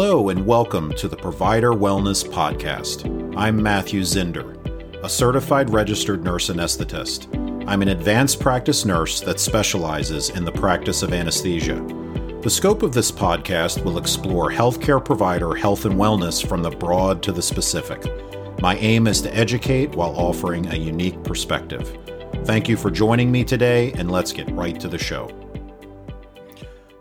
Hello, 0.00 0.28
and 0.28 0.46
welcome 0.46 0.92
to 0.92 1.08
the 1.08 1.16
Provider 1.16 1.72
Wellness 1.72 2.24
Podcast. 2.24 3.04
I'm 3.36 3.60
Matthew 3.60 4.02
Zinder, 4.02 4.54
a 5.02 5.08
certified 5.08 5.70
registered 5.70 6.22
nurse 6.22 6.50
anesthetist. 6.50 7.26
I'm 7.66 7.82
an 7.82 7.88
advanced 7.88 8.38
practice 8.38 8.84
nurse 8.84 9.20
that 9.22 9.40
specializes 9.40 10.30
in 10.30 10.44
the 10.44 10.52
practice 10.52 11.02
of 11.02 11.12
anesthesia. 11.12 11.84
The 12.42 12.48
scope 12.48 12.84
of 12.84 12.92
this 12.92 13.10
podcast 13.10 13.84
will 13.84 13.98
explore 13.98 14.52
healthcare 14.52 15.04
provider 15.04 15.56
health 15.56 15.84
and 15.84 15.96
wellness 15.96 16.46
from 16.46 16.62
the 16.62 16.70
broad 16.70 17.20
to 17.24 17.32
the 17.32 17.42
specific. 17.42 18.04
My 18.60 18.76
aim 18.76 19.08
is 19.08 19.20
to 19.22 19.34
educate 19.34 19.96
while 19.96 20.14
offering 20.14 20.68
a 20.68 20.76
unique 20.76 21.24
perspective. 21.24 21.98
Thank 22.44 22.68
you 22.68 22.76
for 22.76 22.92
joining 22.92 23.32
me 23.32 23.42
today, 23.42 23.90
and 23.94 24.12
let's 24.12 24.32
get 24.32 24.48
right 24.52 24.78
to 24.78 24.86
the 24.86 24.96
show. 24.96 25.28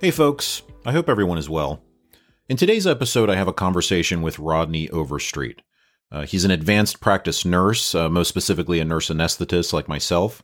Hey, 0.02 0.10
folks, 0.10 0.64
I 0.84 0.94
hope 0.94 1.10
everyone 1.10 1.38
is 1.38 1.48
well. 1.48 1.84
In 2.50 2.56
today's 2.56 2.88
episode, 2.88 3.30
I 3.30 3.36
have 3.36 3.50
a 3.50 3.54
conversation 3.54 4.22
with 4.22 4.40
Rodney 4.40 4.90
Overstreet. 4.90 5.64
Uh, 6.10 6.26
he's 6.26 6.46
an 6.46 6.52
advanced 6.52 7.02
practice 7.02 7.44
nurse, 7.44 7.94
uh, 7.94 8.08
most 8.08 8.30
specifically 8.30 8.80
a 8.80 8.86
nurse 8.86 9.10
anesthetist 9.10 9.74
like 9.74 9.90
myself. 9.90 10.42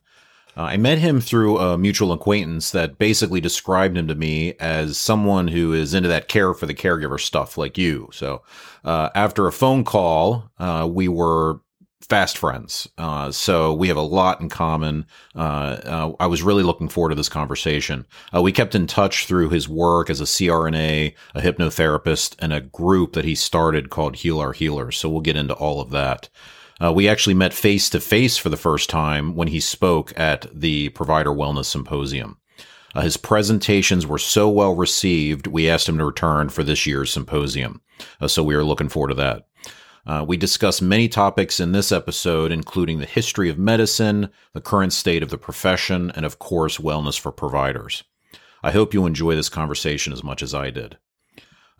Uh, 0.57 0.63
I 0.63 0.75
met 0.75 0.97
him 0.97 1.21
through 1.21 1.59
a 1.59 1.77
mutual 1.77 2.11
acquaintance 2.11 2.71
that 2.71 2.97
basically 2.97 3.39
described 3.39 3.97
him 3.97 4.09
to 4.09 4.15
me 4.15 4.53
as 4.59 4.97
someone 4.97 5.47
who 5.47 5.71
is 5.71 5.93
into 5.93 6.09
that 6.09 6.27
care 6.27 6.53
for 6.53 6.65
the 6.65 6.73
caregiver 6.73 7.17
stuff 7.17 7.57
like 7.57 7.77
you. 7.77 8.09
So, 8.11 8.41
uh, 8.83 9.07
after 9.15 9.47
a 9.47 9.53
phone 9.53 9.85
call, 9.85 10.51
uh, 10.59 10.85
we 10.91 11.07
were 11.07 11.61
fast 12.09 12.37
friends. 12.37 12.87
Uh, 12.97 13.31
so 13.31 13.73
we 13.73 13.87
have 13.87 13.97
a 13.97 14.01
lot 14.01 14.41
in 14.41 14.49
common. 14.49 15.05
Uh, 15.35 15.79
uh, 15.85 16.11
I 16.19 16.27
was 16.27 16.43
really 16.43 16.63
looking 16.63 16.89
forward 16.89 17.09
to 17.09 17.15
this 17.15 17.29
conversation. 17.29 18.05
Uh, 18.33 18.41
we 18.41 18.51
kept 18.51 18.75
in 18.75 18.87
touch 18.87 19.25
through 19.25 19.49
his 19.49 19.69
work 19.69 20.09
as 20.09 20.21
a 20.21 20.25
CRNA, 20.25 21.13
a 21.35 21.41
hypnotherapist, 21.41 22.35
and 22.39 22.53
a 22.53 22.61
group 22.61 23.13
that 23.13 23.25
he 23.25 23.35
started 23.35 23.89
called 23.89 24.17
Heal 24.17 24.39
Our 24.39 24.53
Healers. 24.53 24.97
So 24.97 25.09
we'll 25.09 25.21
get 25.21 25.37
into 25.37 25.53
all 25.53 25.81
of 25.81 25.91
that. 25.91 26.29
Uh, 26.83 26.91
we 26.91 27.07
actually 27.07 27.35
met 27.35 27.53
face 27.53 27.89
to 27.91 27.99
face 27.99 28.37
for 28.37 28.49
the 28.49 28.57
first 28.57 28.89
time 28.89 29.35
when 29.35 29.47
he 29.47 29.59
spoke 29.59 30.11
at 30.17 30.47
the 30.53 30.89
Provider 30.89 31.31
Wellness 31.31 31.65
Symposium. 31.65 32.37
Uh, 32.95 33.01
his 33.01 33.17
presentations 33.17 34.05
were 34.05 34.19
so 34.19 34.49
well 34.49 34.75
received, 34.75 35.47
we 35.47 35.69
asked 35.69 35.89
him 35.89 35.97
to 35.97 36.05
return 36.05 36.49
for 36.49 36.63
this 36.63 36.85
year's 36.85 37.11
symposium. 37.11 37.81
so 38.27 38.43
we 38.43 38.53
are 38.53 38.63
looking 38.63 38.89
forward 38.89 39.09
to 39.09 39.15
that. 39.15 39.47
Uh, 40.05 40.25
we 40.27 40.35
discuss 40.35 40.81
many 40.81 41.07
topics 41.07 41.59
in 41.59 41.71
this 41.71 41.91
episode, 41.91 42.51
including 42.51 42.99
the 42.99 43.05
history 43.05 43.49
of 43.49 43.57
medicine, 43.57 44.29
the 44.53 44.61
current 44.61 44.91
state 44.91 45.23
of 45.23 45.29
the 45.29 45.37
profession, 45.37 46.11
and 46.11 46.25
of 46.25 46.39
course, 46.39 46.77
wellness 46.77 47.17
for 47.17 47.31
providers. 47.31 48.03
I 48.61 48.71
hope 48.71 48.93
you 48.93 49.05
enjoy 49.05 49.35
this 49.35 49.49
conversation 49.49 50.11
as 50.11 50.23
much 50.23 50.43
as 50.43 50.53
I 50.53 50.69
did. 50.69 50.97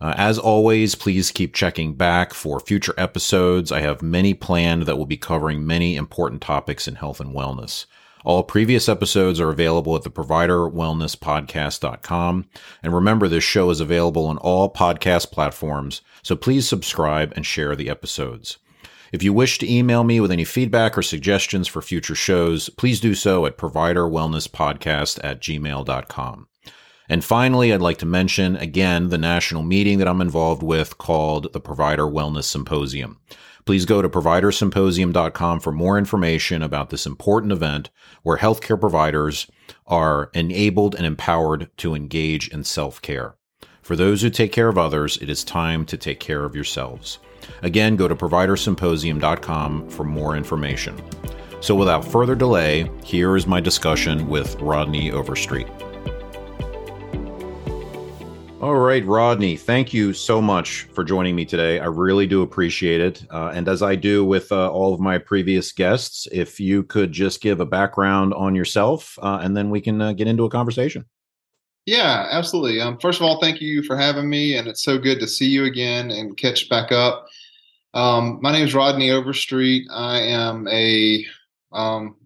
Uh, 0.00 0.14
as 0.16 0.38
always, 0.38 0.94
please 0.94 1.30
keep 1.30 1.54
checking 1.54 1.94
back 1.94 2.34
for 2.34 2.60
future 2.60 2.94
episodes. 2.96 3.70
I 3.70 3.80
have 3.80 4.02
many 4.02 4.34
planned 4.34 4.82
that 4.82 4.96
will 4.96 5.06
be 5.06 5.16
covering 5.16 5.66
many 5.66 5.96
important 5.96 6.42
topics 6.42 6.88
in 6.88 6.96
health 6.96 7.20
and 7.20 7.34
wellness. 7.34 7.86
All 8.24 8.42
previous 8.42 8.88
episodes 8.88 9.38
are 9.38 9.50
available 9.50 9.94
at 9.94 10.02
the 10.02 10.10
providerwellnesspodcast.com. 10.10 12.46
And 12.82 12.94
remember, 12.94 13.28
this 13.28 13.44
show 13.44 13.68
is 13.68 13.80
available 13.80 14.24
on 14.26 14.38
all 14.38 14.72
podcast 14.72 15.30
platforms, 15.30 16.00
so 16.22 16.34
please 16.34 16.66
subscribe 16.66 17.34
and 17.36 17.44
share 17.44 17.76
the 17.76 17.90
episodes. 17.90 18.56
If 19.12 19.22
you 19.22 19.34
wish 19.34 19.58
to 19.58 19.70
email 19.70 20.04
me 20.04 20.20
with 20.20 20.32
any 20.32 20.44
feedback 20.44 20.96
or 20.96 21.02
suggestions 21.02 21.68
for 21.68 21.82
future 21.82 22.14
shows, 22.14 22.70
please 22.70 22.98
do 22.98 23.14
so 23.14 23.44
at 23.44 23.58
providerwellnesspodcast 23.58 25.20
at 25.22 25.42
gmail.com. 25.42 26.48
And 27.08 27.22
finally, 27.22 27.72
I'd 27.72 27.82
like 27.82 27.98
to 27.98 28.06
mention 28.06 28.56
again 28.56 29.10
the 29.10 29.18
national 29.18 29.62
meeting 29.62 29.98
that 29.98 30.08
I'm 30.08 30.22
involved 30.22 30.62
with 30.62 30.96
called 30.96 31.52
the 31.52 31.60
Provider 31.60 32.04
Wellness 32.04 32.44
Symposium. 32.44 33.20
Please 33.64 33.86
go 33.86 34.02
to 34.02 34.08
providersymposium.com 34.08 35.60
for 35.60 35.72
more 35.72 35.96
information 35.96 36.62
about 36.62 36.90
this 36.90 37.06
important 37.06 37.52
event 37.52 37.90
where 38.22 38.36
healthcare 38.36 38.78
providers 38.78 39.46
are 39.86 40.30
enabled 40.34 40.94
and 40.94 41.06
empowered 41.06 41.70
to 41.78 41.94
engage 41.94 42.48
in 42.48 42.64
self 42.64 43.00
care. 43.00 43.36
For 43.82 43.96
those 43.96 44.22
who 44.22 44.30
take 44.30 44.52
care 44.52 44.68
of 44.68 44.78
others, 44.78 45.18
it 45.18 45.28
is 45.28 45.44
time 45.44 45.84
to 45.86 45.96
take 45.96 46.20
care 46.20 46.44
of 46.44 46.54
yourselves. 46.54 47.18
Again, 47.62 47.96
go 47.96 48.08
to 48.08 48.16
providersymposium.com 48.16 49.90
for 49.90 50.04
more 50.04 50.36
information. 50.36 51.00
So, 51.60 51.74
without 51.74 52.04
further 52.04 52.34
delay, 52.34 52.90
here 53.02 53.36
is 53.36 53.46
my 53.46 53.60
discussion 53.60 54.28
with 54.28 54.54
Rodney 54.60 55.10
Overstreet. 55.10 55.66
All 58.64 58.76
right, 58.76 59.04
Rodney, 59.04 59.58
thank 59.58 59.92
you 59.92 60.14
so 60.14 60.40
much 60.40 60.84
for 60.94 61.04
joining 61.04 61.36
me 61.36 61.44
today. 61.44 61.80
I 61.80 61.84
really 61.84 62.26
do 62.26 62.40
appreciate 62.40 62.98
it. 62.98 63.22
Uh, 63.30 63.52
and 63.54 63.68
as 63.68 63.82
I 63.82 63.94
do 63.94 64.24
with 64.24 64.50
uh, 64.50 64.70
all 64.70 64.94
of 64.94 65.00
my 65.00 65.18
previous 65.18 65.70
guests, 65.70 66.26
if 66.32 66.58
you 66.58 66.82
could 66.82 67.12
just 67.12 67.42
give 67.42 67.60
a 67.60 67.66
background 67.66 68.32
on 68.32 68.54
yourself 68.54 69.18
uh, 69.20 69.40
and 69.42 69.54
then 69.54 69.68
we 69.68 69.82
can 69.82 70.00
uh, 70.00 70.14
get 70.14 70.28
into 70.28 70.44
a 70.44 70.48
conversation. 70.48 71.04
Yeah, 71.84 72.26
absolutely. 72.30 72.80
Um, 72.80 72.96
first 73.00 73.20
of 73.20 73.26
all, 73.26 73.38
thank 73.38 73.60
you 73.60 73.82
for 73.82 73.98
having 73.98 74.30
me. 74.30 74.56
And 74.56 74.66
it's 74.66 74.82
so 74.82 74.96
good 74.96 75.20
to 75.20 75.28
see 75.28 75.46
you 75.46 75.66
again 75.66 76.10
and 76.10 76.34
catch 76.34 76.70
back 76.70 76.90
up. 76.90 77.26
Um, 77.92 78.38
my 78.40 78.50
name 78.50 78.64
is 78.64 78.74
Rodney 78.74 79.10
Overstreet. 79.10 79.86
I 79.92 80.20
am 80.20 80.66
a 80.68 81.26
um, 81.72 82.16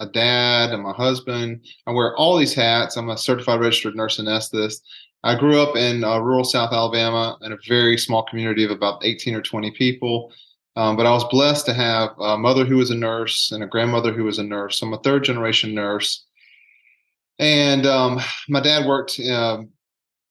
a 0.00 0.06
dad 0.06 0.70
and 0.70 0.82
my 0.82 0.92
husband. 0.92 1.66
I 1.86 1.92
wear 1.92 2.14
all 2.16 2.36
these 2.36 2.54
hats. 2.54 2.96
I'm 2.96 3.08
a 3.08 3.16
certified 3.16 3.60
registered 3.60 3.96
nurse 3.96 4.18
anesthetist. 4.18 4.80
I 5.24 5.34
grew 5.38 5.60
up 5.60 5.76
in 5.76 6.04
uh, 6.04 6.18
rural 6.18 6.44
South 6.44 6.72
Alabama 6.72 7.36
in 7.42 7.52
a 7.52 7.58
very 7.66 7.98
small 7.98 8.22
community 8.24 8.64
of 8.64 8.70
about 8.70 9.04
18 9.04 9.34
or 9.34 9.42
20 9.42 9.70
people. 9.72 10.32
Um, 10.76 10.96
but 10.96 11.06
I 11.06 11.10
was 11.10 11.24
blessed 11.24 11.66
to 11.66 11.74
have 11.74 12.10
a 12.20 12.38
mother 12.38 12.64
who 12.64 12.76
was 12.76 12.90
a 12.90 12.94
nurse 12.94 13.50
and 13.50 13.64
a 13.64 13.66
grandmother 13.66 14.12
who 14.12 14.24
was 14.24 14.38
a 14.38 14.44
nurse. 14.44 14.78
So 14.78 14.86
I'm 14.86 14.92
a 14.92 14.98
third 14.98 15.24
generation 15.24 15.74
nurse. 15.74 16.24
And 17.40 17.84
um, 17.84 18.20
my 18.48 18.60
dad 18.60 18.86
worked 18.86 19.18
uh, 19.18 19.62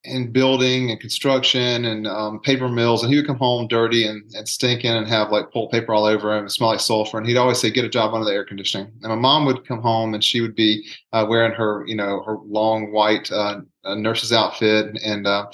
in 0.07 0.31
building 0.31 0.89
and 0.89 0.99
construction 0.99 1.85
and 1.85 2.07
um, 2.07 2.39
paper 2.39 2.69
mills, 2.69 3.03
and 3.03 3.11
he 3.11 3.17
would 3.17 3.27
come 3.27 3.37
home 3.37 3.67
dirty 3.67 4.07
and, 4.07 4.23
and 4.33 4.47
stinking 4.47 4.91
and 4.91 5.07
have 5.07 5.31
like 5.31 5.51
pulled 5.51 5.71
paper 5.71 5.93
all 5.93 6.05
over 6.05 6.33
him 6.33 6.43
and 6.43 6.51
smell 6.51 6.69
like 6.69 6.79
sulfur. 6.79 7.17
And 7.17 7.27
he'd 7.27 7.37
always 7.37 7.59
say, 7.59 7.69
"Get 7.69 7.85
a 7.85 7.89
job 7.89 8.13
under 8.13 8.25
the 8.25 8.33
air 8.33 8.45
conditioning." 8.45 8.91
And 9.03 9.09
my 9.09 9.15
mom 9.15 9.45
would 9.45 9.67
come 9.67 9.81
home 9.81 10.13
and 10.13 10.23
she 10.23 10.41
would 10.41 10.55
be 10.55 10.87
uh, 11.13 11.25
wearing 11.29 11.53
her, 11.53 11.85
you 11.87 11.95
know, 11.95 12.23
her 12.23 12.37
long 12.45 12.91
white 12.91 13.31
uh, 13.31 13.61
nurse's 13.85 14.33
outfit, 14.33 14.97
and 15.03 15.27
uh, 15.27 15.47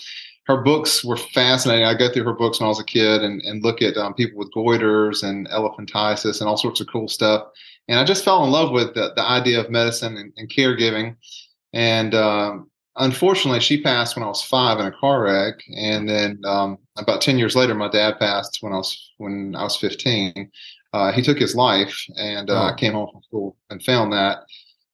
her 0.46 0.62
books 0.62 1.04
were 1.04 1.18
fascinating. 1.18 1.86
I 1.86 1.94
go 1.94 2.12
through 2.12 2.26
her 2.26 2.34
books 2.34 2.60
when 2.60 2.66
I 2.66 2.70
was 2.70 2.80
a 2.80 2.86
kid 2.86 3.24
and, 3.24 3.42
and 3.42 3.64
look 3.64 3.82
at 3.82 3.98
um, 3.98 4.14
people 4.14 4.38
with 4.38 4.54
goiters 4.54 5.24
and 5.24 5.48
elephantiasis 5.50 6.42
and 6.42 6.50
all 6.50 6.58
sorts 6.58 6.82
of 6.82 6.88
cool 6.88 7.08
stuff. 7.08 7.48
And 7.88 8.00
I 8.00 8.04
just 8.04 8.26
fell 8.26 8.44
in 8.44 8.52
love 8.52 8.72
with 8.72 8.94
the, 8.94 9.14
the 9.16 9.24
idea 9.24 9.60
of 9.60 9.70
medicine 9.70 10.18
and, 10.18 10.34
and 10.38 10.50
caregiving. 10.50 11.16
And 11.72 12.14
um, 12.14 12.70
unfortunately, 12.98 13.60
she 13.60 13.82
passed 13.82 14.16
when 14.16 14.24
I 14.24 14.28
was 14.28 14.42
five 14.42 14.80
in 14.80 14.86
a 14.86 14.92
car 14.92 15.24
wreck, 15.24 15.56
and 15.76 16.08
then 16.08 16.42
um, 16.46 16.78
about 16.98 17.22
ten 17.22 17.38
years 17.38 17.56
later, 17.56 17.76
my 17.76 17.90
dad 17.90 18.20
passed 18.20 18.60
when 18.62 18.74
I 18.74 18.78
was 18.78 19.12
when 19.18 19.56
I 19.56 19.64
was 19.64 19.76
fifteen. 19.76 20.52
Uh, 20.94 21.12
he 21.12 21.22
took 21.22 21.40
his 21.40 21.56
life, 21.56 22.06
and 22.18 22.50
uh, 22.50 22.54
oh. 22.54 22.68
I 22.68 22.76
came 22.76 22.94
home 22.94 23.10
from 23.12 23.24
school 23.24 23.58
and 23.70 23.84
found 23.84 24.14
that. 24.14 24.40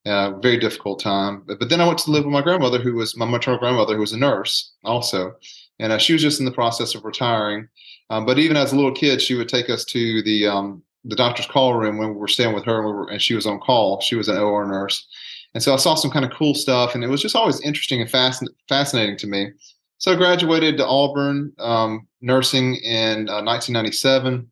Uh, 0.06 0.40
very 0.40 0.58
difficult 0.58 1.00
time. 1.02 1.44
But, 1.46 1.59
but, 1.59 1.70
then 1.70 1.82
I 1.82 1.86
went 1.86 2.00
to 2.00 2.09
live 2.09 2.24
with 2.24 2.32
my 2.32 2.42
grandmother, 2.42 2.80
who 2.80 2.96
was 2.96 3.18
my 3.18 3.26
maternal 3.26 3.59
grandmother, 3.59 3.96
who 3.96 4.00
was 4.00 4.14
a 4.14 4.18
nurse 4.18 4.72
also, 4.86 5.36
and 5.78 5.92
uh, 5.92 5.98
she 5.98 6.14
was 6.14 6.22
just 6.22 6.40
in 6.40 6.46
the 6.46 6.54
process 6.54 6.96
of 6.96 7.04
retiring. 7.04 7.68
Um, 8.09 8.26
but 8.26 8.40
even 8.40 8.56
as 8.58 8.72
a 8.72 8.76
little 8.76 8.94
kid, 8.94 9.22
she 9.22 9.36
would 9.36 9.50
take 9.50 9.70
us 9.70 9.84
to 9.86 10.24
the 10.24 10.48
um, 10.48 10.82
the 11.06 11.16
doctor's 11.16 11.46
call 11.46 11.74
room 11.76 11.98
when 11.98 12.09
we 12.09 12.16
were 12.16 12.28
staying 12.28 12.54
with 12.54 12.66
her, 12.66 12.78
and, 12.78 12.86
we 12.86 12.92
were, 12.92 13.09
and 13.09 13.22
she 13.22 13.36
was 13.36 13.46
on 13.46 13.59
call. 13.59 14.02
She 14.02 14.16
was 14.16 14.28
an 14.28 14.38
OR 14.38 14.66
nurse, 14.66 15.08
and 15.54 15.64
so 15.64 15.74
I 15.74 15.78
saw 15.78 15.96
some 15.96 16.12
kind 16.12 16.26
of 16.26 16.32
cool 16.32 16.54
stuff, 16.54 16.96
and 16.96 17.04
it 17.04 17.08
was 17.08 17.22
just 17.22 17.36
always 17.36 17.59
interesting 17.62 18.02
and 18.02 18.09
fascin- 18.09 18.53
fascinating 18.68 19.18
to 19.18 19.28
me. 19.28 19.52
So 19.97 20.14
I 20.14 20.16
graduated 20.16 20.78
to 20.78 20.85
Auburn 20.85 21.52
um, 21.59 22.08
nursing 22.22 22.76
in 22.76 23.28
uh, 23.29 23.44
1997. 23.44 24.50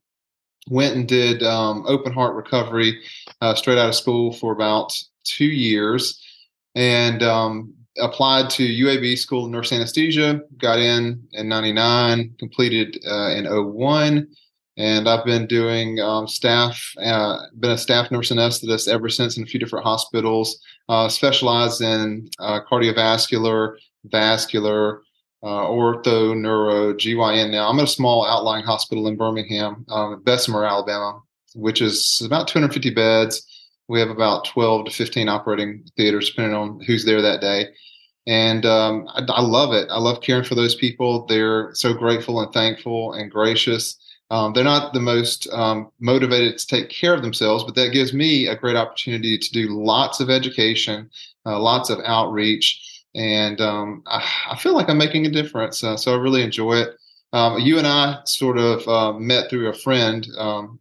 Went 0.70 0.96
and 0.96 1.08
did 1.08 1.44
um, 1.44 1.86
open 1.88 2.12
heart 2.12 2.36
recovery 2.36 3.02
uh, 3.40 3.56
straight 3.56 3.78
out 3.78 3.88
of 3.88 3.96
school 3.96 4.34
for 4.34 4.52
about 4.52 4.92
two 5.24 5.46
years, 5.46 6.22
and 6.76 7.24
um, 7.24 7.74
applied 8.00 8.50
to 8.50 8.64
UAB 8.68 9.18
School 9.18 9.46
of 9.46 9.52
Nurse 9.52 9.72
Anesthesia. 9.72 10.42
Got 10.58 10.80
in 10.80 11.24
in 11.32 11.48
'99, 11.48 12.36
completed 12.40 13.00
uh, 13.08 13.30
in 13.30 13.46
01 13.46 14.28
and 14.78 15.10
I've 15.10 15.26
been 15.26 15.48
doing 15.48 16.00
um, 16.00 16.28
staff, 16.28 16.94
uh, 17.04 17.38
been 17.60 17.72
a 17.72 17.78
staff 17.78 18.12
nurse 18.12 18.32
anesthetist 18.32 18.88
ever 18.88 19.10
since 19.10 19.36
in 19.38 19.44
a 19.44 19.48
few 19.48 19.60
different 19.60 19.86
hospitals 19.86 20.60
uh, 20.90 21.10
specialize 21.10 21.82
in 21.82 22.30
uh, 22.40 22.62
cardiovascular, 22.70 23.76
vascular, 24.06 25.02
uh, 25.44 25.68
ortho, 25.68 26.36
neuro, 26.36 26.94
GYN. 26.94 27.52
Now, 27.52 27.70
I'm 27.70 27.80
at 27.80 27.86
a 27.86 27.88
small 27.88 28.26
outlying 28.26 28.66
hospital 28.66 29.08
in 29.08 29.18
Birmingham, 29.18 29.86
um, 29.90 30.22
Bessemer, 30.24 30.66
Alabama, 30.66 31.22
which 31.56 31.82
is 31.82 32.22
about 32.26 32.48
250 32.48 32.90
beds. 32.92 33.46
We 33.88 34.00
have 34.00 34.10
about 34.10 34.46
12 34.46 34.86
to 34.86 34.92
15 34.92 35.30
operating 35.30 35.84
theaters, 35.96 36.30
depending 36.30 36.56
on 36.56 36.80
who's 36.82 37.06
there 37.06 37.22
that 37.22 37.42
day. 37.42 37.68
and 38.26 38.66
um, 38.66 39.08
I, 39.10 39.22
I, 39.30 39.42
love 39.42 39.74
it. 39.74 39.88
I 39.90 40.00
love 40.00 40.22
caring 40.22 40.44
for 40.44 40.56
those 40.56 40.76
people. 40.76 41.26
They're 41.28 41.74
so 41.74 41.94
grateful 41.94 42.42
and 42.42 42.52
thankful 42.52 43.14
and 43.14 43.32
gracious. 43.32 43.98
Um, 44.30 44.54
they're 44.54 44.64
not 44.64 44.94
the 44.94 45.00
most 45.00 45.48
um, 45.54 45.90
motivated 46.00 46.58
to 46.58 46.68
take 46.68 46.90
care 46.90 47.14
of 47.14 47.22
themselves, 47.22 47.64
but 47.64 47.76
that 47.76 47.94
gives 47.94 48.14
me 48.14 48.48
a 48.48 48.56
great 48.56 48.76
opportunity 48.76 49.38
to 49.38 49.52
do 49.52 49.70
lots 49.70 50.20
of 50.20 50.30
education, 50.30 51.10
uh, 51.46 51.60
lots 51.60 51.90
of 51.90 52.00
outreach, 52.06 53.04
and 53.16 53.62
um, 53.62 54.04
I, 54.06 54.24
I, 54.52 54.58
feel 54.58 54.74
like 54.74 54.90
I'm 54.90 54.98
making 54.98 55.26
a 55.26 55.32
difference. 55.32 55.84
Uh, 55.84 55.96
so 55.96 56.14
I 56.14 56.18
really 56.18 56.44
enjoy 56.44 56.76
it. 56.76 56.90
Um, 57.34 57.60
you 57.60 57.78
and 57.78 57.88
I 57.88 58.20
sort 58.26 58.58
of 58.58 58.88
uh, 58.88 59.14
met 59.18 59.50
through 59.50 59.70
a 59.70 59.74
friend, 59.74 60.28
um, 60.38 60.80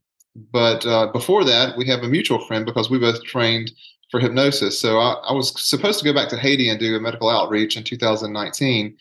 but 0.52 0.84
uh, 0.84 1.06
before 1.12 1.44
that, 1.44 1.76
we 1.76 1.86
have 1.86 2.02
a 2.02 2.08
mutual 2.08 2.44
friend 2.46 2.66
because 2.66 2.90
we 2.90 2.98
both 2.98 3.22
trained 3.24 3.70
for 4.10 4.20
hypnosis. 4.20 4.78
So 4.78 4.98
I, 4.98 5.14
I, 5.28 5.32
was 5.32 5.52
supposed 5.60 5.98
to 5.98 6.04
go 6.04 6.12
back 6.12 6.28
to 6.28 6.36
Haiti 6.36 6.68
and 6.68 6.78
do 6.78 6.94
a 6.94 7.00
medical 7.00 7.28
outreach 7.28 7.76
in 7.76 7.84
2019, 7.84 8.96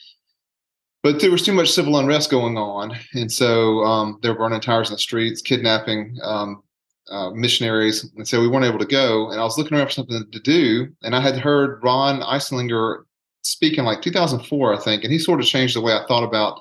but 1.05 1.19
there 1.19 1.29
was 1.29 1.43
too 1.43 1.53
much 1.53 1.71
civil 1.71 1.99
unrest 1.99 2.31
going 2.31 2.57
on, 2.57 2.97
and 3.13 3.31
so 3.31 3.83
um, 3.83 4.17
they 4.23 4.29
were 4.29 4.39
burning 4.39 4.59
tires 4.59 4.89
in 4.89 4.95
the 4.95 4.97
streets, 4.97 5.39
kidnapping 5.39 6.17
um, 6.23 6.63
uh, 7.11 7.29
missionaries, 7.29 8.11
and 8.17 8.27
so 8.27 8.41
we 8.41 8.47
weren't 8.47 8.65
able 8.65 8.79
to 8.79 8.87
go. 8.87 9.29
And 9.29 9.39
I 9.39 9.43
was 9.43 9.55
looking 9.55 9.77
around 9.77 9.85
for 9.85 9.93
something 9.93 10.25
to 10.31 10.39
do, 10.39 10.87
and 11.03 11.15
I 11.15 11.21
had 11.21 11.37
heard 11.37 11.79
Ron 11.83 12.21
Eslinger 12.21 13.03
speak 13.43 13.77
in 13.77 13.85
like 13.85 14.01
2004, 14.01 14.73
I 14.73 14.79
think, 14.79 15.03
and 15.03 15.13
he 15.13 15.19
sort 15.19 15.39
of 15.39 15.45
changed 15.45 15.75
the 15.75 15.81
way 15.81 15.93
I 15.93 16.07
thought 16.07 16.23
about 16.23 16.59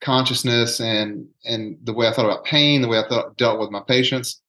consciousness 0.00 0.80
and 0.80 1.28
and 1.44 1.78
the 1.84 1.92
way 1.92 2.08
I 2.08 2.12
thought 2.12 2.24
about 2.24 2.44
pain, 2.44 2.82
the 2.82 2.88
way 2.88 2.98
I 2.98 3.06
thought 3.08 3.36
dealt 3.36 3.60
with 3.60 3.70
my 3.70 3.82
patients. 3.86 4.42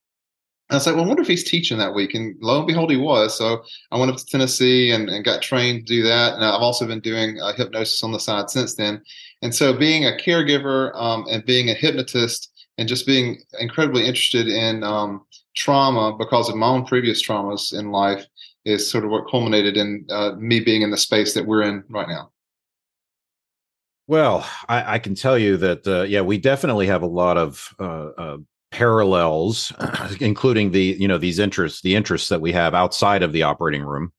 I 0.72 0.76
was 0.76 0.86
like, 0.86 0.96
well, 0.96 1.04
I 1.04 1.08
wonder 1.08 1.22
if 1.22 1.28
he's 1.28 1.44
teaching 1.44 1.78
that 1.80 1.94
week. 1.94 2.14
And 2.14 2.36
lo 2.42 2.60
and 2.60 2.68
behold, 2.68 2.92
he 2.92 2.98
was. 2.98 3.38
So 3.38 3.64
I 3.92 4.00
went 4.00 4.10
up 4.10 4.18
to 4.18 4.26
Tennessee 4.26 4.92
and, 4.92 5.10
and 5.10 5.26
got 5.26 5.42
trained 5.42 5.86
to 5.86 5.94
do 5.94 6.04
that. 6.04 6.34
And 6.34 6.46
I've 6.46 6.62
also 6.62 6.88
been 6.88 7.02
doing 7.02 7.42
uh, 7.42 7.54
hypnosis 7.54 8.02
on 8.04 8.14
the 8.14 8.20
side 8.20 8.50
since 8.50 8.76
then. 8.76 9.02
And 9.42 9.54
so 9.54 9.74
being 9.74 10.06
a 10.06 10.12
caregiver 10.12 10.96
um, 10.96 11.26
and 11.30 11.46
being 11.46 11.70
a 11.70 11.74
hypnotist 11.74 12.52
and 12.78 12.88
just 12.88 13.06
being 13.06 13.42
incredibly 13.60 14.08
interested 14.08 14.48
in 14.48 14.84
um, 14.84 15.26
trauma 15.56 16.16
because 16.18 16.48
of 16.48 16.56
my 16.56 16.68
own 16.68 16.86
previous 16.86 17.22
traumas 17.22 17.78
in 17.78 17.92
life 17.92 18.26
is 18.64 18.90
sort 18.90 19.04
of 19.04 19.10
what 19.10 19.30
culminated 19.30 19.76
in 19.76 20.06
uh, 20.10 20.32
me 20.38 20.62
being 20.62 20.84
in 20.84 20.92
the 20.92 20.98
space 20.98 21.34
that 21.34 21.46
we're 21.46 21.64
in 21.64 21.84
right 21.90 22.08
now. 22.08 22.32
Well, 24.08 24.48
I, 24.70 24.96
I 24.96 25.00
can 25.00 25.16
tell 25.16 25.38
you 25.38 25.58
that, 25.58 25.86
uh, 25.88 26.04
yeah, 26.04 26.22
we 26.22 26.38
definitely 26.38 26.88
have 26.88 27.02
a 27.02 27.08
lot 27.08 27.38
of 27.38 27.74
uh, 27.80 28.10
uh 28.18 28.38
parallels, 28.72 29.72
including 30.20 30.72
the 30.72 30.98
you 31.00 31.08
know 31.08 31.18
these 31.18 31.40
interests, 31.40 31.82
the 31.82 31.96
interests 31.96 32.30
that 32.30 32.42
we 32.42 32.52
have 32.52 32.74
outside 32.74 33.24
of 33.24 33.34
the 33.34 33.44
operating 33.44 33.84
room, 33.84 34.12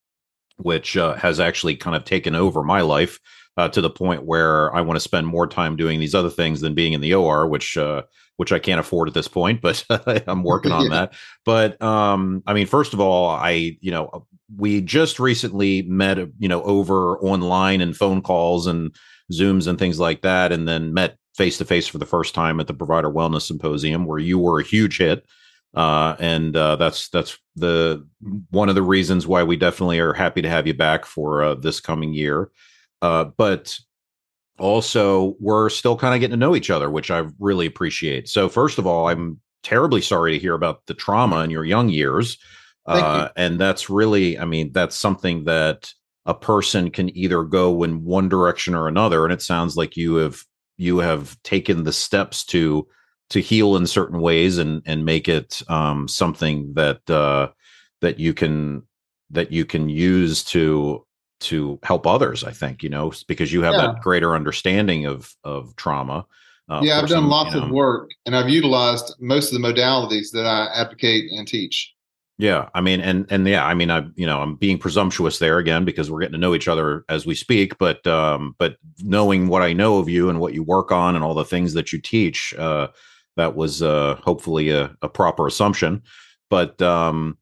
which 0.59 0.97
uh, 0.97 1.15
has 1.15 1.41
actually 1.41 1.77
kind 1.77 1.97
of 1.97 2.05
taken 2.05 2.35
over 2.35 2.63
my 2.63 2.81
life 2.81 3.19
uh, 3.57 3.69
to 3.69 3.81
the 3.81 3.91
point 3.91 4.25
where 4.25 4.75
I 4.75 4.81
want 4.81 4.97
to 4.97 5.01
spend 5.01 5.27
more 5.27 5.47
time 5.47 5.77
doing 5.77 6.01
these 6.01 6.15
other 6.15 6.31
things 6.31 6.61
than 6.61 6.75
being 6.75 6.93
in 6.93 7.01
the 7.01 7.15
OR, 7.15 7.47
which 7.47 7.77
uh, 7.77 8.03
which 8.37 8.53
I 8.53 8.59
can't 8.59 8.81
afford 8.81 9.09
at 9.09 9.15
this 9.15 9.29
point, 9.29 9.61
but 9.61 9.85
I'm 10.27 10.43
working 10.43 10.73
on 10.73 10.85
yeah. 10.91 10.91
that. 10.91 11.15
But 11.45 11.81
um, 11.83 12.43
I 12.47 12.55
mean, 12.55 12.67
first 12.67 12.95
of 12.95 13.01
all, 13.01 13.31
I 13.31 13.77
you 13.81 13.91
know 13.91 14.27
we 14.57 14.81
just 14.81 15.19
recently 15.19 15.83
met 15.83 16.19
you 16.39 16.49
know 16.49 16.63
over 16.63 17.19
online 17.19 17.81
and 17.81 17.97
phone 17.97 18.23
calls 18.23 18.67
and 18.67 18.95
zooms 19.33 19.67
and 19.67 19.79
things 19.79 19.99
like 19.99 20.23
that 20.23 20.53
and 20.53 20.69
then 20.69 20.93
met 20.93 21.17
face 21.35 21.59
to 21.59 21.65
face 21.65 21.87
for 21.87 21.99
the 21.99 22.07
first 22.07 22.35
time 22.35 22.61
at 22.61 22.67
the 22.67 22.75
Provider 22.75 23.11
Wellness 23.11 23.43
Symposium, 23.43 24.05
where 24.07 24.19
you 24.19 24.39
were 24.39 24.61
a 24.61 24.65
huge 24.65 24.99
hit. 24.99 25.27
Uh, 25.75 26.17
and 26.19 26.55
uh, 26.55 26.77
that's 26.77 27.09
that's 27.09 27.39
the 27.57 28.07
one 28.51 28.69
of 28.69 28.75
the 28.75 28.83
reasons 28.83 29.27
why 29.27 29.43
we 29.43 29.57
definitely 29.57 29.99
are 29.99 30.13
happy 30.13 30.43
to 30.43 30.49
have 30.49 30.67
you 30.67 30.75
back 30.75 31.07
for 31.07 31.43
uh, 31.43 31.55
this 31.55 31.81
coming 31.81 32.13
year. 32.13 32.51
Uh, 33.01 33.25
but 33.25 33.79
also, 34.59 35.35
we're 35.41 35.71
still 35.71 35.97
kind 35.97 36.15
of 36.15 36.21
getting 36.21 36.33
to 36.33 36.37
know 36.37 36.55
each 36.55 36.71
other, 36.71 36.91
which 36.91 37.11
I 37.11 37.27
really 37.39 37.67
appreciate. 37.67 38.29
So, 38.29 38.49
first 38.49 38.79
of 38.79 38.87
all, 38.87 39.09
I'm 39.09 39.41
terribly 39.63 40.03
sorry 40.03 40.33
to 40.33 40.39
hear 40.39 40.55
about 40.55 40.85
the 40.87 40.95
trauma 40.95 41.39
in 41.39 41.51
your 41.51 41.65
young 41.65 41.89
years. 41.89 42.37
Uh, 42.87 43.29
you. 43.29 43.43
And 43.43 43.61
that's 43.61 43.89
really, 43.89 44.39
I 44.39 44.45
mean, 44.45 44.73
that's 44.73 44.97
something 44.97 45.45
that 45.45 45.93
a 46.27 46.35
person 46.35 46.91
can 46.91 47.17
either 47.17 47.43
go 47.45 47.83
in 47.83 48.05
one 48.05 48.29
direction 48.29 48.75
or 48.75 48.89
another. 48.89 49.25
And 49.25 49.33
it 49.33 49.43
sounds 49.43 49.77
like 49.77 49.97
you 49.97 50.17
have 50.17 50.45
you 50.83 50.99
have 50.99 51.41
taken 51.43 51.85
the 51.85 51.93
steps 51.93 52.45
to 52.45 52.87
to 53.31 53.41
heal 53.41 53.77
in 53.77 53.87
certain 53.87 54.21
ways 54.21 54.59
and 54.59 54.83
and 54.85 55.05
make 55.05 55.29
it 55.29 55.63
um, 55.69 56.09
something 56.09 56.75
that 56.75 57.09
uh, 57.09 57.49
that 58.01 58.19
you 58.19 58.35
can 58.35 58.83
that 59.31 59.53
you 59.53 59.65
can 59.65 59.89
use 59.89 60.45
to 60.45 61.07
to 61.41 61.79
help 61.83 62.07
others. 62.07 62.45
I 62.45 62.51
think 62.51 62.83
you 62.83 62.89
know 62.89 63.13
because 63.29 63.53
you 63.53 63.63
have 63.63 63.75
yeah. 63.75 63.87
that 63.87 64.01
greater 64.01 64.35
understanding 64.35 65.07
of 65.07 65.35
of 65.45 65.75
trauma. 65.77 66.27
Uh, 66.69 66.81
yeah, 66.83 66.99
I've 66.99 67.09
done 67.09 67.23
some, 67.23 67.29
lots 67.29 67.55
you 67.55 67.61
know, 67.61 67.67
of 67.67 67.73
work, 67.73 68.11
and 68.27 68.37
I've 68.37 68.49
utilized 68.49 69.15
most 69.21 69.53
of 69.53 69.61
the 69.61 69.67
modalities 69.67 70.31
that 70.33 70.47
I 70.47 70.67
advocate 70.75 71.31
and 71.31 71.47
teach. 71.47 71.92
Yeah, 72.43 72.71
I 72.75 72.81
mean, 72.81 73.01
and 73.01 73.25
and 73.31 73.47
yeah, 73.47 73.65
I 73.65 73.73
mean, 73.73 73.89
I 73.89 74.05
you 74.17 74.27
know, 74.27 74.43
I'm 74.43 74.57
being 74.57 74.77
presumptuous 74.77 75.39
there 75.39 75.59
again 75.59 75.85
because 75.85 76.11
we're 76.11 76.19
getting 76.19 76.33
to 76.33 76.39
know 76.39 76.57
each 76.57 76.67
other 76.67 77.05
as 77.09 77.25
we 77.25 77.37
speak. 77.37 77.79
But 77.79 78.05
um, 78.05 78.57
but 78.59 78.79
knowing 78.99 79.47
what 79.47 79.63
I 79.63 79.73
know 79.73 79.99
of 79.99 80.09
you 80.09 80.29
and 80.29 80.41
what 80.41 80.53
you 80.53 80.65
work 80.65 80.91
on 80.91 81.15
and 81.15 81.23
all 81.23 81.35
the 81.35 81.45
things 81.45 81.73
that 81.75 81.93
you 81.93 82.01
teach, 82.01 82.53
uh, 82.59 82.89
that 83.37 83.55
was 83.55 83.81
uh, 83.81 84.17
hopefully 84.25 84.71
a, 84.71 84.93
a 85.03 85.09
proper 85.09 85.47
assumption. 85.47 86.03
But 86.51 86.83
um, 86.83 87.39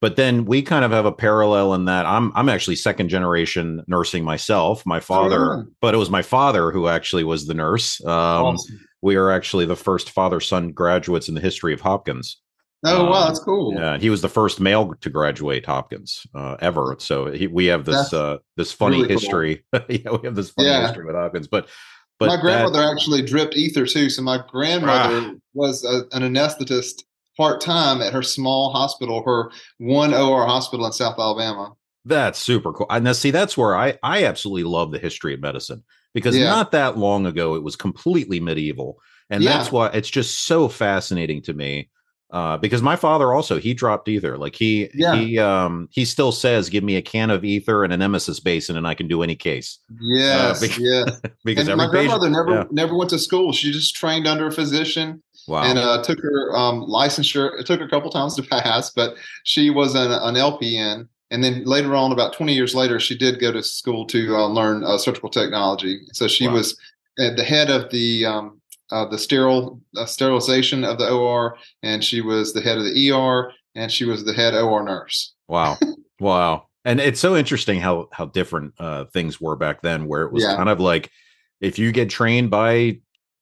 but 0.00 0.16
then 0.16 0.46
we 0.46 0.62
kind 0.62 0.86
of 0.86 0.90
have 0.90 1.04
a 1.04 1.12
parallel 1.12 1.74
in 1.74 1.84
that 1.84 2.06
I'm 2.06 2.32
I'm 2.34 2.48
actually 2.48 2.76
second 2.76 3.10
generation 3.10 3.84
nursing 3.88 4.24
myself. 4.24 4.86
My 4.86 5.00
father, 5.00 5.52
oh. 5.52 5.66
but 5.82 5.92
it 5.92 5.98
was 5.98 6.08
my 6.08 6.22
father 6.22 6.70
who 6.70 6.88
actually 6.88 7.24
was 7.24 7.46
the 7.46 7.52
nurse. 7.52 8.02
Um, 8.06 8.56
awesome. 8.56 8.80
We 9.02 9.16
are 9.16 9.30
actually 9.30 9.66
the 9.66 9.76
first 9.76 10.08
father 10.08 10.40
son 10.40 10.72
graduates 10.72 11.28
in 11.28 11.34
the 11.34 11.42
history 11.42 11.74
of 11.74 11.82
Hopkins. 11.82 12.38
Oh 12.82 13.04
wow, 13.04 13.12
um, 13.12 13.28
that's 13.28 13.40
cool. 13.40 13.74
Yeah, 13.74 13.98
he 13.98 14.08
was 14.08 14.22
the 14.22 14.28
first 14.28 14.58
male 14.58 14.94
to 15.00 15.10
graduate 15.10 15.66
Hopkins 15.66 16.26
uh, 16.34 16.56
ever. 16.60 16.96
So 16.98 17.30
he, 17.30 17.46
we 17.46 17.66
have 17.66 17.84
this 17.84 18.12
uh, 18.12 18.38
this 18.56 18.72
funny 18.72 19.02
really 19.02 19.14
history. 19.14 19.64
Cool. 19.72 19.82
yeah, 19.88 20.10
we 20.12 20.26
have 20.26 20.34
this 20.34 20.50
funny 20.50 20.68
yeah. 20.68 20.86
history 20.86 21.04
with 21.04 21.14
Hopkins. 21.14 21.46
But 21.46 21.68
but 22.18 22.28
my 22.28 22.40
grandmother 22.40 22.80
that, 22.80 22.92
actually 22.92 23.22
dripped 23.22 23.56
ether 23.56 23.84
too. 23.84 24.08
So 24.08 24.22
my 24.22 24.42
grandmother 24.48 25.30
ah. 25.30 25.34
was 25.52 25.84
a, 25.84 26.04
an 26.16 26.22
anesthetist 26.22 27.02
part 27.36 27.60
time 27.60 28.00
at 28.00 28.14
her 28.14 28.22
small 28.22 28.72
hospital, 28.72 29.22
her 29.24 29.50
one 29.78 30.14
OR 30.14 30.46
hospital 30.46 30.86
in 30.86 30.92
South 30.92 31.18
Alabama. 31.18 31.74
That's 32.06 32.38
super 32.38 32.72
cool. 32.72 32.86
And 32.88 33.04
now 33.04 33.12
see, 33.12 33.30
that's 33.30 33.58
where 33.58 33.76
I 33.76 33.98
I 34.02 34.24
absolutely 34.24 34.64
love 34.64 34.90
the 34.90 34.98
history 34.98 35.34
of 35.34 35.40
medicine 35.40 35.84
because 36.14 36.34
yeah. 36.34 36.46
not 36.46 36.72
that 36.72 36.96
long 36.96 37.26
ago 37.26 37.56
it 37.56 37.62
was 37.62 37.76
completely 37.76 38.40
medieval, 38.40 38.96
and 39.28 39.42
yeah. 39.42 39.52
that's 39.52 39.70
why 39.70 39.88
it's 39.88 40.08
just 40.08 40.46
so 40.46 40.66
fascinating 40.66 41.42
to 41.42 41.52
me 41.52 41.90
uh, 42.32 42.56
because 42.58 42.80
my 42.80 42.96
father 42.96 43.32
also 43.32 43.58
he 43.58 43.74
dropped 43.74 44.08
ether. 44.08 44.38
Like 44.38 44.54
he 44.54 44.88
yeah. 44.94 45.16
he 45.16 45.38
um 45.38 45.88
he 45.90 46.04
still 46.04 46.32
says, 46.32 46.68
"Give 46.68 46.84
me 46.84 46.96
a 46.96 47.02
can 47.02 47.30
of 47.30 47.44
ether 47.44 47.82
and 47.82 47.92
an 47.92 48.00
emesis 48.00 48.42
basin, 48.42 48.76
and 48.76 48.86
I 48.86 48.94
can 48.94 49.08
do 49.08 49.22
any 49.22 49.34
case." 49.34 49.78
Yes, 50.00 50.58
uh, 50.58 50.60
because, 50.66 50.78
yeah. 50.78 51.30
because 51.44 51.68
my 51.68 51.88
grandmother 51.88 52.28
patient, 52.28 52.32
never 52.32 52.60
yeah. 52.60 52.64
never 52.70 52.96
went 52.96 53.10
to 53.10 53.18
school. 53.18 53.52
She 53.52 53.72
just 53.72 53.94
trained 53.96 54.26
under 54.26 54.46
a 54.46 54.52
physician. 54.52 55.22
Wow. 55.48 55.62
And 55.62 55.78
uh, 55.78 56.02
took 56.04 56.20
her 56.20 56.54
um, 56.54 56.82
licensure. 56.82 57.58
It 57.58 57.66
took 57.66 57.80
her 57.80 57.86
a 57.86 57.88
couple 57.88 58.10
times 58.10 58.36
to 58.36 58.42
pass, 58.50 58.90
but 58.90 59.16
she 59.44 59.70
was 59.70 59.94
an, 59.94 60.12
an 60.12 60.34
LPN. 60.34 61.08
And 61.32 61.42
then 61.42 61.64
later 61.64 61.94
on, 61.94 62.12
about 62.12 62.34
20 62.34 62.52
years 62.54 62.74
later, 62.74 63.00
she 63.00 63.16
did 63.16 63.40
go 63.40 63.50
to 63.50 63.62
school 63.62 64.04
to 64.08 64.36
uh, 64.36 64.46
learn 64.48 64.84
uh, 64.84 64.98
surgical 64.98 65.30
technology. 65.30 66.00
So 66.12 66.28
she 66.28 66.46
wow. 66.46 66.54
was 66.54 66.78
at 67.18 67.36
the 67.36 67.44
head 67.44 67.70
of 67.70 67.90
the 67.90 68.26
um, 68.26 68.59
uh, 68.90 69.06
the 69.06 69.18
sterile 69.18 69.80
uh, 69.96 70.06
sterilization 70.06 70.84
of 70.84 70.98
the 70.98 71.10
OR, 71.10 71.56
and 71.82 72.02
she 72.02 72.20
was 72.20 72.52
the 72.52 72.60
head 72.60 72.78
of 72.78 72.84
the 72.84 73.10
ER, 73.10 73.52
and 73.74 73.90
she 73.90 74.04
was 74.04 74.24
the 74.24 74.32
head 74.32 74.54
OR 74.54 74.82
nurse. 74.82 75.34
Wow, 75.48 75.76
wow! 76.20 76.66
And 76.84 77.00
it's 77.00 77.20
so 77.20 77.36
interesting 77.36 77.80
how 77.80 78.08
how 78.12 78.26
different 78.26 78.74
uh, 78.78 79.06
things 79.06 79.40
were 79.40 79.56
back 79.56 79.82
then, 79.82 80.06
where 80.06 80.22
it 80.22 80.32
was 80.32 80.44
yeah. 80.44 80.56
kind 80.56 80.68
of 80.68 80.80
like 80.80 81.10
if 81.60 81.78
you 81.78 81.92
get 81.92 82.10
trained 82.10 82.50
by 82.50 83.00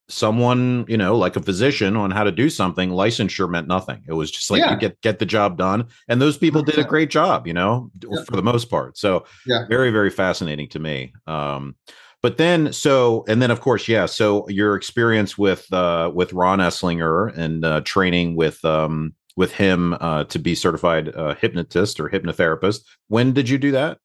someone 0.09 0.87
you 0.89 0.97
know 0.97 1.17
like 1.17 1.37
a 1.37 1.43
physician 1.43 1.95
on 1.95 2.11
how 2.11 2.25
to 2.25 2.33
do 2.33 2.49
something 2.49 2.89
licensure 2.89 3.49
meant 3.49 3.69
nothing 3.69 4.03
it 4.09 4.15
was 4.15 4.31
just 4.31 4.51
like 4.51 4.61
yeah. 4.61 4.73
you 4.73 4.79
get 4.79 4.99
get 5.03 5.19
the 5.19 5.27
job 5.27 5.59
done 5.59 5.87
and 6.09 6.21
those 6.21 6.39
people 6.39 6.63
did 6.63 6.79
a 6.79 6.85
great 6.85 7.11
job 7.11 7.47
you 7.47 7.53
know 7.53 7.91
for 8.27 8.35
the 8.35 8.43
most 8.43 8.71
part 8.71 8.97
so 8.97 9.27
yeah. 9.45 9.67
very 9.69 9.91
very 9.91 10.09
fascinating 10.09 10.67
to 10.67 10.79
me 10.79 11.13
um 11.27 11.77
but 12.23 12.37
then, 12.37 12.73
so 12.73 13.25
and 13.29 13.41
then, 13.41 13.51
of 13.51 13.61
course, 13.61 13.87
yeah. 13.87 14.07
So 14.07 14.49
your 14.49 14.75
experience 14.75 15.39
with 15.39 15.73
uh, 15.73 16.11
with 16.13 16.33
Ron 16.33 16.59
Eslinger 16.59 17.37
and 17.37 17.65
uh, 17.65 17.81
training 17.83 18.35
with 18.35 18.65
um, 18.65 19.15
with 19.37 19.53
him 19.53 19.97
uh, 20.01 20.25
to 20.25 20.39
be 20.39 20.57
certified 20.57 21.15
uh, 21.15 21.37
hypnotist 21.37 22.01
or 22.01 22.09
hypnotherapist. 22.09 22.81
When 23.07 23.33
did 23.33 23.49
you 23.49 23.57
do 23.57 23.71
that? 23.71 23.99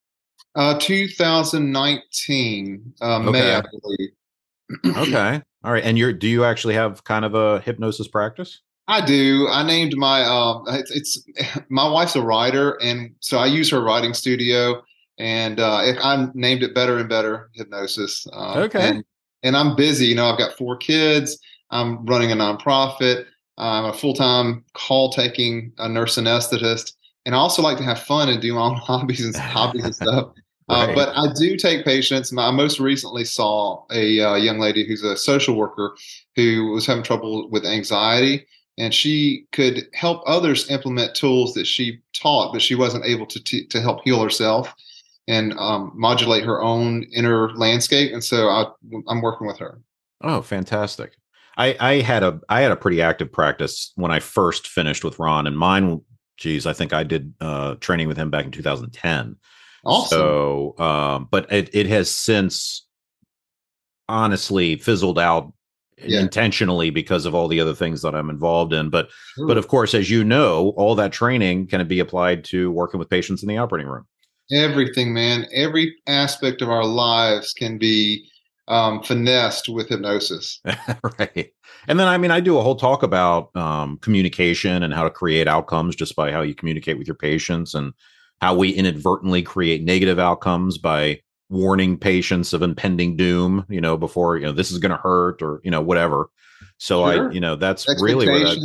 Uh, 0.55 0.77
2019 0.79 2.93
uh, 3.01 3.17
okay. 3.17 3.31
May, 3.31 3.55
I 3.55 3.63
believe. 3.81 4.11
okay, 4.97 5.41
all 5.63 5.71
right. 5.71 5.83
And 5.83 5.97
you're 5.97 6.13
do 6.13 6.27
you 6.27 6.45
actually 6.45 6.75
have 6.75 7.03
kind 7.05 7.25
of 7.25 7.33
a 7.33 7.59
hypnosis 7.61 8.07
practice? 8.07 8.61
I 8.87 9.03
do. 9.03 9.47
I 9.49 9.63
named 9.63 9.95
my 9.97 10.23
um, 10.23 10.65
it's, 10.67 10.91
it's 10.91 11.23
my 11.69 11.89
wife's 11.89 12.15
a 12.15 12.21
writer, 12.21 12.79
and 12.81 13.15
so 13.21 13.39
I 13.39 13.47
use 13.47 13.71
her 13.71 13.81
writing 13.81 14.13
studio 14.13 14.83
and 15.19 15.59
uh, 15.59 15.93
I 16.01 16.27
named 16.33 16.63
it 16.63 16.73
Better 16.73 16.97
and 16.97 17.07
Better 17.07 17.49
Hypnosis. 17.53 18.25
Uh, 18.33 18.59
okay. 18.59 18.89
And, 18.89 19.05
and, 19.43 19.55
I'm 19.55 19.75
busy. 19.75 20.07
You 20.07 20.15
know, 20.15 20.25
I've 20.25 20.39
got 20.39 20.57
four 20.57 20.77
kids. 20.77 21.37
I'm 21.69 22.05
running 22.05 22.31
a 22.31 22.35
nonprofit. 22.35 23.25
I'm 23.57 23.85
a 23.85 23.93
full 23.93 24.13
time 24.13 24.63
call 24.73 25.11
taking 25.11 25.71
a 25.77 25.87
nurse 25.87 26.17
anesthetist, 26.17 26.93
and 27.25 27.35
I 27.35 27.37
also 27.37 27.61
like 27.61 27.77
to 27.77 27.83
have 27.83 27.99
fun 27.99 28.29
and 28.29 28.41
do 28.41 28.53
my 28.53 28.61
own 28.61 28.75
hobbies 28.77 29.25
and 29.25 29.35
hobbies 29.35 29.85
and 29.85 29.95
stuff. 29.95 30.31
Uh, 30.69 30.85
right. 30.87 30.89
Uh, 30.91 30.95
but 30.95 31.09
I 31.17 31.33
do 31.37 31.57
take 31.57 31.83
patients. 31.83 32.33
I 32.37 32.49
most 32.49 32.79
recently 32.79 33.25
saw 33.25 33.83
a 33.91 34.21
uh, 34.21 34.35
young 34.35 34.59
lady 34.59 34.87
who's 34.87 35.03
a 35.03 35.17
social 35.17 35.57
worker 35.57 35.93
who 36.37 36.71
was 36.71 36.85
having 36.85 37.03
trouble 37.03 37.49
with 37.49 37.65
anxiety, 37.65 38.45
and 38.77 38.93
she 38.93 39.45
could 39.51 39.89
help 39.93 40.23
others 40.25 40.71
implement 40.71 41.15
tools 41.15 41.53
that 41.55 41.67
she 41.67 41.99
taught, 42.13 42.53
but 42.53 42.61
she 42.61 42.75
wasn't 42.75 43.03
able 43.03 43.25
to 43.25 43.43
t- 43.43 43.67
to 43.67 43.81
help 43.81 44.05
heal 44.05 44.23
herself 44.23 44.73
and 45.27 45.53
um, 45.57 45.91
modulate 45.95 46.43
her 46.43 46.61
own 46.61 47.03
inner 47.13 47.51
landscape. 47.55 48.11
And 48.13 48.23
so 48.23 48.49
I, 48.49 48.65
I'm 49.07 49.21
working 49.21 49.47
with 49.47 49.57
her. 49.59 49.81
Oh, 50.21 50.41
fantastic! 50.41 51.15
I, 51.57 51.75
I 51.79 51.93
had 52.01 52.23
a 52.23 52.39
I 52.49 52.61
had 52.61 52.71
a 52.71 52.77
pretty 52.77 53.01
active 53.01 53.31
practice 53.31 53.91
when 53.95 54.11
I 54.11 54.19
first 54.19 54.67
finished 54.67 55.03
with 55.03 55.19
Ron, 55.19 55.47
and 55.47 55.57
mine, 55.57 56.01
geez, 56.37 56.65
I 56.65 56.73
think 56.73 56.93
I 56.93 57.03
did 57.03 57.33
uh, 57.41 57.75
training 57.75 58.07
with 58.07 58.17
him 58.17 58.29
back 58.29 58.45
in 58.45 58.51
2010. 58.51 59.35
Awesome. 59.85 60.17
So, 60.17 60.75
um, 60.79 61.27
but 61.29 61.51
it 61.51 61.69
it 61.73 61.87
has 61.87 62.09
since 62.09 62.87
honestly 64.07 64.77
fizzled 64.77 65.19
out 65.19 65.51
yeah. 65.97 66.19
intentionally 66.19 66.89
because 66.89 67.25
of 67.25 67.35
all 67.35 67.47
the 67.47 67.59
other 67.59 67.75
things 67.75 68.01
that 68.01 68.15
I'm 68.15 68.29
involved 68.29 68.73
in. 68.73 68.89
But 68.89 69.09
sure. 69.35 69.47
but 69.47 69.57
of 69.57 69.67
course, 69.67 69.93
as 69.93 70.09
you 70.09 70.23
know, 70.23 70.73
all 70.77 70.95
that 70.95 71.11
training 71.11 71.67
can 71.67 71.85
be 71.87 71.99
applied 71.99 72.43
to 72.45 72.71
working 72.71 72.99
with 72.99 73.09
patients 73.09 73.43
in 73.43 73.49
the 73.49 73.57
operating 73.57 73.89
room. 73.89 74.05
Everything, 74.53 75.13
man. 75.13 75.47
Every 75.53 75.95
aspect 76.07 76.61
of 76.61 76.69
our 76.69 76.85
lives 76.85 77.53
can 77.53 77.77
be 77.77 78.29
um, 78.67 79.01
finessed 79.03 79.67
with 79.67 79.89
hypnosis. 79.89 80.61
right. 81.19 81.51
And 81.87 81.99
then, 81.99 82.07
I 82.07 82.17
mean, 82.17 82.31
I 82.31 82.39
do 82.39 82.57
a 82.57 82.61
whole 82.61 82.75
talk 82.75 83.03
about 83.03 83.53
um, 83.55 83.97
communication 83.97 84.83
and 84.83 84.93
how 84.93 85.03
to 85.03 85.09
create 85.09 85.47
outcomes 85.47 85.95
just 85.95 86.15
by 86.15 86.31
how 86.31 86.41
you 86.41 86.55
communicate 86.55 86.97
with 86.97 87.07
your 87.07 87.15
patients 87.15 87.73
and 87.73 87.93
how 88.41 88.55
we 88.55 88.69
inadvertently 88.69 89.41
create 89.41 89.83
negative 89.83 90.19
outcomes 90.19 90.77
by 90.77 91.19
warning 91.49 91.97
patients 91.97 92.53
of 92.53 92.61
impending 92.61 93.15
doom, 93.15 93.65
you 93.69 93.81
know, 93.81 93.97
before, 93.97 94.37
you 94.37 94.45
know, 94.45 94.51
this 94.51 94.71
is 94.71 94.79
going 94.79 94.91
to 94.91 94.97
hurt 94.97 95.41
or, 95.41 95.61
you 95.63 95.71
know, 95.71 95.81
whatever. 95.81 96.29
So 96.77 97.11
sure. 97.11 97.29
I, 97.29 97.33
you 97.33 97.39
know, 97.39 97.55
that's 97.55 97.87
really 98.01 98.27
what 98.27 98.47
I, 98.47 98.55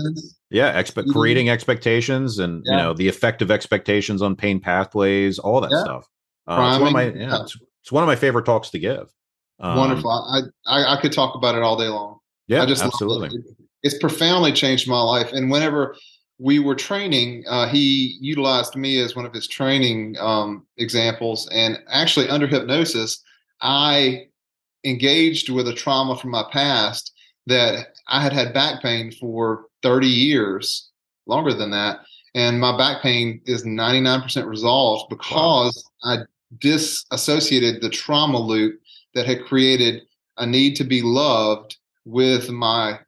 yeah, 0.51 0.79
expect 0.79 1.09
mm-hmm. 1.09 1.19
creating 1.19 1.51
expectations 1.51 2.39
and, 2.39 2.63
yeah. 2.65 2.73
you 2.73 2.79
know, 2.79 2.95
the 2.95 3.09
effect 3.09 3.43
of 3.43 3.51
expectations 3.51 4.23
on 4.23 4.35
pain 4.35 4.61
pathways, 4.61 5.39
all 5.39 5.61
that 5.61 5.71
yeah. 5.71 5.83
stuff. 5.83 6.09
Uh, 6.47 6.71
it's 6.73 6.81
one 6.81 6.89
of 6.89 6.93
my, 6.95 7.05
yeah, 7.05 7.43
it's, 7.43 7.57
it's, 7.83 7.93
one 7.93 8.03
of 8.03 8.07
my 8.07 8.17
favorite 8.17 8.47
talks 8.47 8.71
to 8.71 8.79
give. 8.79 9.13
Um, 9.61 9.77
Wonderful. 9.77 10.11
I, 10.11 10.41
I, 10.67 10.95
I 10.95 11.01
could 11.01 11.13
talk 11.13 11.35
about 11.35 11.55
it 11.55 11.63
all 11.63 11.77
day 11.77 11.89
long. 11.89 12.19
Yeah, 12.47 12.63
I 12.63 12.67
just 12.67 12.83
absolutely. 12.83 13.29
It. 13.29 13.45
It's 13.83 13.99
profoundly 13.99 14.53
changed 14.53 14.89
my 14.89 15.01
life. 15.01 15.33
And 15.33 15.51
whenever 15.51 15.95
we 16.39 16.59
were 16.59 16.75
training, 16.75 17.45
uh, 17.49 17.69
he 17.69 18.17
utilized 18.21 18.75
me 18.77 19.01
as 19.01 19.15
one 19.15 19.27
of 19.27 19.35
his 19.35 19.47
training 19.47 20.17
um, 20.19 20.67
examples. 20.79 21.49
And 21.53 21.79
actually, 21.89 22.29
under 22.29 22.47
hypnosis, 22.47 23.23
I 23.61 24.29
engaged 24.85 25.51
with 25.51 25.69
a 25.69 25.75
trauma 25.75 26.17
from 26.17 26.31
my 26.31 26.45
past 26.51 27.13
that 27.47 27.89
I 28.07 28.23
had 28.23 28.33
had 28.33 28.55
back 28.55 28.81
pain 28.83 29.13
for 29.13 29.68
30 29.83 30.07
years, 30.07 30.91
longer 31.27 31.53
than 31.53 31.71
that. 31.71 32.01
And 32.35 32.61
my 32.61 32.77
back 32.77 33.03
pain 33.03 33.41
is 33.47 33.65
99% 33.65 34.47
resolved 34.47 35.09
because 35.11 35.85
wow. 36.05 36.15
I 36.15 36.19
disassociated 36.59 37.83
the 37.83 37.91
trauma 37.91 38.39
loop 38.39 38.81
that 39.15 39.27
had 39.27 39.45
created 39.45 40.03
a 40.37 40.47
need 40.47 40.77
to 40.77 40.85
be 40.85 41.03
loved 41.03 41.77
with 42.05 42.51
my 42.51 42.99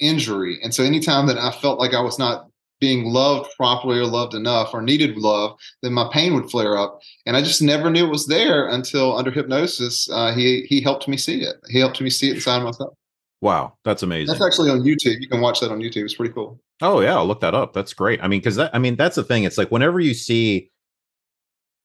injury. 0.00 0.58
And 0.62 0.74
so 0.74 0.82
anytime 0.82 1.26
that 1.26 1.38
I 1.38 1.50
felt 1.50 1.78
like 1.78 1.94
I 1.94 2.00
was 2.00 2.18
not 2.18 2.48
being 2.80 3.06
loved 3.06 3.50
properly 3.56 3.98
or 3.98 4.06
loved 4.06 4.34
enough 4.34 4.72
or 4.72 4.80
needed 4.80 5.16
love, 5.16 5.58
then 5.82 5.92
my 5.92 6.08
pain 6.12 6.34
would 6.34 6.50
flare 6.50 6.76
up. 6.76 7.00
And 7.26 7.36
I 7.36 7.42
just 7.42 7.60
never 7.60 7.90
knew 7.90 8.06
it 8.06 8.10
was 8.10 8.26
there 8.26 8.68
until 8.68 9.16
under 9.16 9.30
hypnosis, 9.30 10.08
uh, 10.10 10.32
he 10.32 10.62
he 10.68 10.80
helped 10.80 11.08
me 11.08 11.16
see 11.16 11.42
it. 11.42 11.56
He 11.68 11.78
helped 11.78 12.00
me 12.00 12.10
see 12.10 12.30
it 12.30 12.36
inside 12.36 12.58
of 12.58 12.64
myself. 12.64 12.94
Wow, 13.40 13.76
that's 13.84 14.02
amazing. 14.02 14.26
That's 14.26 14.44
actually 14.44 14.70
on 14.70 14.80
YouTube. 14.80 15.20
You 15.20 15.28
can 15.28 15.40
watch 15.40 15.60
that 15.60 15.70
on 15.70 15.78
YouTube. 15.78 16.04
It's 16.04 16.14
pretty 16.14 16.34
cool. 16.34 16.60
Oh 16.80 17.00
yeah, 17.00 17.16
I'll 17.16 17.26
look 17.26 17.40
that 17.40 17.54
up. 17.54 17.72
That's 17.72 17.92
great. 17.92 18.22
I 18.22 18.28
mean, 18.28 18.40
because 18.40 18.56
that 18.56 18.74
I 18.74 18.78
mean 18.78 18.96
that's 18.96 19.16
the 19.16 19.24
thing. 19.24 19.44
It's 19.44 19.58
like 19.58 19.70
whenever 19.70 20.00
you 20.00 20.14
see 20.14 20.70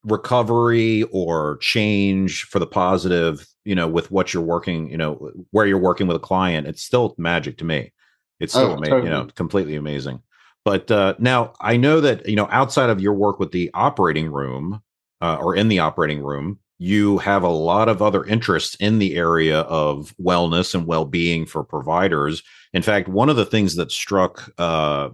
recovery 0.03 1.03
or 1.11 1.57
change 1.57 2.43
for 2.43 2.59
the 2.59 2.67
positive, 2.67 3.47
you 3.65 3.75
know, 3.75 3.87
with 3.87 4.11
what 4.11 4.33
you're 4.33 4.43
working, 4.43 4.89
you 4.89 4.97
know, 4.97 5.31
where 5.51 5.65
you're 5.65 5.77
working 5.77 6.07
with 6.07 6.17
a 6.17 6.19
client, 6.19 6.67
it's 6.67 6.83
still 6.83 7.15
magic 7.17 7.57
to 7.59 7.65
me. 7.65 7.91
It's 8.39 8.53
still 8.53 8.71
oh, 8.71 8.73
amazing, 8.73 8.91
totally. 8.91 9.09
you 9.09 9.15
know, 9.15 9.27
completely 9.35 9.75
amazing. 9.75 10.21
But 10.65 10.89
uh, 10.89 11.15
now 11.19 11.53
I 11.61 11.77
know 11.77 12.01
that 12.01 12.27
you 12.27 12.35
know 12.35 12.47
outside 12.51 12.89
of 12.89 13.01
your 13.01 13.13
work 13.13 13.39
with 13.39 13.51
the 13.51 13.69
operating 13.73 14.31
room 14.31 14.81
uh, 15.21 15.37
or 15.39 15.55
in 15.55 15.67
the 15.67 15.79
operating 15.79 16.21
room, 16.23 16.59
you 16.83 17.17
have 17.19 17.43
a 17.43 17.47
lot 17.47 17.87
of 17.87 18.01
other 18.01 18.25
interests 18.25 18.75
in 18.75 18.99
the 18.99 19.15
area 19.15 19.61
of 19.61 20.13
wellness 20.21 20.75
and 20.75 20.85
well-being 20.85 21.45
for 21.45 21.63
providers. 21.63 22.43
In 22.73 22.81
fact, 22.81 23.07
one 23.07 23.29
of 23.29 23.37
the 23.37 23.45
things 23.45 23.77
that 23.77 23.89
struck 23.89 24.51
uh, 24.57 25.09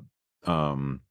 um, 0.45 1.01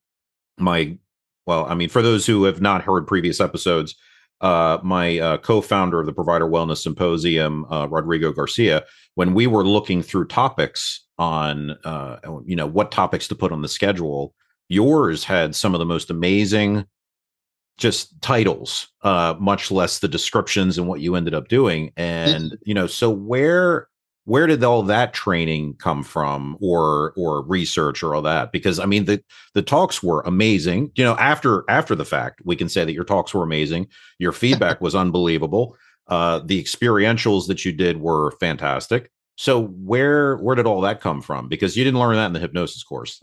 my 0.58 0.98
well, 1.46 1.64
I 1.66 1.74
mean, 1.74 1.88
for 1.88 2.02
those 2.02 2.26
who 2.26 2.44
have 2.44 2.60
not 2.60 2.82
heard 2.82 3.06
previous 3.06 3.40
episodes, 3.40 3.94
uh, 4.40 4.78
my 4.82 5.18
uh, 5.18 5.38
co-founder 5.38 6.00
of 6.00 6.06
the 6.06 6.12
Provider 6.12 6.46
Wellness 6.46 6.82
Symposium, 6.82 7.64
uh, 7.72 7.86
Rodrigo 7.86 8.32
Garcia, 8.32 8.84
when 9.14 9.34
we 9.34 9.46
were 9.46 9.64
looking 9.64 10.02
through 10.02 10.26
topics 10.26 11.06
on 11.18 11.70
uh, 11.84 12.18
you 12.44 12.56
know 12.56 12.66
what 12.66 12.90
topics 12.90 13.28
to 13.28 13.34
put 13.36 13.52
on 13.52 13.62
the 13.62 13.68
schedule 13.68 14.34
yours 14.68 15.24
had 15.24 15.54
some 15.54 15.74
of 15.74 15.78
the 15.78 15.86
most 15.86 16.10
amazing 16.10 16.84
just 17.78 18.20
titles 18.20 18.88
uh 19.02 19.34
much 19.38 19.70
less 19.70 20.00
the 20.00 20.08
descriptions 20.08 20.76
and 20.76 20.86
what 20.86 21.00
you 21.00 21.14
ended 21.14 21.32
up 21.32 21.48
doing. 21.48 21.92
And 21.96 22.58
you 22.64 22.74
know 22.74 22.86
so 22.86 23.08
where 23.08 23.88
where 24.24 24.46
did 24.46 24.62
all 24.62 24.82
that 24.82 25.14
training 25.14 25.74
come 25.76 26.02
from 26.02 26.58
or 26.60 27.14
or 27.16 27.42
research 27.42 28.02
or 28.02 28.14
all 28.14 28.22
that? 28.22 28.52
Because 28.52 28.78
i 28.78 28.84
mean 28.84 29.06
the 29.06 29.22
the 29.54 29.62
talks 29.62 30.02
were 30.02 30.20
amazing. 30.22 30.90
You 30.96 31.04
know 31.04 31.16
after 31.16 31.64
after 31.70 31.94
the 31.94 32.04
fact 32.04 32.42
we 32.44 32.56
can 32.56 32.68
say 32.68 32.84
that 32.84 32.92
your 32.92 33.04
talks 33.04 33.32
were 33.32 33.44
amazing. 33.44 33.86
Your 34.18 34.32
feedback 34.42 34.80
was 34.80 34.94
unbelievable. 34.94 35.76
Uh 36.08 36.40
the 36.44 36.62
experientials 36.62 37.46
that 37.46 37.64
you 37.64 37.72
did 37.72 38.00
were 38.00 38.32
fantastic 38.32 39.10
so 39.38 39.66
where 39.66 40.36
where 40.38 40.56
did 40.56 40.66
all 40.66 40.80
that 40.80 41.00
come 41.00 41.22
from? 41.22 41.46
Because 41.46 41.76
you 41.76 41.84
didn't 41.84 42.00
learn 42.00 42.16
that 42.16 42.26
in 42.26 42.32
the 42.32 42.40
hypnosis 42.40 42.82
course. 42.82 43.20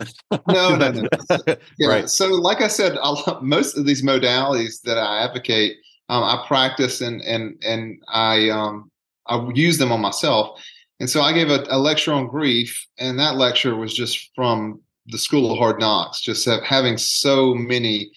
no, 0.48 0.78
no, 0.78 0.90
no. 0.90 1.10
Yeah. 1.78 1.90
Right. 1.90 2.10
So, 2.10 2.28
like 2.28 2.62
I 2.62 2.70
said, 2.70 2.98
I'll, 3.02 3.42
most 3.42 3.78
of 3.78 3.86
these 3.86 4.02
modalities 4.02 4.82
that 4.84 4.98
I 4.98 5.26
advocate, 5.26 5.76
um, 6.08 6.24
I 6.24 6.42
practice 6.48 7.02
and 7.02 7.22
and 7.24 7.62
and 7.66 8.02
I 8.08 8.48
um, 8.50 8.90
I 9.28 9.46
use 9.54 9.78
them 9.78 9.92
on 9.92 10.00
myself. 10.00 10.64
And 11.02 11.10
so 11.10 11.20
I 11.20 11.34
gave 11.34 11.50
a, 11.50 11.66
a, 11.70 11.78
lecture 11.78 12.14
on 12.14 12.28
grief, 12.28 12.88
and 12.98 13.20
that 13.20 13.36
lecture 13.36 13.76
was 13.76 13.94
just 13.94 14.32
from 14.36 14.80
the 15.08 15.18
School 15.18 15.52
of 15.52 15.58
Hard 15.58 15.82
Knocks, 15.82 16.22
just 16.22 16.48
having 16.64 16.98
so 16.98 17.54
many 17.54 18.10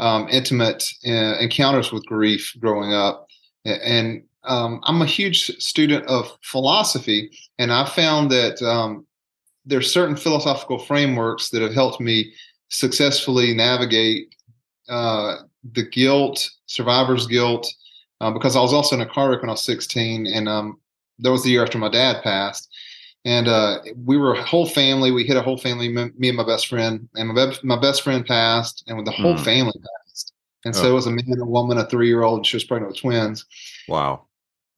um, 0.00 0.26
intimate 0.28 0.82
uh, 1.06 1.36
encounters 1.38 1.92
with 1.92 2.04
grief 2.06 2.52
growing 2.58 2.92
up, 2.92 3.28
and 3.64 4.24
um, 4.46 4.80
I'm 4.84 5.02
a 5.02 5.06
huge 5.06 5.46
student 5.62 6.06
of 6.06 6.36
philosophy, 6.42 7.30
and 7.58 7.72
I 7.72 7.86
found 7.86 8.30
that 8.30 8.60
um, 8.62 9.06
there's 9.64 9.92
certain 9.92 10.16
philosophical 10.16 10.78
frameworks 10.78 11.50
that 11.50 11.62
have 11.62 11.74
helped 11.74 12.00
me 12.00 12.32
successfully 12.68 13.54
navigate 13.54 14.34
uh, 14.88 15.36
the 15.72 15.84
guilt, 15.84 16.50
survivor's 16.66 17.26
guilt, 17.26 17.72
uh, 18.20 18.30
because 18.30 18.56
I 18.56 18.60
was 18.60 18.72
also 18.72 18.96
in 18.96 19.02
a 19.02 19.06
car 19.06 19.30
wreck 19.30 19.40
when 19.40 19.50
I 19.50 19.54
was 19.54 19.64
16, 19.64 20.26
and 20.26 20.48
um, 20.48 20.78
that 21.20 21.30
was 21.30 21.42
the 21.42 21.50
year 21.50 21.62
after 21.62 21.78
my 21.78 21.88
dad 21.88 22.22
passed. 22.22 22.68
And 23.24 23.48
uh, 23.48 23.78
we 24.04 24.18
were 24.18 24.34
a 24.34 24.42
whole 24.42 24.66
family. 24.66 25.10
We 25.10 25.24
hit 25.24 25.38
a 25.38 25.42
whole 25.42 25.56
family, 25.56 25.88
me 25.88 26.28
and 26.28 26.36
my 26.36 26.44
best 26.44 26.66
friend. 26.66 27.08
And 27.14 27.30
my, 27.30 27.46
be- 27.46 27.58
my 27.62 27.80
best 27.80 28.02
friend 28.02 28.24
passed, 28.26 28.84
and 28.86 29.06
the 29.06 29.10
whole 29.10 29.34
mm. 29.34 29.44
family 29.44 29.72
passed. 29.72 30.32
And 30.66 30.74
oh. 30.74 30.78
so 30.78 30.90
it 30.90 30.92
was 30.92 31.06
a 31.06 31.10
man, 31.10 31.40
a 31.40 31.46
woman, 31.46 31.78
a 31.78 31.86
three 31.86 32.08
year 32.08 32.22
old, 32.22 32.40
and 32.40 32.46
she 32.46 32.56
was 32.56 32.64
pregnant 32.64 32.92
with 32.92 33.00
twins. 33.00 33.46
Wow. 33.88 34.26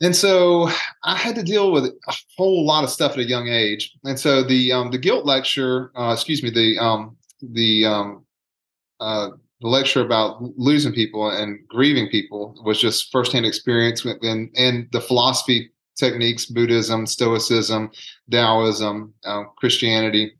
And 0.02 0.14
so 0.14 0.68
I 1.04 1.16
had 1.16 1.34
to 1.36 1.42
deal 1.42 1.72
with 1.72 1.86
a 1.86 2.16
whole 2.36 2.66
lot 2.66 2.84
of 2.84 2.90
stuff 2.90 3.12
at 3.12 3.18
a 3.18 3.24
young 3.24 3.48
age. 3.48 3.94
And 4.04 4.18
so 4.18 4.42
the 4.42 4.72
um, 4.72 4.90
the 4.90 4.98
guilt 4.98 5.24
lecture, 5.24 5.90
uh, 5.98 6.12
excuse 6.12 6.42
me, 6.42 6.50
the 6.50 6.78
um, 6.78 7.16
the 7.40 7.86
um, 7.86 8.26
uh, 9.00 9.30
the 9.60 9.68
lecture 9.68 10.02
about 10.02 10.42
losing 10.58 10.92
people 10.92 11.30
and 11.30 11.66
grieving 11.68 12.08
people 12.08 12.60
was 12.62 12.78
just 12.78 13.10
firsthand 13.10 13.46
experience 13.46 14.04
and 14.04 14.50
and 14.54 14.88
the 14.92 15.00
philosophy 15.00 15.70
techniques, 15.96 16.44
Buddhism, 16.44 17.06
Stoicism, 17.06 17.90
Taoism, 18.30 19.14
uh, 19.24 19.44
Christianity, 19.56 20.32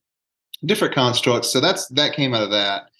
different 0.67 0.95
constructs. 0.95 1.51
So 1.51 1.61
that's 1.61 1.89
that 1.89 2.13
came 2.13 2.35
out 2.35 2.43
of 2.43 2.51
that. 2.51 2.91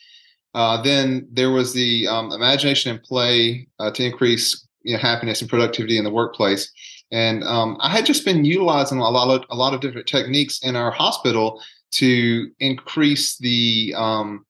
Uh, 0.55 0.81
then 0.81 1.29
there 1.31 1.51
was 1.51 1.75
the 1.75 2.09
um, 2.09 2.33
imagination 2.33 2.93
and 2.93 3.03
play 3.03 3.69
uh, 3.79 3.91
to 3.91 4.03
increase 4.03 4.66
you 4.87 4.95
know, 4.95 5.01
happiness 5.01 5.41
and 5.41 5.51
productivity 5.51 5.99
in 5.99 6.05
the 6.05 6.11
workplace. 6.11 6.73
And 7.11 7.45
um, 7.45 7.77
I 7.81 7.91
had 7.91 8.07
just 8.07 8.25
been 8.25 8.45
utilizing 8.45 8.99
a 8.99 9.09
lot 9.09 9.35
of 9.35 9.45
a 9.51 9.57
lot 9.57 9.75
of 9.75 9.81
different 9.81 10.07
techniques 10.07 10.61
in 10.63 10.77
our 10.77 10.91
hospital 10.91 11.63
to 11.93 12.51
increase 12.59 13.37
the 13.39 13.95
um, 13.97 14.45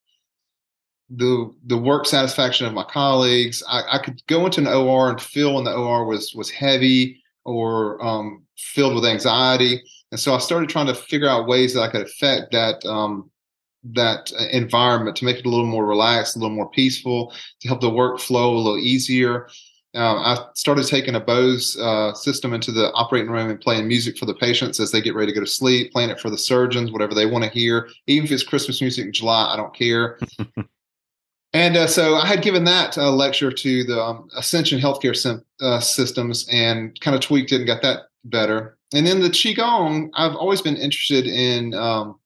the 1.10 1.52
the 1.66 1.76
work 1.76 2.06
satisfaction 2.06 2.66
of 2.66 2.72
my 2.72 2.84
colleagues. 2.84 3.62
I, 3.68 3.82
I, 3.92 3.98
could 3.98 4.24
go 4.26 4.44
into 4.46 4.60
an 4.60 4.66
OR 4.66 5.10
and 5.10 5.20
feel 5.20 5.54
when 5.54 5.64
the 5.64 5.74
OR 5.74 6.06
was 6.06 6.34
was 6.34 6.50
heavy 6.50 7.22
or 7.44 8.04
um, 8.04 8.44
filled 8.56 8.94
with 8.94 9.04
anxiety, 9.04 9.82
and 10.10 10.18
so 10.18 10.34
I 10.34 10.38
started 10.38 10.68
trying 10.70 10.86
to 10.86 10.94
figure 10.94 11.28
out 11.28 11.46
ways 11.46 11.74
that 11.74 11.82
I 11.82 11.90
could 11.90 12.02
affect 12.02 12.52
that 12.52 12.84
um, 12.86 13.30
that 13.94 14.32
environment 14.50 15.16
to 15.16 15.24
make 15.24 15.36
it 15.36 15.46
a 15.46 15.48
little 15.48 15.66
more 15.66 15.86
relaxed, 15.86 16.36
a 16.36 16.38
little 16.38 16.56
more 16.56 16.70
peaceful, 16.70 17.32
to 17.60 17.68
help 17.68 17.80
the 17.80 17.90
workflow 17.90 18.54
a 18.54 18.56
little 18.56 18.78
easier. 18.78 19.48
Um, 19.96 20.18
I 20.18 20.46
started 20.54 20.86
taking 20.86 21.14
a 21.14 21.20
Bose 21.20 21.78
uh, 21.78 22.12
system 22.12 22.52
into 22.52 22.70
the 22.70 22.92
operating 22.92 23.30
room 23.30 23.48
and 23.48 23.60
playing 23.60 23.88
music 23.88 24.18
for 24.18 24.26
the 24.26 24.34
patients 24.34 24.78
as 24.78 24.92
they 24.92 25.00
get 25.00 25.14
ready 25.14 25.32
to 25.32 25.34
go 25.38 25.44
to 25.44 25.50
sleep, 25.50 25.90
playing 25.90 26.10
it 26.10 26.20
for 26.20 26.28
the 26.28 26.36
surgeons, 26.36 26.92
whatever 26.92 27.14
they 27.14 27.24
want 27.24 27.44
to 27.44 27.50
hear. 27.50 27.88
Even 28.06 28.26
if 28.26 28.32
it's 28.32 28.42
Christmas 28.42 28.82
music 28.82 29.06
in 29.06 29.12
July, 29.12 29.52
I 29.52 29.56
don't 29.56 29.74
care. 29.74 30.18
and 31.54 31.76
uh, 31.78 31.86
so 31.86 32.16
I 32.16 32.26
had 32.26 32.42
given 32.42 32.64
that 32.64 32.98
uh, 32.98 33.10
lecture 33.10 33.50
to 33.50 33.84
the 33.84 34.00
um, 34.00 34.28
Ascension 34.36 34.78
Healthcare 34.78 35.16
sim- 35.16 35.44
uh, 35.62 35.80
Systems 35.80 36.46
and 36.52 36.98
kind 37.00 37.14
of 37.14 37.22
tweaked 37.22 37.52
it 37.52 37.56
and 37.56 37.66
got 37.66 37.80
that 37.80 38.08
better. 38.24 38.76
And 38.92 39.06
then 39.06 39.20
the 39.20 39.30
Qigong, 39.30 40.10
I've 40.14 40.36
always 40.36 40.60
been 40.60 40.76
interested 40.76 41.26
in, 41.26 41.72
um, 41.72 42.20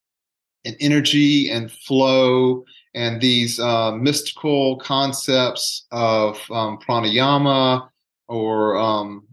in 0.65 0.75
energy 0.81 1.51
and 1.51 1.71
flow 1.71 2.65
and 2.95 3.21
these 3.21 3.61
uh, 3.61 3.93
mystical 3.93 4.79
concepts 4.79 5.87
of 5.93 6.41
um, 6.51 6.79
pranayama 6.79 7.89
or 8.29 8.77
um, 8.77 9.27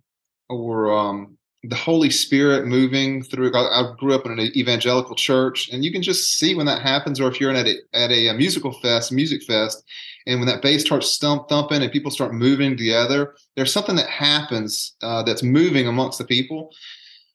or 0.50 0.92
um, 0.94 1.38
the 1.64 1.76
Holy 1.76 2.10
Spirit 2.10 2.66
moving 2.66 3.24
through. 3.24 3.52
I, 3.54 3.94
grew 3.98 4.14
up 4.14 4.26
in 4.26 4.34
an 4.34 4.52
evangelical 4.56 5.16
church, 5.16 5.70
and 5.70 5.84
you 5.84 5.92
can 5.92 6.02
just 6.02 6.38
see 6.38 6.56
when 6.56 6.66
that 6.68 6.82
happens. 6.82 7.20
Or 7.20 7.30
if 7.30 7.42
you're 7.42 7.52
at 7.52 7.68
a, 7.68 7.76
at 7.94 8.12
a, 8.12 8.28
a 8.28 8.34
musical 8.34 8.72
fest, 8.72 9.12
music 9.12 9.44
fest, 9.44 9.84
and 10.28 10.40
when 10.40 10.48
that 10.48 10.62
bass 10.62 10.82
starts 10.82 11.12
stump 11.12 11.50
thumping 11.50 11.82
and 11.82 11.92
people 11.92 12.12
start 12.12 12.34
moving 12.34 12.78
together, 12.78 13.36
there's 13.56 13.74
something 13.74 13.96
that 13.96 14.10
happens 14.10 14.96
uh, 15.02 15.24
that's 15.24 15.44
moving 15.44 15.88
amongst 15.88 16.20
the 16.20 16.26
people. 16.26 16.72